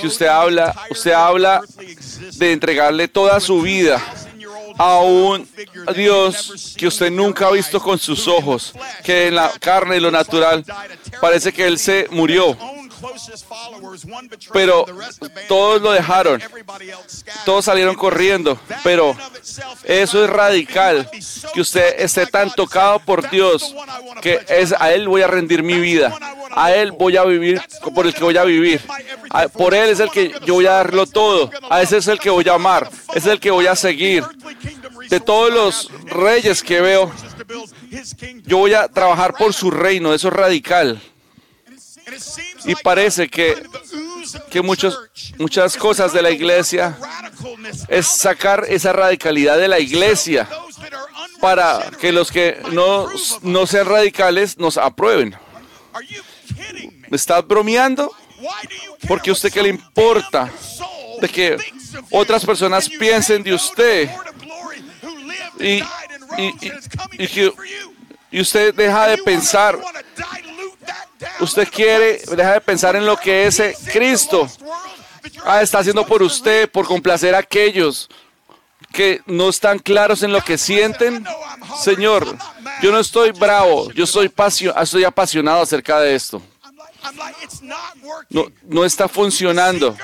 Si 0.00 0.06
usted 0.06 0.26
habla, 0.26 0.74
usted 0.90 1.12
habla 1.12 1.62
de 2.36 2.52
entregarle 2.52 3.08
toda 3.08 3.38
su 3.40 3.60
vida 3.60 4.02
a 4.78 4.98
un 4.98 5.48
Dios 5.94 6.74
que 6.76 6.86
usted 6.86 7.10
nunca 7.10 7.46
ha 7.46 7.52
visto 7.52 7.80
con 7.80 7.98
sus 7.98 8.26
ojos, 8.28 8.72
que 9.02 9.28
en 9.28 9.34
la 9.34 9.52
carne 9.60 9.96
y 9.96 10.00
lo 10.00 10.10
natural 10.10 10.64
parece 11.20 11.52
que 11.52 11.66
Él 11.66 11.78
se 11.78 12.06
murió. 12.10 12.56
Pero 14.52 14.86
todos 15.48 15.82
lo 15.82 15.92
dejaron, 15.92 16.42
todos 17.44 17.64
salieron 17.64 17.94
corriendo, 17.94 18.58
pero 18.82 19.16
eso 19.84 20.24
es 20.24 20.30
radical, 20.30 21.10
que 21.52 21.60
usted 21.60 22.00
esté 22.00 22.26
tan 22.26 22.50
tocado 22.52 22.98
por 23.00 23.28
Dios, 23.30 23.74
que 24.20 24.44
es 24.48 24.74
a 24.78 24.92
Él 24.92 25.08
voy 25.08 25.22
a 25.22 25.26
rendir 25.26 25.62
mi 25.62 25.78
vida, 25.78 26.16
a 26.52 26.72
Él 26.72 26.92
voy 26.92 27.16
a 27.16 27.24
vivir 27.24 27.62
por 27.94 28.06
el 28.06 28.14
que 28.14 28.24
voy 28.24 28.36
a 28.36 28.44
vivir, 28.44 28.80
por 29.52 29.74
Él 29.74 29.90
es 29.90 30.00
el 30.00 30.10
que 30.10 30.34
yo 30.44 30.54
voy 30.54 30.66
a 30.66 30.72
darlo 30.72 31.06
todo, 31.06 31.50
a 31.70 31.82
ese 31.82 31.98
es 31.98 32.08
el 32.08 32.18
que 32.18 32.30
voy 32.30 32.48
a 32.48 32.54
amar, 32.54 32.88
ese 33.10 33.18
es 33.18 33.26
el 33.26 33.40
que 33.40 33.50
voy 33.50 33.66
a 33.66 33.76
seguir. 33.76 34.24
De 35.08 35.20
todos 35.20 35.52
los 35.52 35.90
reyes 36.06 36.62
que 36.62 36.80
veo, 36.80 37.12
yo 38.44 38.58
voy 38.58 38.74
a 38.74 38.88
trabajar 38.88 39.34
por 39.34 39.52
su 39.52 39.70
reino, 39.70 40.14
eso 40.14 40.28
es 40.28 40.34
radical. 40.34 41.00
Y 42.64 42.74
parece 42.76 43.28
que, 43.28 43.62
que 44.50 44.62
muchos, 44.62 44.98
muchas 45.38 45.76
cosas 45.76 46.12
de 46.12 46.22
la 46.22 46.30
iglesia 46.30 46.96
es 47.88 48.06
sacar 48.06 48.64
esa 48.68 48.92
radicalidad 48.92 49.58
de 49.58 49.68
la 49.68 49.78
iglesia 49.78 50.48
para 51.40 51.90
que 52.00 52.12
los 52.12 52.30
que 52.30 52.60
no, 52.72 53.06
no 53.42 53.66
sean 53.66 53.86
radicales 53.86 54.58
nos 54.58 54.76
aprueben. 54.76 55.36
¿Me 57.08 57.16
estás 57.16 57.46
bromeando? 57.46 58.10
Porque 59.06 59.30
a 59.30 59.32
usted 59.32 59.52
qué 59.52 59.62
le 59.62 59.68
importa 59.68 60.50
de 61.20 61.28
que 61.28 61.56
otras 62.10 62.44
personas 62.44 62.88
piensen 62.88 63.42
de 63.42 63.54
usted 63.54 64.10
y, 65.60 65.82
y, 66.38 67.50
y 68.30 68.40
usted 68.40 68.74
deja 68.74 69.06
de 69.06 69.18
pensar 69.18 69.78
Usted 71.40 71.68
quiere, 71.70 72.20
deja 72.36 72.54
de 72.54 72.60
pensar 72.60 72.96
en 72.96 73.06
lo 73.06 73.16
que 73.16 73.46
ese 73.46 73.76
Cristo 73.92 74.48
ah, 75.44 75.62
está 75.62 75.78
haciendo 75.78 76.06
por 76.06 76.22
usted, 76.22 76.70
por 76.70 76.86
complacer 76.86 77.34
a 77.34 77.38
aquellos 77.38 78.08
que 78.92 79.20
no 79.26 79.48
están 79.48 79.78
claros 79.78 80.22
en 80.22 80.32
lo 80.32 80.40
que 80.42 80.56
sienten. 80.56 81.24
Señor, 81.82 82.36
yo 82.82 82.92
no 82.92 83.00
estoy 83.00 83.32
bravo, 83.32 83.90
yo 83.92 84.06
soy, 84.06 84.32
estoy 84.80 85.04
apasionado 85.04 85.62
acerca 85.62 86.00
de 86.00 86.14
esto. 86.14 86.40
No, 88.62 88.84
está 88.84 89.08
funcionando. 89.08 89.96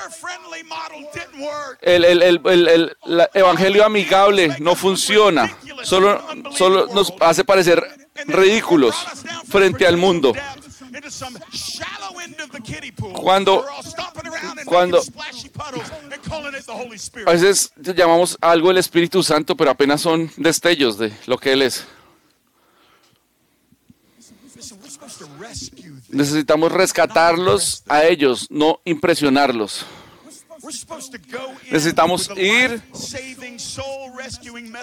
El, 1.81 2.05
el, 2.05 2.21
el, 2.21 2.41
el, 2.45 2.97
evangelio 3.33 3.85
amigable 3.85 4.55
no 4.59 4.75
funciona. 4.75 5.57
Solo 5.83 6.21
nos 6.93 7.13
hace 7.19 7.43
parecer 7.43 7.83
ridículos 8.27 8.95
frente 9.49 9.87
al 9.87 9.97
mundo. 9.97 10.33
Cuando, 13.13 13.65
cuando 14.65 15.01
a 17.25 17.31
veces 17.31 17.71
llamamos 17.77 18.37
algo 18.41 18.71
el 18.71 18.77
Espíritu 18.77 19.23
Santo, 19.23 19.55
pero 19.55 19.71
apenas 19.71 20.01
son 20.01 20.29
destellos 20.35 20.97
de 20.97 21.13
lo 21.27 21.37
que 21.37 21.53
Él 21.53 21.61
es. 21.61 21.85
Necesitamos 26.09 26.71
rescatarlos 26.71 27.83
a 27.87 28.03
ellos, 28.03 28.47
no 28.49 28.81
impresionarlos. 28.83 29.85
Necesitamos 31.71 32.29
ir 32.37 32.81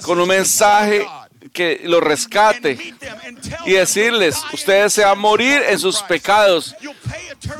con 0.02 0.20
un 0.20 0.28
mensaje 0.28 1.06
que 1.53 1.80
los 1.84 2.03
rescate 2.03 2.94
y 3.64 3.72
decirles, 3.72 4.36
ustedes 4.53 4.92
se 4.92 5.03
van 5.03 5.12
a 5.12 5.14
morir 5.14 5.62
en 5.68 5.78
sus 5.78 6.03
pecados. 6.03 6.74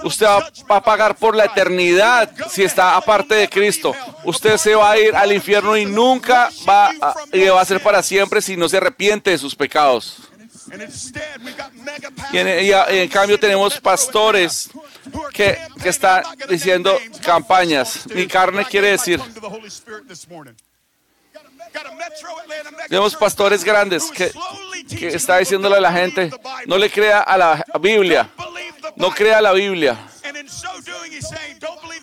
Usted 0.03 0.26
va 0.26 0.76
a 0.76 0.82
pagar 0.82 1.16
por 1.16 1.36
la 1.36 1.45
eternidad 1.45 2.30
si 2.51 2.64
está 2.64 2.97
aparte 2.97 3.34
de 3.34 3.49
Cristo. 3.49 3.95
Usted 4.24 4.57
se 4.57 4.74
va 4.74 4.93
a 4.93 4.99
ir 4.99 5.14
al 5.14 5.32
infierno 5.32 5.76
y 5.76 5.86
nunca 5.86 6.51
va 6.68 6.89
a, 7.01 7.14
y 7.32 7.45
va 7.47 7.61
a 7.61 7.64
ser 7.64 7.82
para 7.82 8.03
siempre 8.03 8.43
si 8.43 8.57
no 8.57 8.68
se 8.68 8.78
arrepiente 8.78 9.30
de 9.30 9.39
sus 9.39 9.55
pecados. 9.55 10.16
Y 12.32 12.39
en, 12.39 13.09
cambio 13.09 13.39
tenemos 13.39 13.80
pastores 13.80 14.70
que, 15.32 15.59
que 15.82 15.89
están 15.89 16.24
diciendo 16.49 16.99
campañas. 17.22 18.07
Mi 18.14 18.26
carne 18.26 18.64
quiere 18.64 18.91
decir. 18.91 19.20
Tenemos 22.88 23.14
pastores 23.16 23.64
grandes 23.64 24.10
que, 24.10 24.32
que 24.88 25.08
está 25.08 25.38
diciéndole 25.38 25.76
a 25.76 25.80
la 25.80 25.92
gente, 25.92 26.30
no 26.66 26.78
le 26.78 26.90
crea 26.90 27.20
a 27.20 27.36
la 27.36 27.64
Biblia, 27.80 28.30
no 28.96 29.10
crea 29.10 29.38
a 29.38 29.42
la 29.42 29.52
Biblia. 29.52 29.98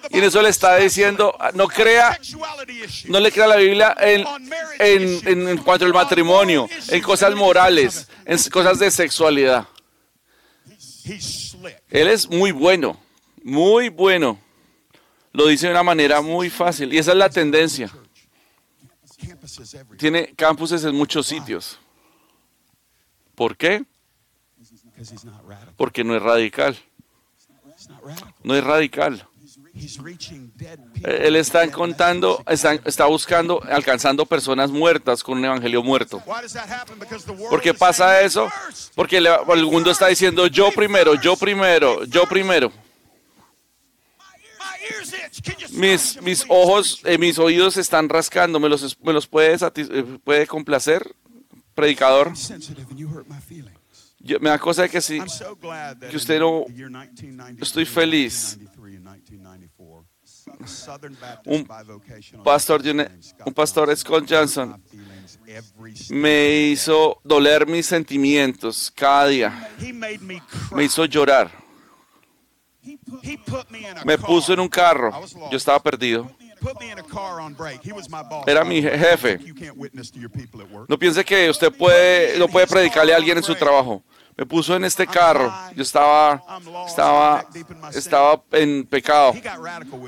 Y 0.09 0.19
en 0.19 0.23
eso 0.23 0.41
le 0.41 0.49
está 0.49 0.77
diciendo, 0.77 1.35
no 1.53 1.67
crea, 1.67 2.17
no 3.05 3.19
le 3.19 3.31
crea 3.31 3.47
la 3.47 3.55
Biblia 3.57 3.95
en, 3.99 4.25
en, 4.79 5.47
en 5.49 5.57
cuanto 5.57 5.85
al 5.85 5.93
matrimonio, 5.93 6.69
en 6.87 7.01
cosas 7.01 7.33
morales, 7.33 8.07
en 8.25 8.37
cosas 8.51 8.79
de 8.79 8.91
sexualidad. 8.91 9.67
Él 11.89 12.07
es 12.07 12.29
muy 12.29 12.51
bueno, 12.51 12.99
muy 13.43 13.89
bueno. 13.89 14.39
Lo 15.33 15.47
dice 15.47 15.67
de 15.67 15.73
una 15.73 15.83
manera 15.83 16.21
muy 16.21 16.49
fácil. 16.49 16.93
Y 16.93 16.97
esa 16.97 17.11
es 17.11 17.17
la 17.17 17.29
tendencia. 17.29 17.91
Tiene 19.97 20.33
campuses 20.35 20.83
en 20.83 20.95
muchos 20.95 21.27
sitios. 21.27 21.79
¿Por 23.35 23.55
qué? 23.57 23.83
Porque 25.77 26.03
no 26.03 26.15
es 26.15 26.21
radical. 26.21 26.77
No 28.43 28.55
es 28.55 28.63
radical. 28.63 29.27
Él 31.03 31.35
está 31.35 31.69
contando, 31.69 32.41
está, 32.47 33.05
buscando, 33.05 33.61
alcanzando 33.69 34.25
personas 34.25 34.71
muertas 34.71 35.21
con 35.21 35.37
un 35.37 35.45
evangelio 35.45 35.83
muerto. 35.83 36.23
¿Por 37.49 37.61
qué 37.61 37.73
pasa 37.73 38.21
eso? 38.21 38.49
Porque 38.95 39.17
el 39.17 39.65
mundo 39.65 39.91
está 39.91 40.07
diciendo 40.07 40.47
yo 40.47 40.71
primero, 40.71 41.15
yo 41.15 41.35
primero, 41.35 42.05
yo 42.05 42.25
primero. 42.25 42.71
Mis, 45.71 46.21
mis 46.21 46.45
ojos, 46.47 47.01
eh, 47.03 47.17
mis 47.17 47.37
oídos 47.39 47.77
están 47.77 48.09
rascando. 48.09 48.59
¿Me 48.59 48.69
los, 48.69 48.97
me 49.01 49.13
los 49.13 49.27
puede, 49.27 49.55
eh, 49.55 50.19
puede 50.23 50.47
complacer, 50.47 51.15
predicador? 51.73 52.33
me 54.39 54.49
da 54.49 54.57
cosa 54.57 54.83
de 54.83 54.89
que 54.89 55.01
sí, 55.01 55.19
que 56.09 56.17
usted 56.17 56.39
no, 56.39 56.65
estoy 57.59 57.85
feliz. 57.85 58.57
Un 61.45 61.65
pastor, 62.43 62.81
un 63.45 63.53
pastor 63.53 63.95
Scott 63.95 64.25
Johnson 64.29 64.81
me 66.09 66.67
hizo 66.71 67.19
doler 67.23 67.67
mis 67.67 67.85
sentimientos 67.85 68.91
cada 68.95 69.27
día. 69.27 69.69
Me 70.71 70.83
hizo 70.83 71.05
llorar. 71.05 71.64
Me 74.05 74.17
puso 74.17 74.53
en 74.53 74.59
un 74.59 74.67
carro. 74.67 75.11
Yo 75.51 75.57
estaba 75.57 75.79
perdido. 75.79 76.29
Era 78.47 78.63
mi 78.63 78.81
jefe. 78.81 79.39
No 80.87 80.97
piense 80.97 81.23
que 81.23 81.49
usted 81.49 81.71
puede, 81.71 82.39
no 82.39 82.47
puede 82.47 82.67
predicarle 82.67 83.13
a 83.13 83.17
alguien 83.17 83.37
en 83.37 83.43
su 83.43 83.55
trabajo 83.55 84.03
me 84.37 84.45
puso 84.45 84.75
en 84.75 84.83
este 84.83 85.07
carro. 85.07 85.53
Yo 85.75 85.83
estaba, 85.83 86.43
estaba, 86.87 87.45
estaba 87.93 88.43
en 88.51 88.85
pecado. 88.85 89.33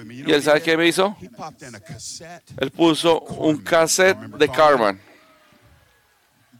¿Y 0.10 0.32
él 0.32 0.44
sabe 0.44 0.62
qué 0.62 0.76
me 0.76 0.88
hizo? 0.88 1.16
Él 2.58 2.72
puso 2.72 3.22
un 3.22 3.58
cassette 3.58 4.18
de 4.18 4.50
Carmen. 4.50 5.02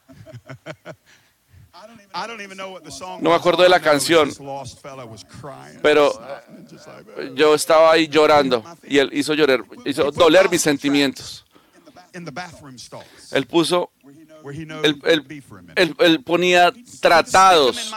No 3.22 3.30
me 3.30 3.36
acuerdo 3.36 3.64
de 3.64 3.70
la 3.70 3.80
canción, 3.80 4.32
pero 5.82 6.20
yo 7.36 7.56
estaba 7.56 7.92
ahí 7.92 8.08
llorando 8.08 8.64
y 8.84 8.98
él 8.98 9.10
hizo 9.14 9.34
llorar, 9.34 9.64
hizo 9.86 10.12
doler 10.12 10.50
mis 10.50 10.62
sentimientos. 10.62 11.46
Él 13.32 13.46
puso 13.46 13.92
él, 15.76 16.24
ponía 16.24 16.74
tratados 17.02 17.94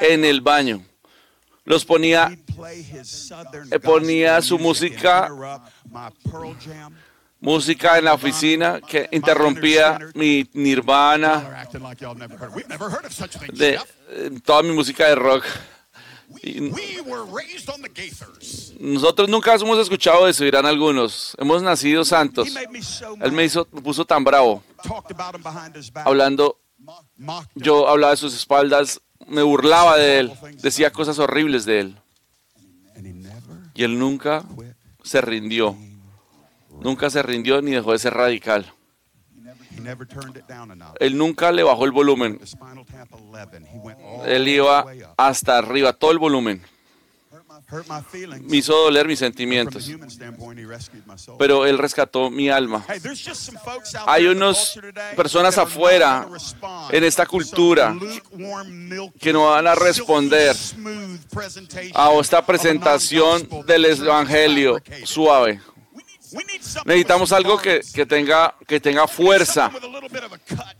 en 0.00 0.24
el 0.24 0.40
baño. 0.40 0.84
Los 1.64 1.84
ponía, 1.84 2.36
ponía 3.82 4.40
su 4.42 4.58
música, 4.58 5.30
música 7.40 7.98
en 7.98 8.04
la 8.04 8.14
oficina 8.14 8.80
que 8.80 9.08
interrumpía 9.12 9.98
mi 10.14 10.48
nirvana, 10.52 11.66
de, 13.52 13.78
eh, 14.10 14.30
toda 14.44 14.62
mi 14.62 14.72
música 14.72 15.08
de 15.08 15.14
rock. 15.14 15.44
nosotros 18.78 19.28
nunca 19.28 19.54
hemos 19.54 19.78
escuchado 19.78 20.28
eso, 20.28 20.44
dirán 20.44 20.66
algunos. 20.66 21.34
Hemos 21.38 21.62
nacido 21.62 22.04
santos. 22.04 22.48
Él 23.20 23.32
me 23.32 23.44
hizo, 23.44 23.66
me 23.72 23.80
puso 23.80 24.04
tan 24.04 24.22
bravo. 24.22 24.62
Hablando, 26.04 26.60
yo 27.54 27.88
hablaba 27.88 28.12
de 28.12 28.16
sus 28.18 28.34
espaldas, 28.34 29.00
me 29.26 29.42
burlaba 29.42 29.96
de 29.96 30.20
él, 30.20 30.32
decía 30.62 30.92
cosas 30.92 31.18
horribles 31.18 31.64
de 31.64 31.80
él. 31.80 31.96
Y 33.74 33.84
él 33.84 33.98
nunca 33.98 34.44
se 35.02 35.20
rindió. 35.22 35.76
Nunca 36.80 37.10
se 37.10 37.22
rindió 37.22 37.60
ni 37.62 37.72
dejó 37.72 37.92
de 37.92 37.98
ser 37.98 38.14
radical. 38.14 38.72
Él 40.98 41.16
nunca 41.16 41.52
le 41.52 41.62
bajó 41.62 41.84
el 41.84 41.92
volumen. 41.92 42.40
Él 44.26 44.48
iba 44.48 44.84
hasta 45.16 45.58
arriba, 45.58 45.92
todo 45.92 46.10
el 46.10 46.18
volumen. 46.18 46.62
Me 48.42 48.56
hizo 48.56 48.74
doler 48.74 49.06
mis 49.06 49.18
sentimientos. 49.18 49.90
Pero 51.38 51.66
Él 51.66 51.78
rescató 51.78 52.30
mi 52.30 52.48
alma. 52.48 52.84
Hay 54.06 54.26
unas 54.26 54.78
personas 55.14 55.56
afuera 55.56 56.26
en 56.90 57.04
esta 57.04 57.26
cultura 57.26 57.96
que 59.20 59.32
no 59.32 59.50
van 59.50 59.66
a 59.66 59.74
responder 59.74 60.56
a 61.94 62.12
esta 62.20 62.44
presentación 62.44 63.48
del 63.66 63.84
Evangelio 63.84 64.82
suave. 65.04 65.60
Necesitamos 66.84 67.32
algo 67.32 67.58
que, 67.58 67.80
que, 67.92 68.06
tenga, 68.06 68.54
que 68.66 68.80
tenga 68.80 69.06
fuerza, 69.06 69.70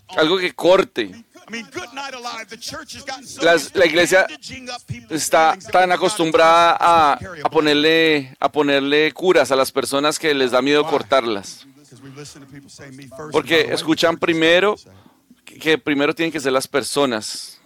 algo 0.08 0.38
que 0.38 0.52
corte. 0.54 1.24
la 3.74 3.86
iglesia 3.86 4.26
está 5.08 5.56
tan 5.72 5.92
acostumbrada 5.92 6.76
a, 6.78 7.18
a, 7.44 7.50
ponerle, 7.50 8.36
a 8.38 8.50
ponerle 8.50 9.12
curas 9.12 9.50
a 9.50 9.56
las 9.56 9.72
personas 9.72 10.18
que 10.18 10.34
les 10.34 10.50
da 10.50 10.62
miedo 10.62 10.86
cortarlas. 10.86 11.66
Porque 13.32 13.72
escuchan 13.72 14.16
primero 14.16 14.76
que 15.44 15.78
primero 15.78 16.14
tienen 16.14 16.30
que 16.32 16.40
ser 16.40 16.52
las 16.52 16.68
personas. 16.68 17.60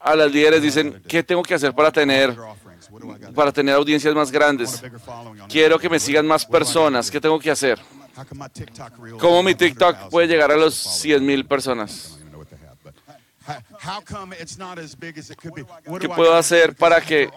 a 0.00 0.16
las 0.16 0.32
líderes 0.32 0.62
dicen, 0.62 1.02
¿qué 1.06 1.22
tengo 1.22 1.42
que 1.42 1.54
hacer 1.54 1.74
para 1.74 1.92
tener, 1.92 2.34
para 3.34 3.52
tener 3.52 3.74
audiencias 3.74 4.14
más 4.14 4.30
grandes? 4.30 4.82
Quiero 5.48 5.78
que 5.78 5.88
me 5.88 5.98
sigan 5.98 6.26
más 6.26 6.44
personas. 6.44 7.10
¿Qué 7.10 7.20
tengo 7.20 7.38
que 7.38 7.50
hacer? 7.50 7.80
¿Cómo 9.18 9.42
mi 9.42 9.54
TikTok 9.54 10.08
puede 10.10 10.28
llegar 10.28 10.50
a 10.50 10.56
los 10.56 10.74
100 10.74 11.24
mil 11.24 11.46
personas? 11.46 12.18
¿Qué 16.00 16.08
puedo 16.08 16.34
hacer 16.34 16.76
para 16.76 17.00
que 17.00 17.30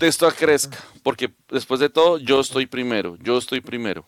esto 0.00 0.30
crezca? 0.32 0.78
Porque 1.02 1.32
después 1.50 1.80
de 1.80 1.88
todo, 1.88 2.18
yo 2.18 2.40
estoy 2.40 2.66
primero, 2.66 3.16
yo 3.16 3.38
estoy 3.38 3.60
primero. 3.60 4.06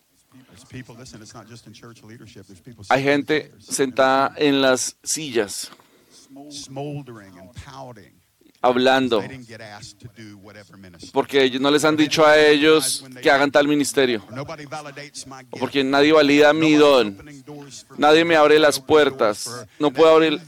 Hay 2.89 3.03
gente 3.03 3.51
sentada 3.59 4.33
en 4.37 4.61
las 4.61 4.97
sillas 5.03 5.71
hablando. 8.65 9.23
Porque 11.11 11.59
no 11.59 11.71
les 11.71 11.85
han 11.85 11.95
dicho 11.95 12.25
a 12.25 12.37
ellos 12.37 13.05
que 13.21 13.29
hagan 13.29 13.51
tal 13.51 13.67
ministerio. 13.67 14.25
Porque 15.59 15.83
nadie 15.83 16.13
valida 16.13 16.53
mi 16.53 16.73
don. 16.73 17.17
Nadie 17.97 18.25
me 18.25 18.35
abre 18.35 18.59
las 18.59 18.79
puertas. 18.79 19.65
No 19.79 19.91
puedo 19.91 20.13
abrir 20.13 20.39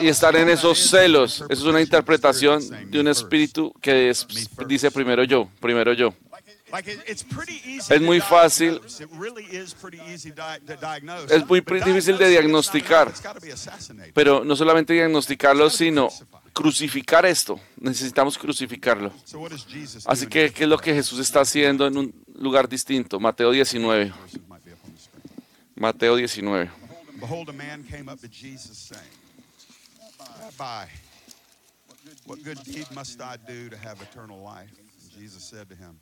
y 0.00 0.08
estar 0.08 0.34
en 0.36 0.48
esos 0.48 0.78
celos. 0.78 1.44
Eso 1.48 1.62
es 1.62 1.62
una 1.62 1.80
interpretación 1.80 2.62
de 2.90 3.00
un 3.00 3.08
espíritu 3.08 3.72
que 3.80 4.12
dice 4.66 4.90
primero 4.90 5.24
yo 5.24 5.48
primero 5.60 5.92
yo 5.92 6.14
es 6.82 8.00
muy 8.00 8.20
fácil, 8.20 8.80
es 11.30 11.46
muy 11.48 11.60
difícil 11.60 12.18
de 12.18 12.28
diagnosticar, 12.28 13.12
pero 14.12 14.44
no 14.44 14.56
solamente 14.56 14.92
diagnosticarlo, 14.92 15.70
sino 15.70 16.08
crucificar 16.52 17.26
esto. 17.26 17.60
Necesitamos 17.76 18.38
crucificarlo. 18.38 19.12
Así 20.06 20.26
que, 20.26 20.52
¿qué 20.52 20.64
es 20.64 20.68
lo 20.68 20.78
que 20.78 20.94
Jesús 20.94 21.18
está 21.18 21.40
haciendo 21.40 21.86
en 21.86 21.96
un 21.96 22.24
lugar 22.34 22.68
distinto? 22.68 23.20
Mateo 23.20 23.50
19. 23.50 24.12
Mateo 25.76 26.16
19. 26.16 26.70
What 32.26 32.42
good 32.42 32.58
deed 32.64 32.86
must 32.94 33.20
I 33.20 33.36
do 33.46 33.68
to 33.70 33.76
have 33.76 34.00
eternal 34.02 34.38
life? 34.38 34.70
Jesus 35.18 35.42
said 35.42 35.68
to 35.68 35.74
him, 35.74 36.00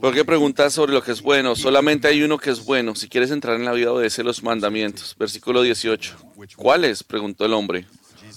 ¿Por 0.00 0.12
qué 0.12 0.24
preguntas 0.24 0.72
sobre 0.72 0.92
lo 0.92 1.02
que 1.02 1.12
es 1.12 1.22
bueno? 1.22 1.54
Solamente 1.54 2.08
hay 2.08 2.22
uno 2.22 2.38
que 2.38 2.50
es 2.50 2.64
bueno. 2.64 2.94
Si 2.94 3.08
quieres 3.08 3.30
entrar 3.30 3.56
en 3.56 3.64
la 3.64 3.72
vida, 3.72 3.92
obedece 3.92 4.24
los 4.24 4.42
mandamientos. 4.42 5.14
Versículo 5.16 5.62
18. 5.62 6.16
¿Cuáles? 6.56 7.04
preguntó 7.04 7.44
el 7.44 7.52
hombre. 7.52 7.86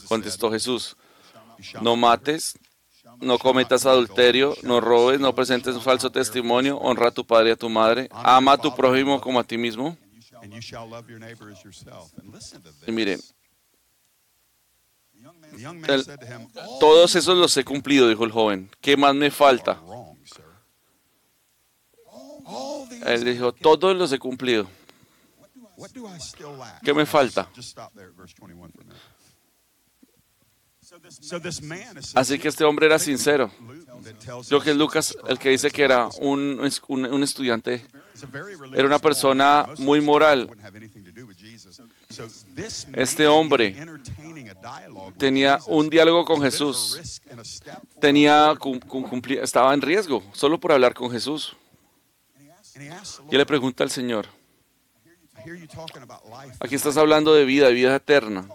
Contestó 0.08 0.52
Jesús. 0.52 0.96
No 1.82 1.96
mates, 1.96 2.60
no 3.22 3.40
cometas 3.40 3.86
adulterio, 3.86 4.56
no 4.62 4.82
robes, 4.82 5.20
no 5.20 5.34
presentes 5.34 5.76
un 5.76 5.82
falso 5.82 6.12
testimonio, 6.12 6.78
honra 6.78 7.08
a 7.08 7.12
tu 7.12 7.26
padre 7.26 7.50
y 7.50 7.52
a 7.54 7.56
tu 7.56 7.70
madre, 7.70 8.10
ama 8.12 8.54
a 8.54 8.58
tu 8.58 8.76
prójimo 8.76 9.22
como 9.22 9.40
a 9.40 9.44
ti 9.44 9.58
mismo. 9.58 9.98
Y 12.86 12.92
miren, 12.92 13.20
todos 16.80 17.16
esos 17.16 17.38
los 17.38 17.56
he 17.58 17.64
cumplido, 17.64 18.08
dijo 18.08 18.24
el 18.24 18.32
joven. 18.32 18.70
¿Qué 18.82 18.98
más 18.98 19.16
me 19.16 19.32
falta? 19.32 19.82
Él 23.06 23.24
dijo, 23.24 23.54
todos 23.54 23.96
los 23.96 24.12
he 24.12 24.20
cumplido. 24.20 24.68
¿Qué 26.84 26.94
me 26.94 27.06
falta? 27.06 27.50
Así 32.14 32.40
que 32.40 32.48
este 32.48 32.64
hombre 32.64 32.86
era 32.86 33.00
sincero. 33.00 33.52
Yo 34.50 34.62
que 34.62 34.72
es 34.72 34.78
Lucas 34.78 35.18
el 35.28 35.40
que 35.40 35.50
dice 35.50 35.72
que 35.72 35.84
era 35.84 36.10
un, 36.20 36.60
un, 36.88 37.24
estudiante, 37.24 37.86
era 38.74 38.86
una 38.86 39.00
persona 39.00 39.68
muy 39.80 40.02
moral. 40.02 40.50
Este 42.94 43.28
hombre 43.28 43.76
tenía 45.18 45.60
un 45.68 45.90
diálogo 45.90 46.26
con 46.26 46.42
Jesús, 46.42 47.22
tenía, 48.00 48.54
estaba 49.42 49.74
en 49.74 49.82
riesgo 49.82 50.24
solo 50.34 50.60
por 50.60 50.72
hablar 50.72 50.94
con 50.94 51.12
Jesús. 51.12 51.56
Y 53.32 53.38
le 53.38 53.46
pregunta 53.46 53.84
al 53.84 53.92
Señor, 53.92 54.28
aquí 56.60 56.76
estás 56.76 56.98
hablando 56.98 57.34
de 57.34 57.46
vida, 57.46 57.68
de 57.68 57.74
vida 57.74 57.96
eterna. 57.96 58.48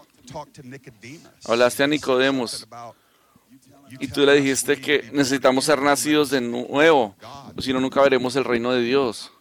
Hablaste 1.45 1.83
a 1.83 1.87
Nicodemos 1.87 2.67
y 3.99 4.09
tú 4.09 4.25
le 4.25 4.35
dijiste 4.35 4.81
que 4.81 5.11
necesitamos 5.13 5.65
ser 5.65 5.83
nacidos 5.83 6.31
de 6.31 6.41
nuevo, 6.41 7.17
si 7.59 7.73
no, 7.73 7.81
nunca 7.81 8.01
veremos 8.03 8.37
el 8.37 8.45
reino 8.45 8.73
de 8.73 8.83
Dios. 8.83 9.33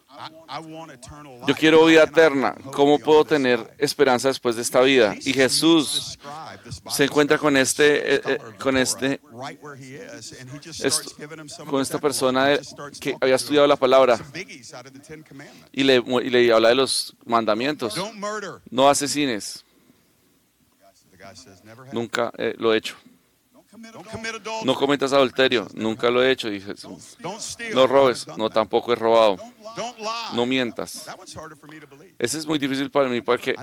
Yo 1.48 1.56
quiero 1.56 1.86
vida 1.86 2.04
eterna. 2.04 2.56
¿Cómo 2.74 3.00
puedo 3.00 3.24
tener 3.24 3.74
esperanza 3.78 4.28
después 4.28 4.56
de 4.56 4.62
esta 4.62 4.82
vida? 4.82 5.16
Y 5.22 5.34
Jesús 5.34 6.20
se 6.90 7.06
encuentra 7.06 7.38
con 7.38 7.56
este, 7.56 8.16
eh, 8.16 8.22
eh, 8.26 8.38
con 8.60 8.76
este, 8.78 9.22
con 11.70 11.82
esta 11.82 12.00
persona 12.00 12.58
que 13.00 13.16
había 13.22 13.36
estudiado 13.36 13.68
la 13.68 13.78
palabra 13.78 14.20
y 15.72 15.84
le, 15.84 15.96
y 15.96 16.30
le 16.30 16.54
habla 16.54 16.70
de 16.70 16.76
los 16.76 17.16
mandamientos. 17.26 17.96
No 18.70 18.90
asesines. 18.90 19.64
Nunca 21.92 22.32
eh, 22.38 22.56
lo 22.58 22.74
he 22.74 22.78
hecho. 22.78 22.96
No 24.64 24.76
cometas 24.76 25.14
adulterio, 25.14 25.68
nunca 25.74 26.10
lo 26.10 26.24
he 26.24 26.32
hecho, 26.32 26.50
dije 26.50 26.74
Jesús. 26.74 27.18
No 27.74 27.88
robes, 27.88 28.28
no 28.38 28.50
tampoco 28.50 28.94
he 28.94 28.96
robado. 28.96 29.38
No 30.34 30.46
mientas. 30.46 31.08
Ese 32.18 32.38
es 32.38 32.46
muy 32.46 32.60
difícil 32.60 32.90
para 32.92 33.10
mí 33.10 33.22
porque 33.22 33.56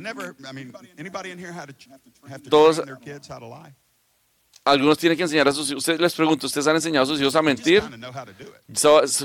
todos 2.49 2.83
algunos 4.67 4.99
tienen 4.99 5.17
que 5.17 5.23
enseñar 5.23 5.47
a 5.49 5.53
sus 5.53 5.69
hijos. 5.71 5.79
Ustedes 5.79 6.01
les 6.01 6.13
pregunto, 6.13 6.47
¿ustedes 6.47 6.67
han 6.67 6.75
enseñado 6.75 7.05
a 7.05 7.07
sus 7.07 7.21
hijos 7.21 7.37
a 7.37 7.43
mentir? 7.43 7.83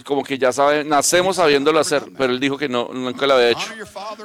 como 0.05 0.23
que 0.23 0.37
ya 0.37 0.51
saben, 0.51 0.87
nacemos 0.87 1.37
sabiéndolo 1.37 1.79
hacer, 1.79 2.03
pero 2.17 2.31
él 2.31 2.39
dijo 2.39 2.57
que 2.57 2.69
no, 2.69 2.89
nunca 2.93 3.25
lo 3.25 3.33
había 3.33 3.49
hecho. 3.49 3.67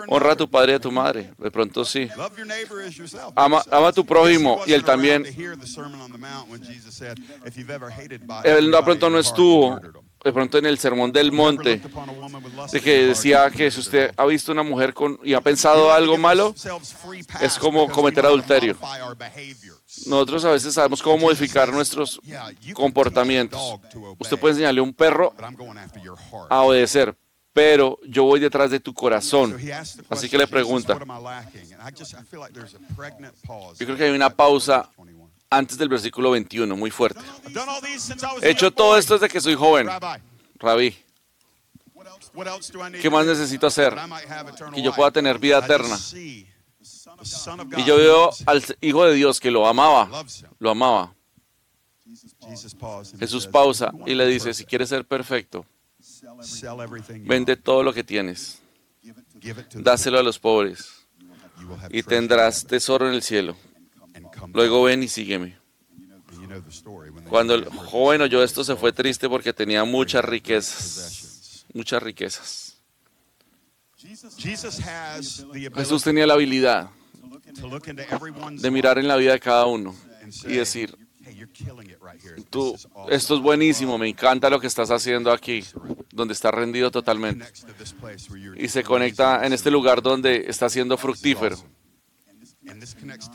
Honra 0.08 0.32
a 0.32 0.36
tu 0.36 0.48
padre 0.48 0.72
y 0.72 0.74
a 0.76 0.80
tu 0.80 0.92
madre. 0.92 1.32
De 1.38 1.50
pronto 1.50 1.84
sí. 1.84 2.08
Ama, 3.34 3.62
ama 3.70 3.88
a 3.88 3.92
tu 3.92 4.04
prójimo 4.04 4.60
y 4.66 4.72
él 4.74 4.84
también. 4.84 5.24
Él 8.44 8.70
de 8.70 8.82
pronto 8.82 9.10
no 9.10 9.18
estuvo 9.18 9.80
de 10.26 10.32
pronto 10.32 10.58
en 10.58 10.66
el 10.66 10.76
sermón 10.76 11.12
del 11.12 11.30
monte, 11.30 11.80
de 12.72 12.80
que 12.80 13.06
decía 13.06 13.48
que 13.48 13.70
si 13.70 13.78
usted 13.78 14.12
ha 14.16 14.26
visto 14.26 14.50
una 14.50 14.64
mujer 14.64 14.92
con, 14.92 15.20
y 15.22 15.34
ha 15.34 15.40
pensado 15.40 15.92
algo 15.92 16.18
malo, 16.18 16.52
es 17.40 17.56
como 17.60 17.88
cometer 17.88 18.26
adulterio. 18.26 18.76
Nosotros 20.06 20.44
a 20.44 20.50
veces 20.50 20.74
sabemos 20.74 21.00
cómo 21.00 21.18
modificar 21.18 21.72
nuestros 21.72 22.20
comportamientos. 22.74 23.78
Usted 24.18 24.36
puede 24.36 24.54
enseñarle 24.54 24.80
a 24.80 24.82
un 24.82 24.94
perro 24.94 25.32
a 26.50 26.62
obedecer, 26.62 27.16
pero 27.52 28.00
yo 28.08 28.24
voy 28.24 28.40
detrás 28.40 28.72
de 28.72 28.80
tu 28.80 28.92
corazón. 28.92 29.56
Así 30.10 30.28
que 30.28 30.38
le 30.38 30.48
pregunta. 30.48 30.98
Yo 33.78 33.86
creo 33.86 33.96
que 33.96 34.04
hay 34.04 34.10
una 34.10 34.30
pausa 34.30 34.90
antes 35.50 35.78
del 35.78 35.88
versículo 35.88 36.30
21, 36.30 36.76
muy 36.76 36.90
fuerte. 36.90 37.20
He 38.42 38.50
hecho 38.50 38.70
todo 38.70 38.96
esto 38.96 39.14
desde 39.14 39.28
que 39.28 39.40
soy 39.40 39.54
joven. 39.54 39.88
Rabí, 40.58 40.96
¿qué 43.00 43.10
más 43.10 43.26
necesito 43.26 43.66
hacer? 43.66 43.94
Que 44.74 44.82
yo 44.82 44.92
pueda 44.94 45.10
tener 45.10 45.38
vida 45.38 45.58
eterna. 45.58 45.96
Y 47.76 47.84
yo 47.84 47.96
veo 47.96 48.30
al 48.46 48.62
Hijo 48.80 49.04
de 49.04 49.14
Dios 49.14 49.40
que 49.40 49.50
lo 49.50 49.66
amaba, 49.66 50.24
lo 50.58 50.70
amaba. 50.70 51.14
Jesús 53.18 53.46
pausa 53.46 53.92
y 54.06 54.14
le 54.14 54.26
dice, 54.26 54.54
si 54.54 54.64
quieres 54.64 54.88
ser 54.88 55.04
perfecto, 55.04 55.66
vende 57.20 57.56
todo 57.56 57.82
lo 57.82 57.92
que 57.92 58.04
tienes, 58.04 58.60
dáselo 59.74 60.18
a 60.18 60.22
los 60.22 60.38
pobres 60.38 61.06
y 61.90 62.02
tendrás 62.02 62.66
tesoro 62.66 63.08
en 63.08 63.14
el 63.14 63.22
cielo. 63.22 63.56
Luego 64.52 64.84
ven 64.84 65.02
y 65.02 65.08
sígueme. 65.08 65.58
Cuando 67.28 67.54
el 67.54 67.64
joven 67.66 68.22
oyó 68.22 68.42
esto 68.42 68.64
se 68.64 68.76
fue 68.76 68.92
triste 68.92 69.28
porque 69.28 69.52
tenía 69.52 69.84
muchas 69.84 70.24
riquezas, 70.24 71.66
muchas 71.72 72.02
riquezas. 72.02 72.80
Jesús 75.74 76.02
tenía 76.02 76.26
la 76.26 76.34
habilidad 76.34 76.90
de 78.52 78.70
mirar 78.70 78.98
en 78.98 79.08
la 79.08 79.16
vida 79.16 79.32
de 79.32 79.40
cada 79.40 79.66
uno 79.66 79.94
y 80.44 80.54
decir, 80.54 80.96
tú, 82.50 82.76
esto 83.08 83.36
es 83.36 83.42
buenísimo, 83.42 83.98
me 83.98 84.08
encanta 84.08 84.48
lo 84.48 84.60
que 84.60 84.66
estás 84.66 84.90
haciendo 84.90 85.32
aquí. 85.32 85.64
donde 86.12 86.32
está 86.32 86.50
rendido 86.50 86.90
totalmente. 86.90 87.44
Y 88.56 88.68
se 88.68 88.82
conecta 88.82 89.44
en 89.46 89.52
este 89.52 89.70
lugar 89.70 90.00
donde 90.00 90.46
está 90.48 90.68
siendo 90.70 90.96
fructífero. 90.96 91.56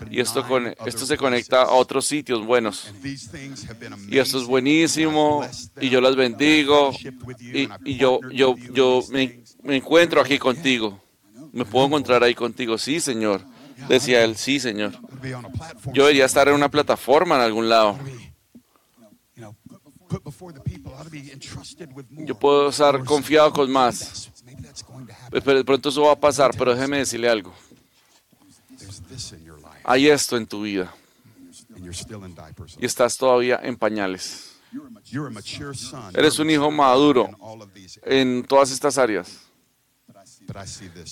Y 0.09 0.19
esto, 0.19 0.45
con, 0.47 0.73
esto 0.85 1.05
se 1.05 1.17
conecta 1.17 1.63
a 1.63 1.71
otros 1.71 2.05
sitios 2.05 2.45
buenos. 2.45 2.91
Y 4.09 4.17
esto 4.17 4.39
es 4.39 4.45
buenísimo. 4.45 5.45
Y 5.79 5.89
yo 5.89 6.01
las 6.01 6.15
bendigo. 6.15 6.91
Y, 7.39 7.67
y 7.85 7.97
yo, 7.97 8.19
yo, 8.31 8.55
yo 8.73 9.03
me, 9.09 9.43
me 9.63 9.77
encuentro 9.77 10.21
aquí 10.21 10.37
contigo. 10.37 11.01
Me 11.51 11.65
puedo 11.65 11.85
encontrar 11.87 12.23
ahí 12.23 12.35
contigo. 12.35 12.77
Sí, 12.77 12.99
Señor. 12.99 13.41
Decía 13.87 14.23
él, 14.23 14.35
sí, 14.35 14.59
Señor. 14.59 14.93
Yo 15.93 16.03
debería 16.03 16.25
estar 16.25 16.47
en 16.47 16.55
una 16.55 16.69
plataforma 16.69 17.35
en 17.35 17.41
algún 17.41 17.69
lado. 17.69 17.97
Yo 22.09 22.35
puedo 22.35 22.69
estar 22.69 23.03
confiado 23.03 23.51
con 23.53 23.71
más. 23.71 24.29
Pero 25.31 25.57
de 25.57 25.63
pronto 25.63 25.89
eso 25.89 26.01
va 26.03 26.13
a 26.13 26.19
pasar, 26.19 26.51
pero 26.57 26.73
déjeme 26.73 26.99
decirle 26.99 27.29
algo. 27.29 27.53
Hay 29.83 30.07
esto 30.07 30.37
en 30.37 30.47
tu 30.47 30.61
vida. 30.63 30.93
Y 32.79 32.85
estás 32.85 33.17
todavía 33.17 33.59
en 33.63 33.75
pañales. 33.77 34.55
Eres 36.13 36.39
un 36.39 36.49
hijo 36.49 36.71
maduro 36.71 37.29
en 38.03 38.43
todas 38.43 38.71
estas 38.71 38.97
áreas. 38.97 39.41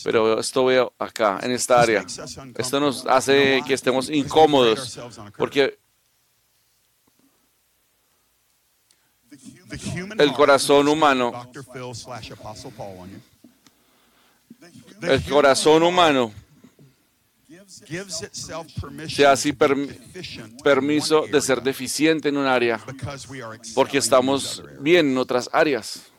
Pero 0.03 0.39
esto 0.39 0.65
veo 0.65 0.93
acá, 0.97 1.39
en 1.41 1.51
esta 1.51 1.81
área. 1.81 2.05
Esto 2.55 2.79
nos 2.79 3.05
hace 3.05 3.61
que 3.65 3.73
estemos 3.73 4.09
incómodos 4.09 4.99
porque 5.37 5.77
el 10.17 10.33
corazón 10.33 10.87
humano, 10.87 11.51
el 15.01 15.23
corazón 15.23 15.83
humano 15.83 16.33
se 19.07 19.26
así 19.26 19.53
permiso 20.63 21.28
de 21.32 21.39
ser 21.39 21.61
deficiente 21.61 22.30
en 22.30 22.38
un 22.38 22.47
área 22.47 22.80
porque 23.76 23.99
estamos 23.99 24.63
bien 24.80 25.11
en 25.11 25.17
otras 25.17 25.49
áreas. 25.53 26.11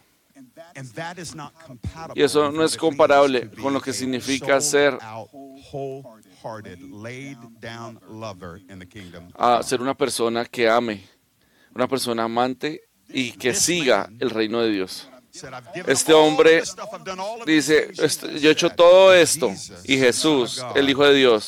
Y 2.15 2.23
eso 2.23 2.53
no 2.53 2.65
es 2.65 2.77
comparable 2.77 3.51
con 3.51 3.73
lo 3.73 3.81
que 3.81 3.93
significa 3.93 4.61
ser 4.61 4.97
a 9.35 9.63
ser 9.63 9.81
una 9.81 9.95
persona 9.95 10.45
que 10.45 10.69
ame, 10.69 11.05
una 11.75 11.89
persona 11.89 12.25
amante 12.25 12.83
y 13.09 13.33
que 13.33 13.55
siga 13.55 14.09
el 14.21 14.31
reino 14.31 14.61
de 14.61 14.71
Dios. 14.71 15.11
Este 15.87 16.13
hombre 16.13 16.63
dice, 17.47 17.91
yo 18.41 18.49
he 18.49 18.53
hecho 18.53 18.71
todo 18.71 19.15
esto 19.15 19.53
y 19.85 19.97
Jesús, 19.97 20.63
el 20.75 20.89
Hijo 20.89 21.05
de 21.05 21.15
Dios, 21.15 21.45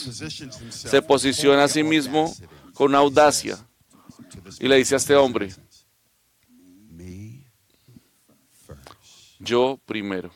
se 0.71 1.03
posiciona 1.03 1.65
a 1.65 1.69
sí 1.69 1.83
mismo 1.83 2.35
con 2.75 2.95
audacia 2.95 3.59
y 4.61 4.69
le 4.69 4.77
dice 4.77 4.95
a 4.95 4.99
este 4.99 5.17
hombre, 5.17 5.51
yo 9.41 9.81
primero. 9.85 10.31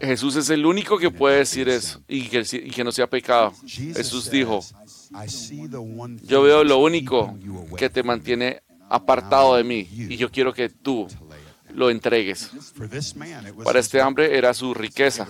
Jesús 0.00 0.36
es 0.36 0.50
el 0.50 0.64
único 0.64 0.98
que 0.98 1.10
puede 1.10 1.38
decir 1.38 1.68
eso 1.68 2.02
y 2.08 2.28
que, 2.28 2.44
y 2.52 2.70
que 2.70 2.84
no 2.84 2.92
sea 2.92 3.06
pecado. 3.06 3.52
Jesús 3.66 4.30
dijo, 4.30 4.60
yo 6.22 6.42
veo 6.42 6.64
lo 6.64 6.78
único 6.78 7.36
que 7.76 7.90
te 7.90 8.02
mantiene 8.02 8.62
apartado 8.94 9.56
de 9.56 9.64
mí 9.64 9.88
y 9.90 10.16
yo 10.16 10.30
quiero 10.30 10.52
que 10.52 10.68
tú 10.68 11.08
lo 11.74 11.90
entregues. 11.90 12.50
Para 13.62 13.80
este 13.80 14.00
hombre 14.00 14.36
era 14.36 14.54
su 14.54 14.74
riqueza, 14.74 15.26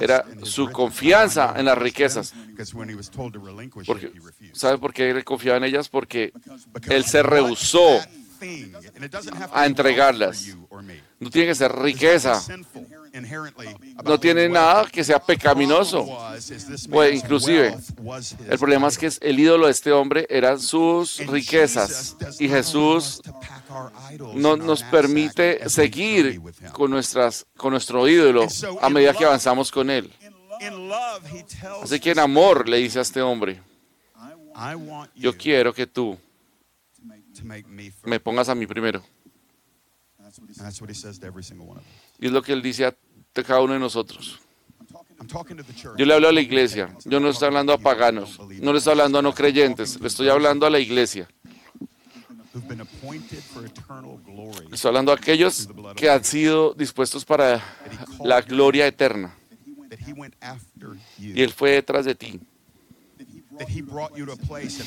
era 0.00 0.24
su 0.42 0.70
confianza 0.70 1.54
en 1.56 1.66
las 1.66 1.78
riquezas. 1.78 2.34
Porque, 3.86 4.12
¿Sabe 4.52 4.78
por 4.78 4.92
qué 4.92 5.10
él 5.10 5.24
confiaba 5.24 5.58
en 5.58 5.64
ellas? 5.64 5.88
Porque 5.88 6.32
él 6.88 7.04
se 7.04 7.22
rehusó 7.22 8.00
a 9.52 9.66
entregarlas. 9.66 10.56
No 11.18 11.30
tiene 11.30 11.48
que 11.48 11.54
ser 11.54 11.72
riqueza. 11.72 12.42
No 14.04 14.20
tiene 14.20 14.48
nada 14.48 14.86
que 14.86 15.04
sea 15.04 15.18
pecaminoso. 15.18 16.06
Pues 16.90 17.14
inclusive, 17.14 17.76
el 18.48 18.58
problema 18.58 18.88
es 18.88 18.98
que 18.98 19.10
el 19.20 19.38
ídolo 19.38 19.66
de 19.66 19.72
este 19.72 19.92
hombre 19.92 20.26
eran 20.28 20.60
sus 20.60 21.18
riquezas. 21.26 22.16
Y 22.38 22.48
Jesús 22.48 23.22
no 24.34 24.56
nos 24.56 24.82
permite 24.84 25.68
seguir 25.68 26.40
con, 26.72 26.90
nuestras, 26.90 27.46
con 27.56 27.72
nuestro 27.72 28.06
ídolo 28.08 28.46
a 28.80 28.90
medida 28.90 29.14
que 29.14 29.24
avanzamos 29.24 29.70
con 29.70 29.90
él. 29.90 30.12
Así 31.82 32.00
que 32.00 32.12
en 32.12 32.18
amor 32.18 32.68
le 32.68 32.78
dice 32.78 32.98
a 32.98 33.02
este 33.02 33.20
hombre, 33.20 33.60
yo 35.14 35.36
quiero 35.36 35.74
que 35.74 35.86
tú 35.86 36.18
me 38.04 38.20
pongas 38.20 38.48
a 38.48 38.54
mí 38.54 38.66
primero. 38.66 39.02
Y 42.18 42.26
es 42.26 42.32
lo 42.32 42.42
que 42.42 42.52
él 42.52 42.62
dice 42.62 42.86
a 42.86 42.96
cada 43.44 43.60
uno 43.60 43.74
de 43.74 43.80
nosotros. 43.80 44.38
Yo 45.96 46.06
le 46.06 46.14
hablo 46.14 46.28
a 46.28 46.32
la 46.32 46.40
iglesia. 46.40 46.94
Yo 47.04 47.20
no 47.20 47.30
estoy 47.30 47.48
hablando 47.48 47.72
a 47.72 47.78
paganos. 47.78 48.38
No 48.60 48.72
le 48.72 48.78
estoy 48.78 48.92
hablando 48.92 49.18
a 49.18 49.22
no 49.22 49.32
creyentes. 49.32 50.00
Le 50.00 50.08
estoy 50.08 50.28
hablando 50.28 50.66
a 50.66 50.70
la 50.70 50.78
iglesia. 50.78 51.28
Estoy 54.72 54.88
hablando 54.88 55.12
a 55.12 55.14
aquellos 55.14 55.68
que 55.96 56.10
han 56.10 56.24
sido 56.24 56.74
dispuestos 56.74 57.24
para 57.24 57.62
la 58.22 58.40
gloria 58.42 58.86
eterna. 58.86 59.34
Y 61.18 61.42
Él 61.42 61.52
fue 61.52 61.72
detrás 61.72 62.04
de 62.04 62.14
ti. 62.14 62.40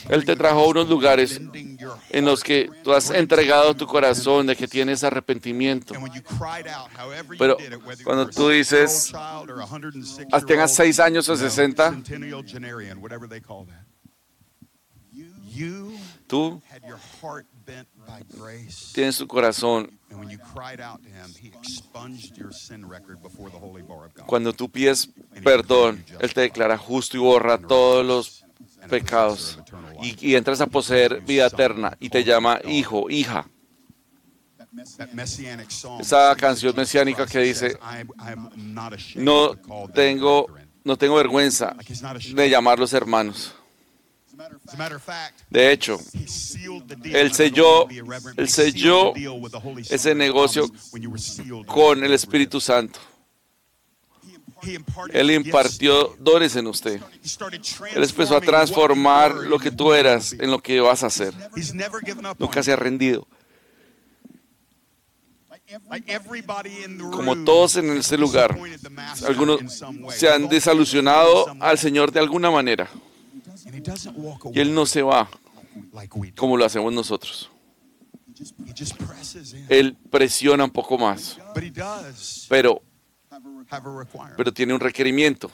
Él 0.09 0.26
te 0.26 0.36
trajo 0.36 0.59
a 0.59 0.67
unos 0.67 0.89
lugares 0.89 1.39
en 2.09 2.26
los 2.26 2.43
que 2.43 2.70
tú 2.84 2.93
has 2.93 3.09
entregado 3.09 3.76
tu 3.76 3.88
corazón, 3.88 4.47
de 4.47 4.55
que 4.55 4.67
tienes 4.67 5.03
arrepentimiento. 5.03 5.93
Pero 7.38 7.57
cuando 8.03 8.30
tú 8.30 8.49
dices, 8.49 9.11
tengas 10.45 10.74
seis 10.74 10.99
años 10.99 11.28
o 11.30 11.36
sesenta, 11.36 11.95
tú 16.28 16.61
tienes 18.93 19.17
tu 19.17 19.28
corazón. 19.28 19.99
Cuando 24.26 24.53
tú 24.53 24.70
pides 24.70 25.09
perdón, 25.43 26.03
Él 26.20 26.34
te 26.34 26.41
declara 26.41 26.78
justo 26.78 27.17
y 27.17 27.20
borra 27.20 27.57
todos 27.57 28.05
los 28.05 28.45
pecados 28.89 29.59
y, 30.01 30.35
entras 30.35 30.61
a 30.61 30.67
poseer 30.67 31.21
vida 31.21 31.47
eterna 31.47 31.95
y 31.99 32.09
te 32.09 32.23
llama 32.23 32.59
hijo, 32.67 33.09
hija. 33.09 33.47
Esa 35.99 36.35
canción 36.35 36.75
mesiánica 36.75 37.25
que 37.25 37.39
dice, 37.39 37.77
no 39.15 39.55
tengo, 39.93 40.47
no 40.83 40.97
tengo 40.97 41.15
vergüenza 41.15 41.75
de 42.33 42.49
llamarlos 42.49 42.93
hermanos. 42.93 43.55
De 45.49 45.71
hecho, 45.71 45.99
él 47.03 47.33
selló, 47.33 47.87
él 48.37 48.49
selló 48.49 49.13
ese 49.89 50.15
negocio 50.15 50.71
con 51.65 52.03
el 52.03 52.13
Espíritu 52.13 52.61
Santo. 52.61 52.99
Él 55.14 55.32
impartió 55.32 56.16
dones 56.20 56.55
en 56.55 56.68
usted. 56.68 57.01
Él 57.95 58.03
empezó 58.03 58.38
a 58.38 58.41
transformar 58.41 59.34
lo 59.34 59.60
que 59.60 59.72
tú 59.72 59.93
eras 59.93 60.34
en 60.34 60.51
lo 60.51 60.60
que 60.60 60.80
vas 60.80 61.03
a 61.03 61.07
hacer. 61.07 61.34
Nunca 62.38 62.64
se 62.64 62.72
ha 62.72 62.76
rendido. 62.76 63.28
Como 67.12 67.43
todos 67.43 67.76
en 67.76 67.97
ese 67.97 68.18
lugar, 68.18 68.57
algunos 69.28 69.84
se 70.16 70.30
han 70.30 70.47
desalusionado 70.49 71.55
al 71.60 71.78
Señor 71.78 72.12
de 72.12 72.20
alguna 72.20 72.49
manera. 72.49 72.89
Y 74.53 74.60
Él 74.60 74.74
no 74.74 74.86
se 74.86 75.01
va 75.01 75.30
como 76.36 76.57
lo 76.57 76.66
hacemos 76.66 76.93
nosotros. 76.93 77.49
Él 79.68 79.97
presiona 80.10 80.64
un 80.64 80.72
poco 80.72 80.97
más. 80.97 81.38
Pero 82.47 82.82
pero 84.37 84.53
tiene 84.53 84.73
un 84.73 84.79
requerimiento. 84.79 85.51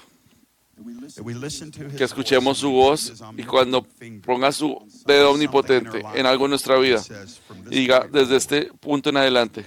Que 1.97 2.03
escuchemos 2.03 2.57
su 2.57 2.69
voz 2.69 3.13
y 3.38 3.43
cuando 3.43 3.88
ponga 4.25 4.51
su 4.51 4.77
dedo 5.05 5.31
omnipotente 5.31 6.03
en 6.15 6.25
algo 6.25 6.45
en 6.45 6.49
nuestra 6.49 6.77
vida 6.77 7.01
y 7.69 7.79
diga 7.79 8.07
desde 8.11 8.36
este 8.36 8.65
punto 8.73 9.09
en 9.09 9.17
adelante, 9.17 9.65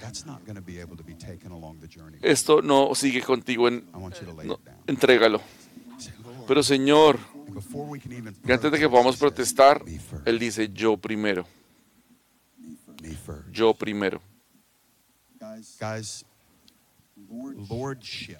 esto 2.21 2.61
no 2.61 2.93
sigue 2.93 3.23
contigo, 3.23 3.67
en, 3.67 3.85
entrégalo. 4.85 5.41
Pero 6.47 6.61
Señor, 6.61 7.19
que 8.45 8.53
antes 8.53 8.71
de 8.71 8.79
que 8.79 8.89
podamos 8.89 9.17
protestar, 9.17 9.83
Él 10.25 10.37
dice, 10.37 10.69
yo 10.71 10.97
primero. 10.97 11.45
Yo 13.51 13.73
primero. 13.73 14.21
Lordship. 17.69 18.37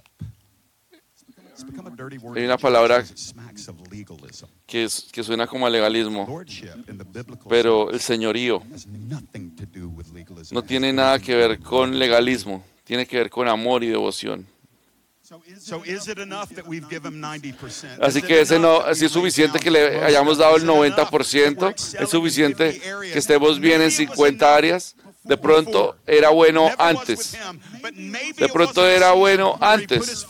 Hay 2.35 2.45
una 2.45 2.57
palabra 2.57 3.03
que, 4.65 4.83
es- 4.85 5.07
que 5.11 5.23
suena 5.23 5.45
como 5.45 5.67
a 5.67 5.69
legalismo, 5.69 6.25
pero 7.49 7.91
el 7.91 7.99
señorío 7.99 8.61
no 10.51 10.63
tiene 10.63 10.93
nada 10.93 11.19
que 11.19 11.35
ver 11.35 11.59
con 11.59 11.99
legalismo, 11.99 12.63
tiene 12.85 13.05
que 13.05 13.17
ver 13.17 13.29
con 13.29 13.47
amor 13.47 13.83
y 13.83 13.87
devoción. 13.87 14.47
Así 18.01 18.17
Is 18.19 18.23
it 18.23 18.27
que 18.27 18.41
ese 18.41 18.55
enough 18.55 18.61
no, 18.61 18.84
that 18.84 18.95
si 18.95 19.05
es 19.05 19.11
suficiente 19.11 19.59
que 19.59 19.69
le 19.69 20.03
hayamos 20.03 20.38
dado 20.38 20.55
Is 20.57 20.63
el 20.63 20.69
it 20.69 20.73
enough 20.88 20.95
that 20.95 21.11
90%, 21.11 21.57
we're 21.61 22.03
es 22.03 22.09
suficiente 22.09 22.71
50 22.73 22.89
areas? 22.97 23.13
que 23.13 23.19
estemos 23.19 23.59
bien 23.59 23.82
en 23.82 23.88
Maybe 23.89 24.03
it 24.03 24.09
was 24.09 24.17
50 24.17 24.45
enough 24.45 24.57
áreas. 24.57 24.95
De 25.23 25.36
before. 25.36 25.53
pronto 25.63 25.95
era 26.07 26.30
bueno 26.30 26.71
antes. 26.77 27.34
De 28.38 28.49
pronto 28.49 28.88
era 28.88 29.11
bueno 29.11 29.57
antes. 29.59 30.25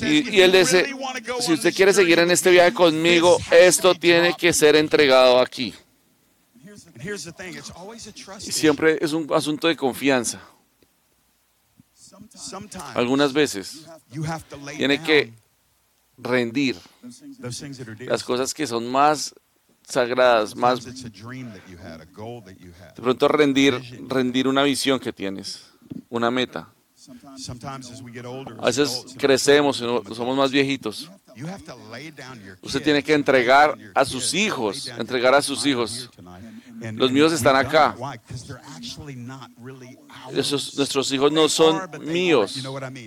Y, 0.00 0.18
"If 0.18 0.32
y 0.32 0.40
él 0.40 0.52
you 0.52 0.58
dice, 0.58 0.84
si 0.86 0.92
on 0.92 1.54
usted 1.54 1.68
this 1.68 1.76
quiere 1.76 1.92
seguir 1.92 2.16
journey 2.16 2.22
en 2.22 2.28
with 2.28 2.32
este 2.34 2.50
me, 2.50 2.54
viaje 2.56 2.72
conmigo, 2.74 3.36
this 3.36 3.46
has 3.46 3.50
to 3.50 3.56
esto 3.66 3.92
be 3.94 3.98
tiene 3.98 4.34
que 4.36 4.52
ser 4.52 4.76
entregado 4.76 5.40
aquí. 5.40 5.74
And 6.94 7.02
here's 7.02 7.24
the 7.24 7.32
thing, 7.32 7.56
it's 7.56 7.70
always 7.74 8.06
a 8.06 8.12
trust 8.12 8.46
Y 8.48 8.52
siempre 8.52 8.98
es 9.00 9.12
un 9.12 9.26
asunto 9.34 9.66
de 9.68 9.76
confianza. 9.76 10.40
Algunas 12.94 13.32
veces 13.32 13.86
tiene 14.76 15.02
que 15.02 15.32
rendir 16.16 16.76
las 18.00 18.22
cosas 18.24 18.54
que 18.54 18.66
son 18.66 18.90
más 18.90 19.34
sagradas, 19.82 20.54
más 20.54 20.84
de 20.84 21.10
pronto 22.96 23.28
rendir, 23.28 23.74
rendir 24.08 24.48
una 24.48 24.62
visión 24.62 24.98
que 25.00 25.12
tienes, 25.12 25.70
una 26.08 26.30
meta. 26.30 26.72
Sometimes 27.36 27.90
as 27.90 28.00
we 28.02 28.12
get 28.12 28.24
older, 28.24 28.54
A 28.60 28.66
veces 28.66 29.04
crecemos, 29.18 29.80
y 29.80 29.84
no- 29.84 30.02
somos 30.14 30.36
más 30.36 30.50
viejitos. 30.52 31.10
you 31.34 31.46
have 31.48 31.62
to 31.64 31.74
lay 31.90 32.10
down 32.10 32.40
your 32.44 32.56
Usted 32.62 32.82
tiene 32.82 33.02
que 33.02 33.14
entregar 33.14 33.76
your 33.76 33.90
a 33.94 34.04
sus 34.04 34.32
hijos, 34.34 34.86
entregar 34.98 35.34
a 35.34 35.42
sus 35.42 35.64
hijos. 35.66 36.08
Los 36.94 37.10
míos 37.10 37.32
están 37.32 37.56
acá. 37.56 37.96
Esos, 40.32 40.76
nuestros 40.76 41.10
hijos 41.12 41.32
no 41.32 41.48
son 41.48 41.80
míos, 42.04 42.62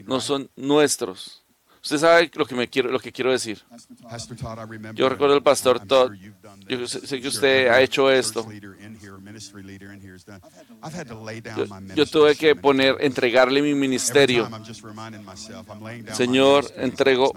no 0.05 0.19
son 0.19 0.49
nuestros. 0.55 1.44
Usted 1.85 1.99
sabe 1.99 2.31
lo 2.33 2.47
que 2.47 2.55
me 2.55 2.67
quiero, 2.67 2.89
lo 2.89 2.99
que 2.99 3.11
quiero 3.11 3.31
decir. 3.31 3.61
Yo 4.95 5.07
recuerdo 5.07 5.35
al 5.35 5.43
pastor 5.43 5.79
Todd. 5.81 6.11
Yo 6.67 6.87
sé- 6.87 7.21
que 7.21 7.27
usted 7.27 7.67
ha 7.67 7.79
hecho 7.79 8.09
esto. 8.09 8.43
Yo, 11.55 11.67
my 11.69 11.95
yo 11.95 12.05
tuve 12.07 12.35
que 12.35 12.55
poner, 12.55 12.97
entregarle 13.01 13.61
mi 13.61 13.75
ministerio. 13.75 14.49
Señor, 16.11 16.65
entrego. 16.75 17.31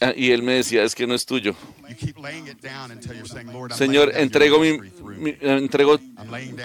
Ah, 0.00 0.14
Y 0.16 0.30
él 0.30 0.42
me 0.42 0.54
decía, 0.54 0.84
es 0.84 0.94
que 0.94 1.06
no 1.06 1.14
es 1.14 1.26
tuyo. 1.26 1.54
You 1.86 1.94
keep 1.94 2.16
laying 2.16 2.48
it 2.48 2.62
down 2.62 2.92
until 2.92 3.12
you're 3.12 3.28
saying, 3.28 3.52
Lord, 3.52 3.72
I'm 3.72 3.76
Señor, 3.78 4.10
entrego, 4.16 4.58
mi, 4.58 4.72
mi- 5.18 5.36
entrego 5.38 5.98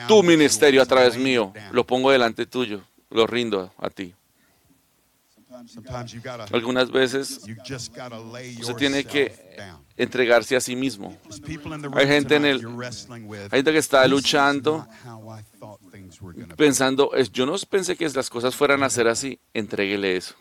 tu 0.07 0.23
ministerio 0.23 0.82
a 0.82 0.86
través 0.86 1.17
mío. 1.17 1.53
Lo 1.73 1.86
pongo 1.86 2.09
delante 2.09 2.45
tuyo. 2.45 2.84
Lo 3.09 3.28
rindo 3.28 3.73
a 3.80 3.89
ti. 3.89 4.13
Sometimes 5.66 6.12
you 6.12 6.22
gotta, 6.22 6.45
Algunas 6.53 6.91
veces 6.91 7.41
usted 8.60 8.76
tiene 8.76 9.03
que 9.03 9.34
entregarse 9.95 10.55
a 10.55 10.62
sí 10.62 10.76
mismo. 10.76 11.18
Hay 11.93 12.08
gente 12.08 12.36
en 12.36 12.45
el- 12.45 12.66
Hay 12.66 13.49
gente 13.60 13.72
que 13.72 13.78
está 13.80 14.01
"This 14.03 14.08
is 14.08 14.12
luchando, 14.12 14.78
not 14.78 14.89
how 15.05 15.38
I 15.38 15.43
thought 15.60 15.82
things 15.91 16.22
were 16.22 16.34
gonna 16.34 16.53
be." 16.53 16.55
pensando, 16.55 17.12
yo 17.32 17.45
no 17.45 17.55
pensé 17.70 17.95
que 17.95 18.08
las 18.10 18.30
cosas 18.30 18.55
fueran 18.55 18.84
a 18.84 18.89
ser 18.89 19.08
así. 19.08 19.39
Entréguele 19.53 20.18
eso. 20.18 20.36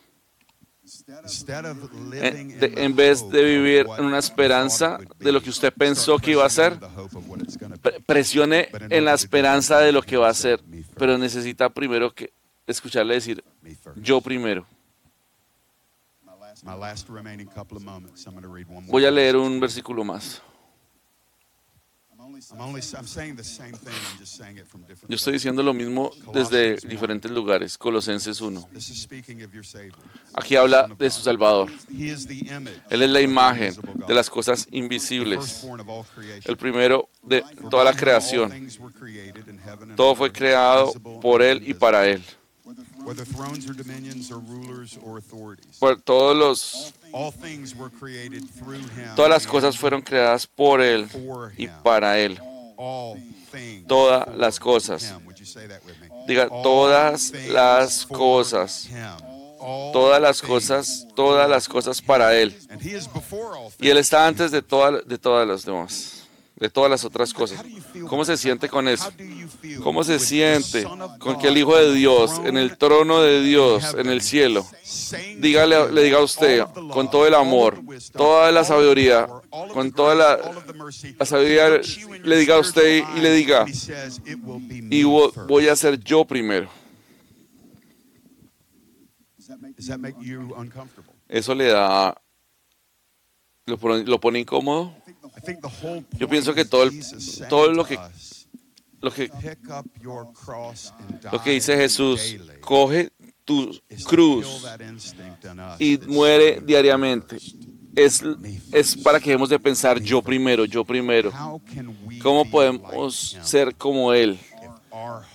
En, 2.13 2.61
de- 2.61 2.89
vez 2.95 3.29
de 3.31 3.43
vivir 3.43 3.87
en 3.99 4.05
una 4.05 4.19
esperanza 4.19 4.99
de 5.19 5.33
lo 5.33 5.43
que 5.43 5.51
usted 5.51 5.73
pensó 5.73 6.17
que 6.19 6.31
iba 6.33 6.47
a 6.47 6.51
ser, 6.51 6.79
presione 8.07 8.69
en 8.91 9.05
la 9.05 9.15
esperanza 9.15 9.81
de 9.81 9.91
lo 9.91 10.03
que 10.03 10.17
va 10.17 10.29
a 10.29 10.35
ser, 10.35 10.61
say, 10.61 10.69
"Me 10.69 10.77
first, 10.83 10.97
pero 10.97 11.19
necesita 11.19 11.69
primero 11.71 12.15
que 12.15 12.33
escucharle 12.69 13.15
decir, 13.15 13.43
me 13.63 13.75
first." 13.75 13.99
yo 14.01 14.21
primero. 14.21 14.65
Voy 18.89 19.05
a 19.05 19.11
leer 19.11 19.37
un 19.37 19.61
versículo 19.61 20.05
más. 20.05 20.43
I'm 22.51 22.61
only 22.61 22.81
I'm 22.97 23.07
saying 23.07 23.37
the 23.37 23.45
same 23.45 23.73
thing, 23.73 23.95
I'm 24.13 24.19
just 24.19 24.37
saying 24.37 24.59
it 24.59 24.67
from 24.67 24.83
different 24.83 25.09
Yo 25.11 25.17
estoy 25.17 25.35
diciendo 25.35 25.63
lo 25.63 25.73
mismo 25.73 26.11
desde 26.33 26.77
diferentes 26.87 27.31
lugares. 27.31 27.79
Colosenses 27.79 28.41
1. 28.41 28.67
This 28.73 28.91
is 28.91 29.01
speaking 29.01 29.43
of 29.43 29.53
your 29.55 29.65
Savior. 29.65 29.95
Aquí 30.35 30.57
habla 30.57 30.89
de 30.99 31.11
su 31.11 31.23
Salvador. 31.23 31.71
He 31.91 32.11
is 32.11 32.27
the 32.27 32.41
image 32.53 32.81
Él 32.91 33.03
es 33.03 33.11
la 33.11 33.19
of 33.21 33.25
the 33.25 33.31
imagen 33.31 33.75
de 34.07 34.15
las 34.15 34.29
cosas 34.29 34.67
the 34.67 34.77
invisibles. 34.77 35.39
firstborn 35.47 35.81
of 35.81 35.89
all 35.89 36.05
creation. 36.05 36.43
El 36.45 36.57
primero 36.57 37.09
de 37.23 37.43
toda 37.71 37.85
la 37.85 37.93
by 37.93 37.93
him 37.93 37.95
all 37.95 38.01
creación. 38.01 38.51
things 38.51 38.81
were 38.81 38.93
created 38.93 39.49
in 39.49 39.59
heaven 39.59 39.91
and 39.91 39.97
Todo 39.97 40.11
on 40.11 40.17
fue 40.17 40.27
earth, 40.29 40.37
creado 40.37 40.93
por 41.21 41.43
and 41.43 41.63
Él 41.63 41.69
y 41.69 41.75
para 41.75 42.09
Él. 42.09 42.23
Por 45.79 46.01
todos 46.01 46.37
los, 46.37 46.95
All 47.13 47.33
things 47.33 47.75
were 47.75 47.91
created 47.91 48.43
through 48.59 48.81
him. 48.81 49.15
todas 49.15 49.31
las 49.31 49.47
cosas 49.47 49.79
fueron 49.79 50.03
creadas 50.03 50.47
por 50.47 50.81
Él 50.81 51.09
y 51.57 51.65
him. 51.65 51.71
para 51.83 52.19
Él. 52.19 52.39
All 52.77 53.17
things 53.51 53.87
Todas 53.87 54.37
las 54.37 54.59
cosas. 54.59 55.15
Diga, 56.27 56.49
todas 56.49 57.31
las 57.49 58.07
cosas. 58.07 58.89
Todas 59.93 60.21
las 60.21 60.43
cosas, 60.43 61.07
todas 61.15 61.49
las 61.49 61.69
cosas 61.69 62.03
para 62.03 62.37
Él. 62.37 62.55
Y 63.81 63.89
Él 63.89 63.99
está 63.99 64.27
antes 64.27 64.51
de, 64.51 64.63
toda, 64.63 65.01
de 65.01 65.19
todas 65.19 65.47
las 65.49 65.65
demás, 65.65 66.26
de 66.57 66.71
todas 66.71 66.91
las 66.91 67.05
otras 67.05 67.35
cosas. 67.35 67.63
¿Cómo 68.09 68.25
se 68.25 68.37
siente 68.39 68.69
con 68.69 68.89
eso? 68.89 69.13
¿Cómo 69.83 70.03
se 70.05 70.19
siente 70.19 70.85
con 71.19 71.39
que 71.39 71.49
el 71.49 71.59
Hijo 71.59 71.77
de 71.77 71.93
Dios 71.93 72.41
en 72.45 72.57
el 72.57 72.79
trono 72.79 73.21
de 73.21 73.43
Dios 73.43 73.95
en 73.99 74.09
el 74.09 74.23
cielo 74.23 74.67
dígale, 75.39 75.93
le 75.93 76.03
diga 76.03 76.19
a 76.19 76.23
usted 76.23 76.65
con 76.93 77.11
todo 77.11 77.27
el 77.27 77.35
amor, 77.35 77.79
toda 78.13 78.51
la 78.53 78.65
sabiduría, 78.65 79.27
con 79.75 79.93
toda 79.93 80.15
la, 80.15 80.39
la 81.19 81.27
sabiduría, 81.27 81.81
le 82.25 82.37
diga 82.39 82.57
a 82.57 82.61
usted 82.61 83.05
y 83.17 83.21
le 83.21 83.33
diga, 83.33 83.61
and 83.61 83.69
he 83.69 83.75
says, 83.75 84.21
"It 84.25 84.39
will 84.43 84.67
be 84.67 84.81
me 84.81 84.97
y 84.97 85.03
vo- 85.05 85.33
first." 85.33 85.49
voy 85.49 85.69
a 85.69 85.77
ser 85.77 85.99
yo 86.03 86.25
primero. 86.25 86.69
Eso 91.29 91.55
le 91.55 91.67
da, 91.67 92.17
lo 93.67 93.77
lo 94.05 94.21
pone 94.21 94.41
incómodo. 94.41 94.95
Yo 96.19 96.29
pienso 96.29 96.55
que 96.55 96.65
todo 96.65 96.85
el- 96.85 97.01
todo 97.49 97.71
lo 97.73 97.85
que- 97.85 97.99
Lo 99.03 99.13
que, 99.13 99.29
"Pick 99.29 99.69
up 99.69 99.91
your 100.01 100.33
cross 100.33 100.93
and 100.99 101.23
lo 101.31 101.41
que 101.43 101.51
dice 101.51 101.77
Jesús, 101.77 102.19
daily." 102.19 102.61
coge 102.61 103.11
tu 103.45 103.79
cruz 104.07 104.47
y 105.79 105.99
muere 105.99 106.61
diariamente. 106.65 107.37
Es, 107.95 108.23
es 108.73 108.97
para 108.97 109.21
que 109.21 109.27
dejemos 109.31 109.49
de 109.51 109.59
pensar 109.59 110.01
yo 110.01 110.23
primero, 110.23 110.65
yo 110.65 110.85
primero. 110.85 111.31
"How 111.31 111.61
can 111.63 111.97
we 112.07 112.19
¿Cómo 112.19 112.51
podemos 112.51 113.37
ser 113.43 113.75
como 113.77 114.13
Él 114.13 114.39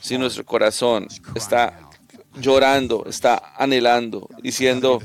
si 0.01 0.17
nuestro 0.17 0.43
corazón 0.43 1.07
está 1.35 1.87
llorando, 2.39 3.05
está 3.07 3.53
anhelando, 3.57 4.27
diciendo, 4.41 4.99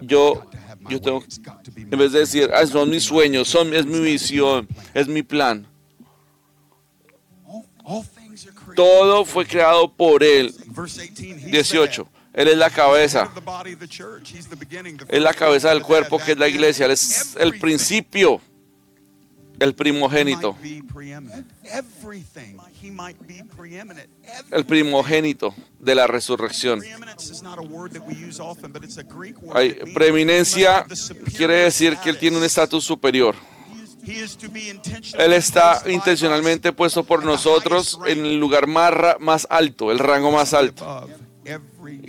yo, 0.00 0.42
Yo 0.88 1.00
tengo, 1.00 1.24
en 1.76 1.98
vez 1.98 2.12
de 2.12 2.20
decir, 2.20 2.50
ah, 2.52 2.66
son 2.66 2.90
mis 2.90 3.04
sueños, 3.04 3.48
son, 3.48 3.72
es 3.74 3.86
mi 3.86 4.00
visión, 4.00 4.68
es 4.92 5.08
mi 5.08 5.22
plan, 5.22 5.66
todo 8.74 9.24
fue 9.24 9.46
creado 9.46 9.92
por 9.92 10.22
Él. 10.22 10.54
Verse 10.68 10.98
18, 10.98 11.36
he's 11.36 11.44
the 11.44 11.50
18. 11.50 12.02
head. 12.02 12.08
Él 12.34 12.48
es 12.48 12.58
la 12.58 12.68
cabeza, 12.68 13.30
es 15.08 15.22
la 15.22 15.32
cabeza 15.32 15.68
del 15.68 15.82
cuerpo 15.82 16.18
que 16.18 16.32
es 16.32 16.38
la 16.38 16.48
iglesia, 16.48 16.86
Él 16.86 16.90
es 16.90 17.36
el 17.38 17.60
principio, 17.60 18.40
el 19.60 19.74
primogénito, 19.74 20.52
might 20.52 20.62
be 20.62 20.82
preeminent. 20.92 21.46
Everything. 21.64 22.58
He 22.82 22.90
might 22.90 23.16
be 23.26 23.42
preeminent. 23.56 24.08
el 24.50 24.64
primogénito 24.64 25.54
de 25.78 25.94
la 25.94 26.06
resurrección. 26.06 26.80
Hay, 29.54 29.72
preeminencia 29.94 30.86
quiere 31.36 31.54
decir 31.54 31.96
que 31.98 32.10
Él 32.10 32.18
tiene 32.18 32.36
un 32.36 32.44
status. 32.44 32.64
estatus 32.64 32.84
superior. 32.84 33.34
Él 35.18 35.32
está 35.32 35.82
intencionalmente 35.86 36.72
puesto 36.72 37.04
por 37.04 37.24
nosotros 37.24 37.98
en 38.06 38.24
el 38.24 38.38
lugar 38.38 38.66
más, 38.66 39.18
más 39.18 39.46
alto, 39.48 39.90
el 39.90 39.98
rango 39.98 40.30
más 40.30 40.52
alto. 40.52 41.08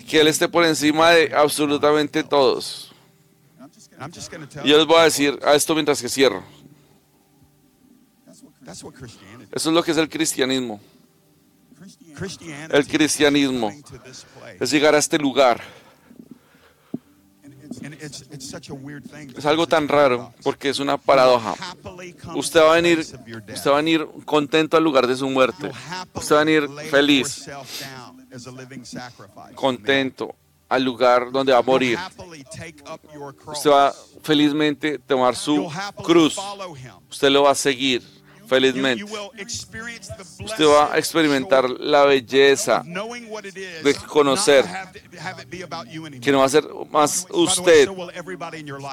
Que 0.08 0.22
Él 0.22 0.28
esté 0.28 0.48
por 0.50 0.66
encima 0.66 1.12
de 1.12 1.34
absolutamente 1.34 2.24
todos. 2.24 2.92
I'm 3.98 4.12
just 4.12 4.30
gonna 4.30 4.48
tell 4.48 4.66
Y 4.66 4.70
yo 4.70 4.78
les 4.78 4.86
voy 4.86 4.98
a 4.98 5.04
decir 5.04 5.40
a 5.44 5.56
esto 5.56 5.74
mientras 5.74 6.02
que 6.02 6.10
cierro. 6.10 6.44
Eso 8.68 8.92
es 9.52 9.66
lo 9.66 9.84
que 9.84 9.92
es 9.92 9.98
el 9.98 10.10
cristianismo. 10.10 10.80
El 12.70 12.88
cristianismo 12.88 13.72
es 14.60 14.72
llegar 14.72 14.96
a 14.96 14.98
este 14.98 15.18
lugar. 15.20 15.62
Es 19.36 19.46
algo 19.46 19.68
tan 19.68 19.88
raro 19.88 20.34
porque 20.44 20.70
es 20.70 20.80
una 20.80 20.98
paradoja. 20.98 21.56
Usted 22.36 22.62
va 22.62 22.72
a 22.72 22.76
venir, 22.76 23.00
usted 23.00 23.70
va 23.70 23.74
a 23.74 23.82
venir 23.82 24.08
contento 24.26 24.78
al 24.78 24.84
lugar 24.84 25.08
de 25.08 25.16
su 25.16 25.30
muerte. 25.30 25.72
Usted 26.14 26.36
va 26.36 26.42
a 26.42 26.44
venir 26.44 26.70
feliz, 26.90 27.50
contento 29.54 30.36
al 30.70 30.84
lugar 30.84 31.32
donde 31.32 31.52
va 31.52 31.60
a 31.60 31.64
morir. 31.64 32.00
Usted 33.46 33.70
va 33.70 33.94
felizmente 34.24 34.98
tomar 35.00 35.36
su 35.36 35.70
cruz. 36.04 36.38
Usted 37.10 37.30
lo 37.30 37.44
va 37.44 37.52
a 37.52 37.56
seguir 37.56 38.15
felizmente. 38.48 39.04
Usted 39.04 40.66
va 40.66 40.94
a 40.94 40.98
experimentar 40.98 41.70
la 41.70 42.06
belleza 42.06 42.84
de 42.84 43.96
conocer 44.08 44.66
que 46.22 46.32
no 46.32 46.40
va 46.40 46.46
a 46.46 46.50
ser 46.50 46.66
más 46.92 47.28
usted, 47.32 47.90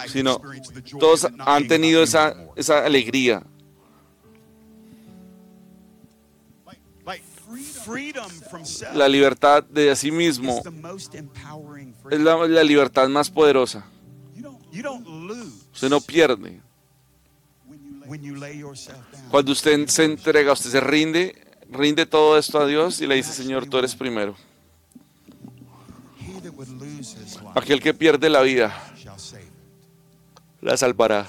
sino 0.09 0.41
todos 0.99 1.29
han 1.39 1.69
tenido 1.69 2.03
esa, 2.03 2.35
esa 2.57 2.85
alegría. 2.85 3.43
La 8.95 9.09
libertad 9.09 9.63
de 9.65 9.95
sí 9.97 10.11
mismo 10.11 10.63
es 12.11 12.21
la, 12.21 12.47
la 12.47 12.65
libertad 12.65 13.09
más 13.09 13.31
poderosa. 13.31 13.85
Usted 15.73 15.91
no 15.91 16.01
pierde. 16.01 16.61
Cuando 19.31 19.53
usted 19.53 19.87
se 19.89 20.05
entrega, 20.05 20.53
usted 20.53 20.71
se 20.71 20.81
rinde, 20.81 21.35
rinde 21.71 22.07
todo 22.07 22.39
esto 22.39 22.59
a 22.61 22.67
Dios 22.67 23.01
y 23.01 23.07
le 23.07 23.17
dice, 23.17 23.33
Señor, 23.33 23.67
tú 23.67 23.79
eres 23.79 23.95
primero. 23.95 24.37
Aquel 27.55 27.81
que 27.81 27.95
pierde 27.95 28.29
la 28.29 28.43
vida, 28.43 28.75
la 30.61 30.77
salvará. 30.77 31.29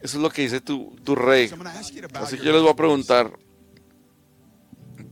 Eso 0.00 0.18
es 0.18 0.22
lo 0.22 0.30
que 0.30 0.42
dice 0.42 0.60
tu, 0.60 0.96
tu 1.02 1.14
rey. 1.14 1.50
Así 2.14 2.38
que 2.38 2.44
yo 2.44 2.52
les 2.52 2.62
voy 2.62 2.70
a 2.70 2.76
preguntar, 2.76 3.32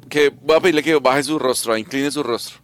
que 0.09 0.29
voy 0.29 0.57
a 0.57 0.61
pedirle 0.61 0.83
que 0.83 0.95
baje 0.97 1.25
su 1.25 1.39
rostro, 1.39 1.77
incline 1.77 2.11
su 2.11 2.23
rostro. 2.23 2.64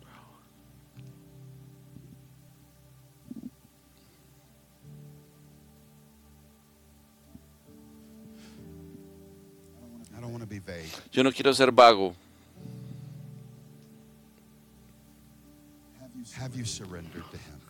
Yo 11.12 11.24
no 11.24 11.32
quiero 11.32 11.52
ser 11.52 11.72
vago. 11.72 12.14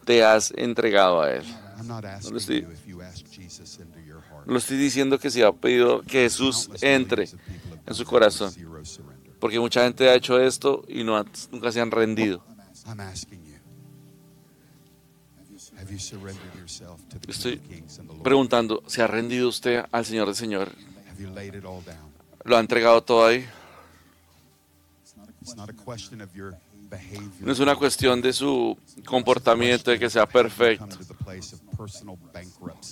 Te 0.05 0.24
has 0.24 0.53
entregado 0.57 1.22
a 1.22 1.32
Él. 1.32 1.45
No 1.84 2.01
le 2.01 2.38
estoy, 2.38 2.66
no 4.47 4.53
le 4.53 4.59
estoy 4.59 4.76
diciendo 4.76 5.18
que 5.18 5.30
se 5.30 5.45
ha 5.45 5.53
pedido 5.53 6.03
que 6.03 6.22
Jesús 6.22 6.68
entre 6.82 7.28
en 7.86 7.95
su 7.95 8.05
corazón. 8.05 8.53
Porque 9.38 9.59
mucha 9.59 9.84
gente 9.84 10.09
ha 10.09 10.14
hecho 10.14 10.38
esto 10.38 10.84
y 10.86 11.03
no, 11.03 11.24
nunca 11.51 11.72
se 11.72 11.80
han 11.80 11.91
rendido. 11.91 12.45
Estoy 17.26 17.61
preguntando, 18.22 18.82
¿se 18.86 19.03
ha 19.03 19.07
rendido 19.07 19.49
usted 19.49 19.84
al 19.91 20.05
Señor 20.05 20.26
del 20.26 20.36
Señor? 20.36 20.72
¿Lo 22.51 22.57
ha 22.57 22.61
entregado 22.61 23.01
todo 23.01 23.26
ahí? 23.26 23.46
No 27.38 27.53
es 27.53 27.61
una 27.61 27.76
cuestión 27.76 28.20
de 28.20 28.32
su 28.32 28.76
comportamiento, 29.05 29.92
de 29.92 30.01
que 30.01 30.11
sea 30.11 30.26
perfecto. 30.26 30.98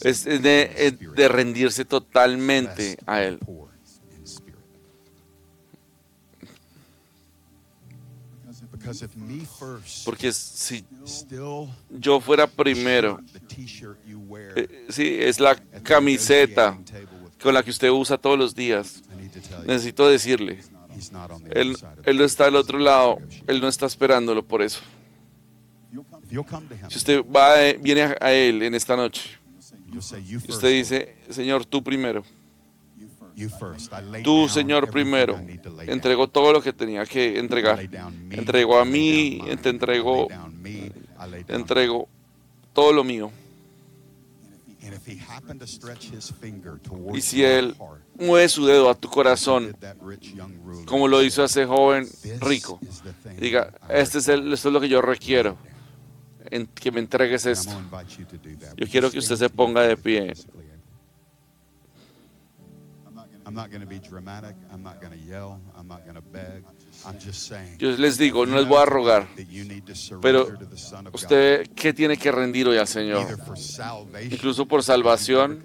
Es 0.03 0.25
de, 0.25 1.29
rendirse 1.29 1.85
totalmente 1.85 2.99
a 3.05 3.25
Él. 3.25 3.41
Porque 10.05 10.33
si 10.33 10.85
yo 11.91 12.21
fuera 12.21 12.47
primero, 12.47 13.21
eh, 14.55 14.87
sí, 14.89 15.17
es 15.19 15.41
la 15.41 15.57
camiseta 15.83 16.79
con 17.43 17.55
la 17.55 17.63
que 17.63 17.71
usted 17.71 17.91
usa 17.91 18.19
todos 18.19 18.39
los 18.39 18.55
días. 18.55 19.03
Necesito 19.67 20.09
decirle, 20.09 20.61
él, 21.51 21.77
él 22.05 22.17
no 22.17 22.25
está 22.25 22.47
al 22.47 22.57
otro 22.57 22.79
lado, 22.79 23.19
Él 23.47 23.61
no 23.61 23.69
está 23.69 23.87
esperándolo 23.87 24.43
por 24.43 24.63
eso. 24.63 24.81
Si 26.89 26.97
usted 26.97 27.25
va, 27.25 27.55
viene 27.81 28.15
a 28.21 28.33
Él 28.33 28.63
en 28.63 28.75
esta 28.75 28.97
noche, 28.97 29.39
usted 30.49 30.71
dice, 30.71 31.17
Señor, 31.31 31.65
tú 31.65 31.83
primero. 31.83 32.25
Tú, 34.25 34.49
Señor, 34.49 34.91
primero. 34.91 35.41
Entregó 35.87 36.29
todo 36.29 36.53
lo 36.53 36.61
que 36.61 36.73
tenía 36.73 37.07
que 37.07 37.39
entregar. 37.39 37.89
Entregó 38.31 38.79
a 38.79 38.85
mí, 38.85 39.41
te 39.63 39.69
entregó, 39.69 40.29
te 41.47 41.55
entregó 41.55 42.09
todo 42.73 42.93
lo 42.93 43.05
mío. 43.05 43.31
Y 47.15 47.21
si 47.21 47.43
Él 47.45 47.75
mueve 48.19 48.49
su 48.49 48.65
dedo 48.67 48.89
a 48.91 48.95
tu 48.95 49.09
corazón, 49.09 49.77
como 50.87 51.09
lo 51.09 51.23
hizo 51.23 51.45
ese 51.45 51.67
joven 51.67 52.09
rico, 52.41 52.79
diga, 53.39 53.73
este 53.89 54.19
es 54.19 54.29
el, 54.29 54.53
esto 54.53 54.69
es 54.69 54.73
lo 54.73 54.81
que 54.81 54.89
yo 54.89 55.03
requiero, 55.03 55.57
en, 56.51 56.67
que 56.67 56.91
me 56.93 57.01
entregues 57.01 57.47
esto. 57.47 57.73
Yo 58.77 58.87
quiero 58.87 59.11
que 59.11 59.19
usted 59.19 59.37
se 59.37 59.51
ponga 59.51 59.83
de 59.83 59.97
pie. 59.97 60.35
Yo 67.79 67.91
les 67.93 68.19
digo, 68.19 68.45
no 68.45 68.57
les 68.57 68.67
voy 68.67 68.79
a 68.79 68.85
rogar, 68.85 69.29
pero 70.21 70.49
usted, 71.13 71.71
¿qué 71.75 71.93
tiene 71.93 72.17
que 72.17 72.31
rendir 72.33 72.67
hoy 72.67 72.77
al 72.77 72.89
Señor? 72.89 73.27
Incluso 74.31 74.67
por 74.67 74.83
salvación. 74.83 75.63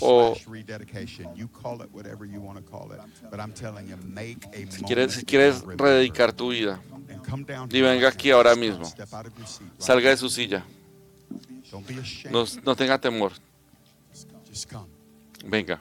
o 0.00 0.34
si 4.70 4.82
quieres, 4.82 5.12
si 5.14 5.24
quieres 5.24 5.62
rededicar 5.62 6.32
tu 6.32 6.50
vida 6.50 6.80
y 7.70 7.80
venga 7.80 8.08
aquí 8.08 8.30
ahora 8.30 8.54
mismo, 8.54 8.90
salga 9.78 10.10
de 10.10 10.16
su 10.16 10.28
silla, 10.28 10.64
no, 12.30 12.44
no 12.64 12.76
tenga 12.76 12.98
temor, 12.98 13.32
venga. 15.44 15.80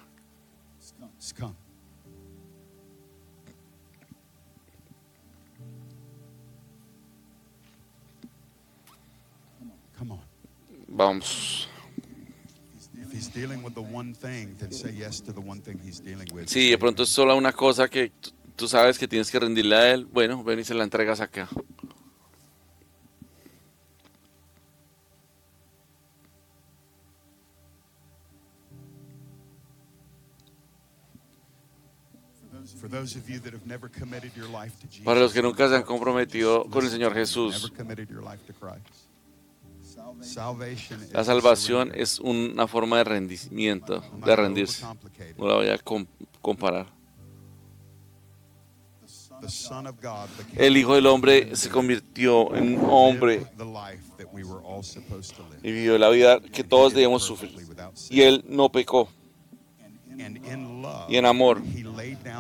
Vamos. 11.00 11.70
Si 16.46 16.70
de 16.70 16.78
pronto 16.78 17.04
es 17.04 17.10
solo 17.10 17.38
una 17.38 17.54
cosa 17.54 17.88
que 17.88 18.12
tú 18.56 18.68
sabes 18.68 19.00
que 19.00 19.08
tienes 19.08 19.32
que 19.32 19.40
rendirle 19.40 19.76
a 19.76 19.94
él, 19.94 20.06
bueno, 20.06 20.44
ven 20.44 20.60
y 20.60 20.64
se 20.66 20.74
la 20.74 20.84
entregas 20.84 21.22
acá. 21.22 21.48
Para 35.03 35.20
los 35.20 35.34
que 35.34 35.41
nunca 35.41 35.70
se 35.70 35.76
han 35.76 35.84
comprometido 35.84 36.66
con 36.66 36.84
el 36.84 36.91
Señor 36.91 37.14
Jesús, 37.14 37.72
la 41.12 41.24
salvación 41.24 41.91
es 41.93 42.20
una 42.20 42.68
forma 42.68 42.97
de 42.97 43.03
rendimiento, 43.03 44.03
de 44.26 44.36
rendirse. 44.36 44.86
No 45.38 45.47
la 45.47 45.55
voy 45.55 45.70
a 45.70 45.80
comparar. 46.41 46.99
El 50.55 50.78
Hijo 50.78 50.95
del 50.95 51.05
Hombre 51.05 51.55
se 51.55 51.70
convirtió 51.70 52.53
en 52.55 52.78
un 52.78 52.86
hombre 52.89 53.45
y 55.64 55.72
vivió 55.72 55.97
la 55.97 56.10
vida 56.10 56.39
que 56.41 56.64
todos 56.64 56.93
debemos 56.93 57.24
sufrir. 57.24 57.55
Y 58.10 58.22
Él 58.22 58.43
no 58.47 58.70
pecó. 58.70 59.10
Y 61.07 61.17
en 61.17 61.26
amor, 61.26 61.61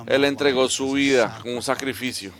Él 0.05 0.25
entregó 0.25 0.69
su 0.69 0.91
vida 0.93 1.39
como 1.41 1.55
un 1.55 1.63
sacrificio. 1.63 2.31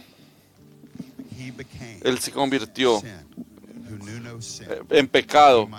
Él 2.02 2.20
se 2.20 2.32
convirtió 2.32 3.02
en 4.90 5.08
pecado, 5.08 5.70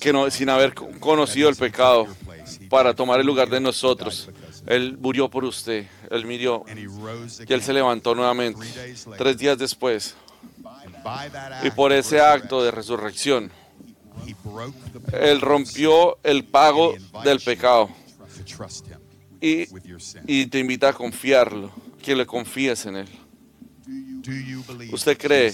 que 0.00 0.12
no, 0.12 0.30
sin 0.30 0.48
haber 0.48 0.74
conocido 0.74 1.48
el 1.48 1.56
pecado, 1.56 2.06
para 2.68 2.94
tomar 2.94 3.20
el 3.20 3.26
lugar 3.26 3.48
de 3.48 3.60
nosotros. 3.60 4.28
Él 4.66 4.96
murió 4.98 5.28
por 5.28 5.44
usted. 5.44 5.86
Él 6.10 6.24
murió 6.24 6.64
y 7.46 7.52
Él 7.52 7.62
se 7.62 7.72
levantó 7.72 8.14
nuevamente 8.14 8.60
tres 9.16 9.38
días 9.38 9.58
después. 9.58 10.14
Y 11.62 11.70
por 11.70 11.92
ese 11.92 12.20
acto 12.20 12.62
de 12.62 12.70
resurrección, 12.70 13.50
Él 15.12 15.40
rompió 15.40 16.18
el 16.22 16.44
pago 16.44 16.94
del 17.24 17.40
pecado. 17.40 17.90
Y, 19.40 19.66
y 20.26 20.46
te 20.46 20.58
invita 20.58 20.88
a 20.90 20.92
confiarlo, 20.92 21.70
que 22.02 22.14
le 22.14 22.26
confíes 22.26 22.84
en 22.86 22.96
Él. 22.96 23.08
¿Usted 24.92 25.16
cree 25.18 25.50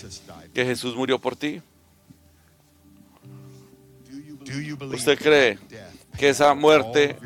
que 0.52 0.64
Jesús 0.64 0.96
murió 0.96 1.20
por 1.20 1.36
ti? 1.36 1.60
¿Usted 4.94 5.18
cree 5.18 5.58
que 6.18 6.28
esa 6.30 6.54
muerte 6.54 7.16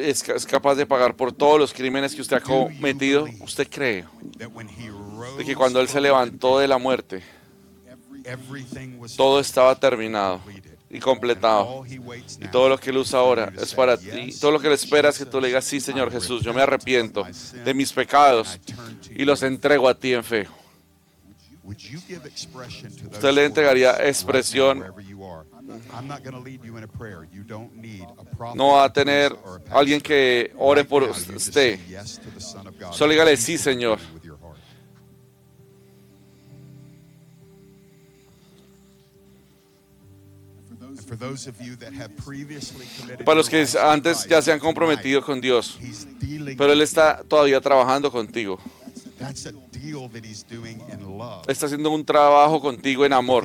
es, 0.00 0.22
ca- 0.22 0.34
es 0.34 0.46
capaz 0.46 0.74
de 0.76 0.86
pagar 0.86 1.14
por 1.16 1.32
todos 1.32 1.58
los 1.58 1.72
crímenes 1.72 2.14
que 2.14 2.20
usted 2.22 2.36
ha 2.36 2.40
cometido? 2.40 3.26
¿Usted 3.40 3.68
cree 3.70 4.04
de 5.38 5.44
que 5.44 5.54
cuando 5.54 5.80
Él 5.80 5.88
se 5.88 6.00
levantó 6.00 6.58
de 6.58 6.68
la 6.68 6.78
muerte, 6.78 7.22
todo 9.16 9.40
estaba 9.40 9.74
terminado 9.78 10.40
y 10.92 11.00
completado? 11.00 11.84
Y 11.88 12.48
todo 12.48 12.68
lo 12.68 12.78
que 12.78 12.90
Él 12.90 12.98
usa 12.98 13.18
ahora 13.18 13.52
es 13.60 13.74
para 13.74 13.96
ti. 13.96 14.30
Todo 14.38 14.52
lo 14.52 14.60
que 14.60 14.68
Él 14.68 14.74
espera 14.74 15.08
es 15.08 15.18
que 15.18 15.26
tú 15.26 15.40
le 15.40 15.48
digas, 15.48 15.64
sí, 15.64 15.80
Señor 15.80 16.12
Jesús, 16.12 16.42
yo 16.42 16.52
me 16.52 16.62
arrepiento 16.62 17.26
de 17.64 17.74
mis 17.74 17.92
pecados 17.92 18.60
y 19.10 19.24
los 19.24 19.42
entrego 19.42 19.88
a 19.88 19.94
ti 19.94 20.12
en 20.12 20.22
fe. 20.22 20.46
Usted 21.64 23.32
le 23.32 23.44
entregaría 23.44 24.06
expresión. 24.06 24.84
No 28.54 28.72
va 28.72 28.84
a 28.84 28.92
tener 28.92 29.34
alguien 29.70 30.00
que 30.00 30.52
ore 30.58 30.84
por 30.84 31.04
usted. 31.04 31.78
Solo 32.92 33.12
dígale, 33.12 33.36
sí, 33.36 33.56
Señor. 33.56 33.98
Para 43.24 43.36
los 43.36 43.48
que 43.48 43.62
antes 43.78 44.26
ya 44.28 44.42
se 44.42 44.52
han 44.52 44.58
comprometido 44.58 45.22
con 45.22 45.40
Dios, 45.40 45.78
pero 46.56 46.72
Él 46.72 46.80
está 46.82 47.22
todavía 47.28 47.60
trabajando 47.60 48.10
contigo. 48.10 48.58
Está 51.46 51.66
haciendo 51.66 51.90
un 51.90 52.04
trabajo 52.04 52.60
contigo 52.60 53.04
en 53.06 53.12
amor. 53.12 53.44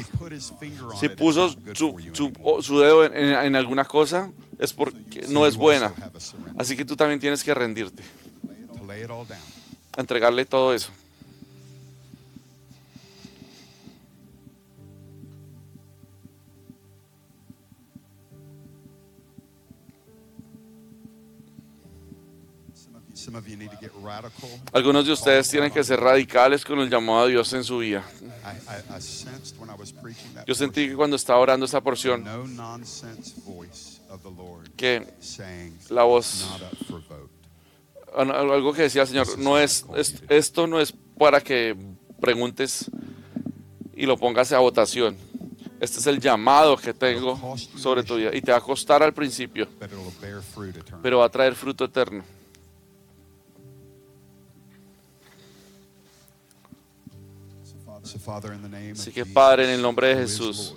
Si 1.00 1.10
puso 1.10 1.50
su, 1.76 1.92
su- 2.14 2.32
o 2.44 2.62
su 2.64 2.80
dedo 2.80 3.06
en, 3.06 3.16
en- 3.16 3.34
en 3.46 3.56
alguna 3.56 3.86
cosa, 3.86 4.32
es 4.58 4.74
porque 4.74 5.22
no 5.30 5.46
es 5.46 5.56
buena. 5.56 5.94
Así 6.58 6.76
que 6.76 6.84
tú 6.84 6.96
también 6.96 7.20
tienes 7.20 7.44
que 7.44 7.54
rendirte, 7.54 8.02
entregarle 9.98 10.46
todo 10.46 10.74
eso. 10.74 10.90
Algunos 24.74 25.06
de 25.06 25.12
ustedes 25.14 25.50
tienen 25.50 25.72
que 25.72 25.84
ser 25.84 26.00
radicales 26.00 26.64
con 26.64 26.80
el 26.80 26.90
llamado 26.90 27.26
de 27.26 27.32
Dios 27.34 27.52
en 27.54 27.64
su 27.64 27.80
vida. 27.80 28.04
Yo 30.48 30.56
sentí 30.56 30.88
que 30.90 30.96
cuando 30.96 31.16
estaba 31.16 31.40
orando 31.40 31.66
esta 31.66 31.82
porción, 31.82 32.24
que 34.76 35.06
la 35.90 36.04
voz, 36.04 36.46
algo 38.16 38.74
que 38.74 38.84
decía 38.84 39.02
el 39.04 39.08
Señor, 39.08 39.38
no 39.40 39.58
es, 39.60 39.86
es- 39.96 40.24
esto 40.30 40.66
no 40.68 40.80
es 40.80 40.94
para 41.18 41.42
que 41.42 41.76
preguntes 42.22 42.90
y 43.96 44.06
lo 44.06 44.18
pongas 44.18 44.52
a 44.54 44.60
votación. 44.60 45.18
Este 45.80 46.00
es 46.00 46.08
el 46.08 46.20
llamado 46.20 46.76
que 46.78 46.92
tengo 46.94 47.36
sobre 47.78 48.02
tu 48.04 48.16
vida 48.16 48.32
y 48.36 48.42
te 48.42 48.52
va 48.52 48.58
a 48.58 48.62
costar 48.62 49.04
al 49.04 49.14
principio, 49.14 49.68
pero 51.04 51.20
va 51.20 51.26
a 51.26 51.30
traer 51.30 51.54
fruto 51.54 51.86
eterno. 51.86 52.24
Así 59.02 59.12
que 59.12 59.26
Padre, 59.26 59.66
en 59.66 59.72
el 59.72 59.82
nombre 59.82 60.08
de 60.10 60.16
Jesús, 60.22 60.76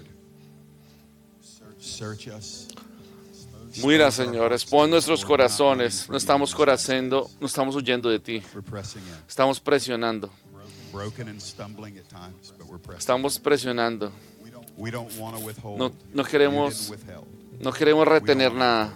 mira 3.85 4.11
Señor, 4.11 4.53
expon 4.53 4.91
nuestros 4.91 5.25
corazones, 5.25 6.09
no 6.09 6.17
estamos 6.17 6.55
corazando, 6.55 7.31
no 7.41 7.47
estamos 7.47 7.77
huyendo 7.77 8.09
de 8.11 8.19
ti, 8.19 8.43
estamos 9.29 9.61
presionando, 9.61 10.31
estamos 12.99 13.39
presionando, 13.39 14.11
no, 15.79 15.93
no 16.13 16.25
queremos, 16.25 16.93
no 17.61 17.73
queremos 17.73 18.09
retener 18.09 18.53
nada, 18.53 18.93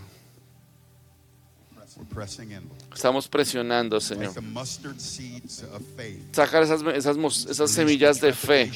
estamos 2.95 3.29
presionando 3.29 4.01
Señor. 4.01 4.33
Sacar 6.33 6.63
esas, 6.63 6.83
esas, 6.83 7.47
esas 7.47 7.71
semillas 7.71 8.21
de 8.21 8.33
fe, 8.33 8.71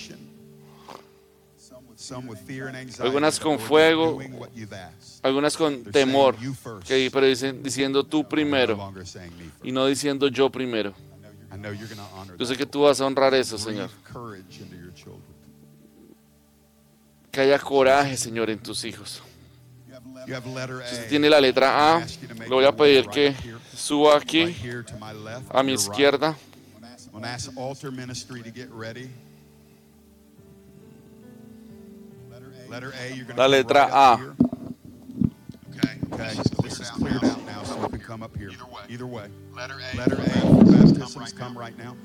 Algunas 3.00 3.38
con 3.40 3.58
fuego, 3.58 4.18
algunas 5.22 5.56
con 5.56 5.84
temor, 5.84 6.36
que, 6.86 7.10
pero 7.12 7.26
dicen, 7.26 7.62
diciendo 7.62 8.04
tú 8.04 8.26
primero. 8.28 8.92
y 9.62 9.72
no 9.72 9.86
diciendo 9.86 10.28
yo 10.28 10.50
primero. 10.50 10.94
Yo 12.38 12.46
sé 12.46 12.56
que 12.56 12.66
tú 12.66 12.82
vas 12.82 13.00
a 13.00 13.06
honrar 13.06 13.34
eso, 13.34 13.58
Señor. 13.58 13.90
Que 17.30 17.40
haya 17.40 17.58
coraje, 17.58 18.16
Señor, 18.16 18.50
en 18.50 18.58
tus 18.58 18.84
hijos. 18.84 19.22
Si 20.26 20.34
usted 20.34 21.08
tiene 21.08 21.30
la 21.30 21.40
letra 21.40 21.96
A, 21.96 22.06
le 22.06 22.48
voy 22.48 22.64
a 22.64 22.76
pedir 22.76 23.06
que 23.08 23.34
suba 23.78 24.16
aquí 24.16 24.54
a 25.50 25.62
mi 25.62 25.72
izquierda. 25.72 26.36
La 33.36 33.46
letra 33.46 33.88
A. 33.90 34.34
Okay, 36.12 36.34
this 36.62 36.80
is 36.80 36.90
cleared 36.90 37.24
out 37.24 37.44
now, 37.46 37.62
so 37.62 37.80
you 37.80 37.88
can 37.88 38.00
come 38.00 38.22
up 38.22 38.36
here. 38.36 38.50
Either 38.88 39.06
way. 39.06 39.28
Letter 39.54 39.80
A. 39.80 39.96
Letter 39.96 40.16
A 40.16 40.28
for 40.40 40.64
baptisms, 40.64 41.32
come 41.32 41.56
right 41.56 41.76
now. 41.78 41.96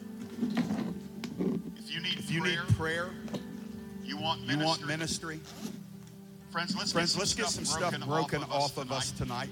If 1.78 2.32
you 2.32 2.44
need 2.44 2.58
prayer, 2.78 3.10
You 4.04 4.18
want 4.18 4.42
you 4.42 4.58
want 4.60 4.86
ministry, 4.86 5.40
Friends, 6.52 6.76
let's, 6.76 6.92
friends, 6.92 7.18
let's 7.18 7.34
get 7.34 7.48
some 7.48 7.66
stuff 7.66 7.98
broken 8.06 8.44
off 8.44 8.78
of 8.78 8.92
us 8.92 9.12
tonight. 9.12 9.50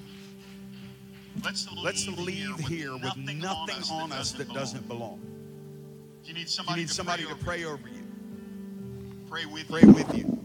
Let's 1.43 1.69
leave, 1.71 1.83
Let's 1.83 2.07
leave 2.07 2.59
here 2.59 2.93
with 2.93 3.15
nothing 3.17 3.83
on 3.91 4.11
us 4.11 4.31
that 4.33 4.49
doesn't 4.53 4.87
belong. 4.87 5.19
If 6.21 6.27
you 6.27 6.33
need 6.35 6.41
You 6.41 6.47
somebody, 6.47 6.81
need 6.81 6.89
somebody 6.89 7.23
to 7.25 7.35
pray 7.35 7.63
over 7.63 7.87
you, 7.87 8.03
pray 9.29 9.45
with 9.45 9.67
pray 9.69 9.81
you. 9.81 9.91
with 9.91 10.17
you. 10.17 10.37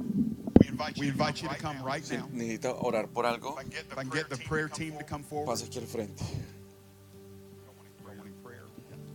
We 0.61 0.69
invite 0.69 0.97
you, 0.97 1.01
We 1.03 1.07
to 1.09 1.13
invite 1.13 1.37
come 1.37 1.43
you 1.43 1.49
to 1.49 1.55
right 1.55 1.61
come 1.61 1.77
now. 1.79 1.85
right 1.85 2.11
now. 2.11 2.29
Necesita 2.33 2.83
orar 2.83 3.09
por 3.13 3.25
algo. 3.25 3.59
If 3.61 3.99
I 3.99 4.03
can 4.03 4.11
get 4.11 4.29
the, 4.29 4.35
If 4.35 4.41
I 4.41 4.43
can 4.43 4.49
prayer 4.49 4.69
team 4.69 4.97
to 4.99 5.05
come 5.05 5.23
forward. 5.23 5.47
come 5.49 5.57
forward. 5.59 5.59
Pasa 5.59 5.67
aquí 5.67 5.81
al 5.81 5.87
frente. 5.87 6.23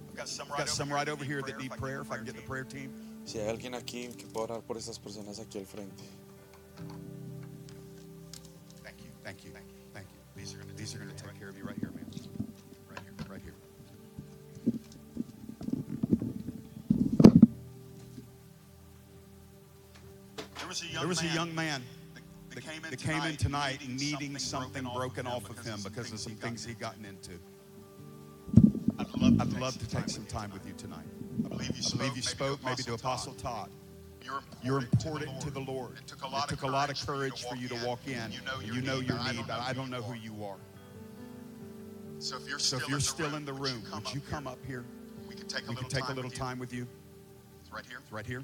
I've 0.09 0.15
got 0.15 0.27
some 0.29 0.47
We've 0.49 0.57
got 0.57 0.69
some 0.69 0.91
right 0.93 1.09
over 1.09 1.23
here 1.23 1.41
that 1.41 1.57
need 1.57 1.71
prayer. 1.71 2.01
If 2.01 2.11
I 2.11 2.17
can 2.17 2.25
get 2.25 2.35
the 2.35 2.41
prayer 2.43 2.63
team. 2.65 2.93
Si 3.25 3.39
hay 3.39 3.47
alguien 3.47 3.73
aquí 3.75 4.15
que 4.17 4.27
pueda 4.27 4.47
orar 4.55 4.61
por 4.61 4.75
esas 4.77 4.99
personas 4.99 5.39
aquí 5.39 5.57
al 5.59 5.65
frente. 5.65 6.03
Thank 8.83 8.97
you, 9.03 9.09
thank 9.23 9.43
you, 9.45 9.51
thank 9.93 10.07
you. 10.09 10.17
These 10.35 10.53
are 10.55 10.57
gonna, 10.59 10.73
these 10.73 10.95
are 10.95 10.99
gonna 10.99 11.13
take 11.13 11.30
was 20.81 20.89
a 20.89 20.93
young 20.93 20.99
There 21.01 21.07
was 21.07 21.21
a 21.21 21.27
young 21.27 21.55
man 21.55 21.83
that, 22.15 22.23
that 22.55 22.61
came 22.63 22.83
in 22.83 22.91
that 22.91 22.99
came 22.99 23.23
in 23.23 23.37
tonight 23.37 23.79
needing, 23.87 24.37
something 24.37 24.83
broken 24.93 25.27
off 25.27 25.49
of 25.49 25.59
him 25.65 25.79
because 25.83 26.11
of 26.11 26.19
some 26.19 26.35
things 26.35 26.63
he 26.65 26.71
he'd 26.71 26.79
gotten 26.79 27.05
into. 27.05 27.31
I'd 28.99 29.07
love 29.17 29.37
to, 29.37 29.41
I'd 29.41 29.51
take 29.51 29.59
love 29.61 29.73
some 29.73 29.81
to 29.81 29.87
take 29.87 29.91
time 30.01 30.09
some 30.09 30.23
with 30.23 30.33
you. 30.33 30.39
time 30.39 30.51
with 30.53 30.67
you 30.67 30.73
tonight. 30.73 31.05
I 31.45 31.49
believe 31.49 31.77
you 31.77 31.83
I 31.93 31.97
believe 31.97 32.15
you 32.15 32.21
spoke 32.21 32.63
maybe 32.63 32.83
to 32.83 32.93
Apostle 32.93 33.33
Todd. 33.33 33.69
You're 34.23 34.37
important, 34.37 34.63
You're 34.63 34.77
important 34.79 35.41
to 35.41 35.51
the 35.51 35.59
Lord. 35.59 35.97
It 35.97 36.07
took 36.07 36.23
a 36.23 36.27
lot, 36.27 36.45
It 36.45 36.49
took 36.49 36.63
a 36.63 36.67
lot 36.67 36.89
of 36.91 37.05
courage 37.07 37.43
for 37.45 37.55
you 37.55 37.67
to 37.69 37.75
walk 37.85 38.07
in. 38.07 38.31
You 38.31 38.41
know 38.41 38.59
your 38.59 38.75
You 38.75 38.81
know 38.81 38.99
need, 38.99 39.07
your 39.09 39.17
but 39.17 39.23
I 39.25 39.31
need, 39.31 39.37
don't 39.37 39.47
but 39.47 39.57
know 39.57 39.63
I 39.63 39.67
who 39.69 39.73
don't 39.73 39.89
know 39.89 39.97
you 39.97 40.03
who 40.03 40.11
are. 40.11 40.15
you 40.15 40.43
are. 40.45 40.57
So 42.19 42.37
if 42.37 42.47
you're 42.47 42.59
So 42.59 42.77
still, 42.77 42.79
if 42.79 42.87
you're 42.89 42.97
in, 42.97 43.01
still 43.01 43.29
the 43.31 43.37
in 43.37 43.45
the 43.45 43.53
room, 43.53 43.83
room, 43.83 43.85
would 43.93 44.13
you 44.13 44.21
come 44.21 44.47
up 44.47 44.59
here? 44.65 44.85
We 45.27 45.35
can 45.35 45.47
take 45.47 45.67
a 45.67 45.69
We 45.69 45.75
little 45.75 45.89
can 45.89 45.89
take 45.89 46.03
a 46.03 46.07
time 46.07 46.15
little 46.15 46.29
with 46.29 46.37
time 46.39 46.59
with 46.59 46.73
you. 46.73 46.79
You. 46.79 46.87
It's 47.61 47.71
right 47.71 47.85
here. 47.85 47.99
It's 48.01 48.11
right 48.11 48.25
here. 48.25 48.43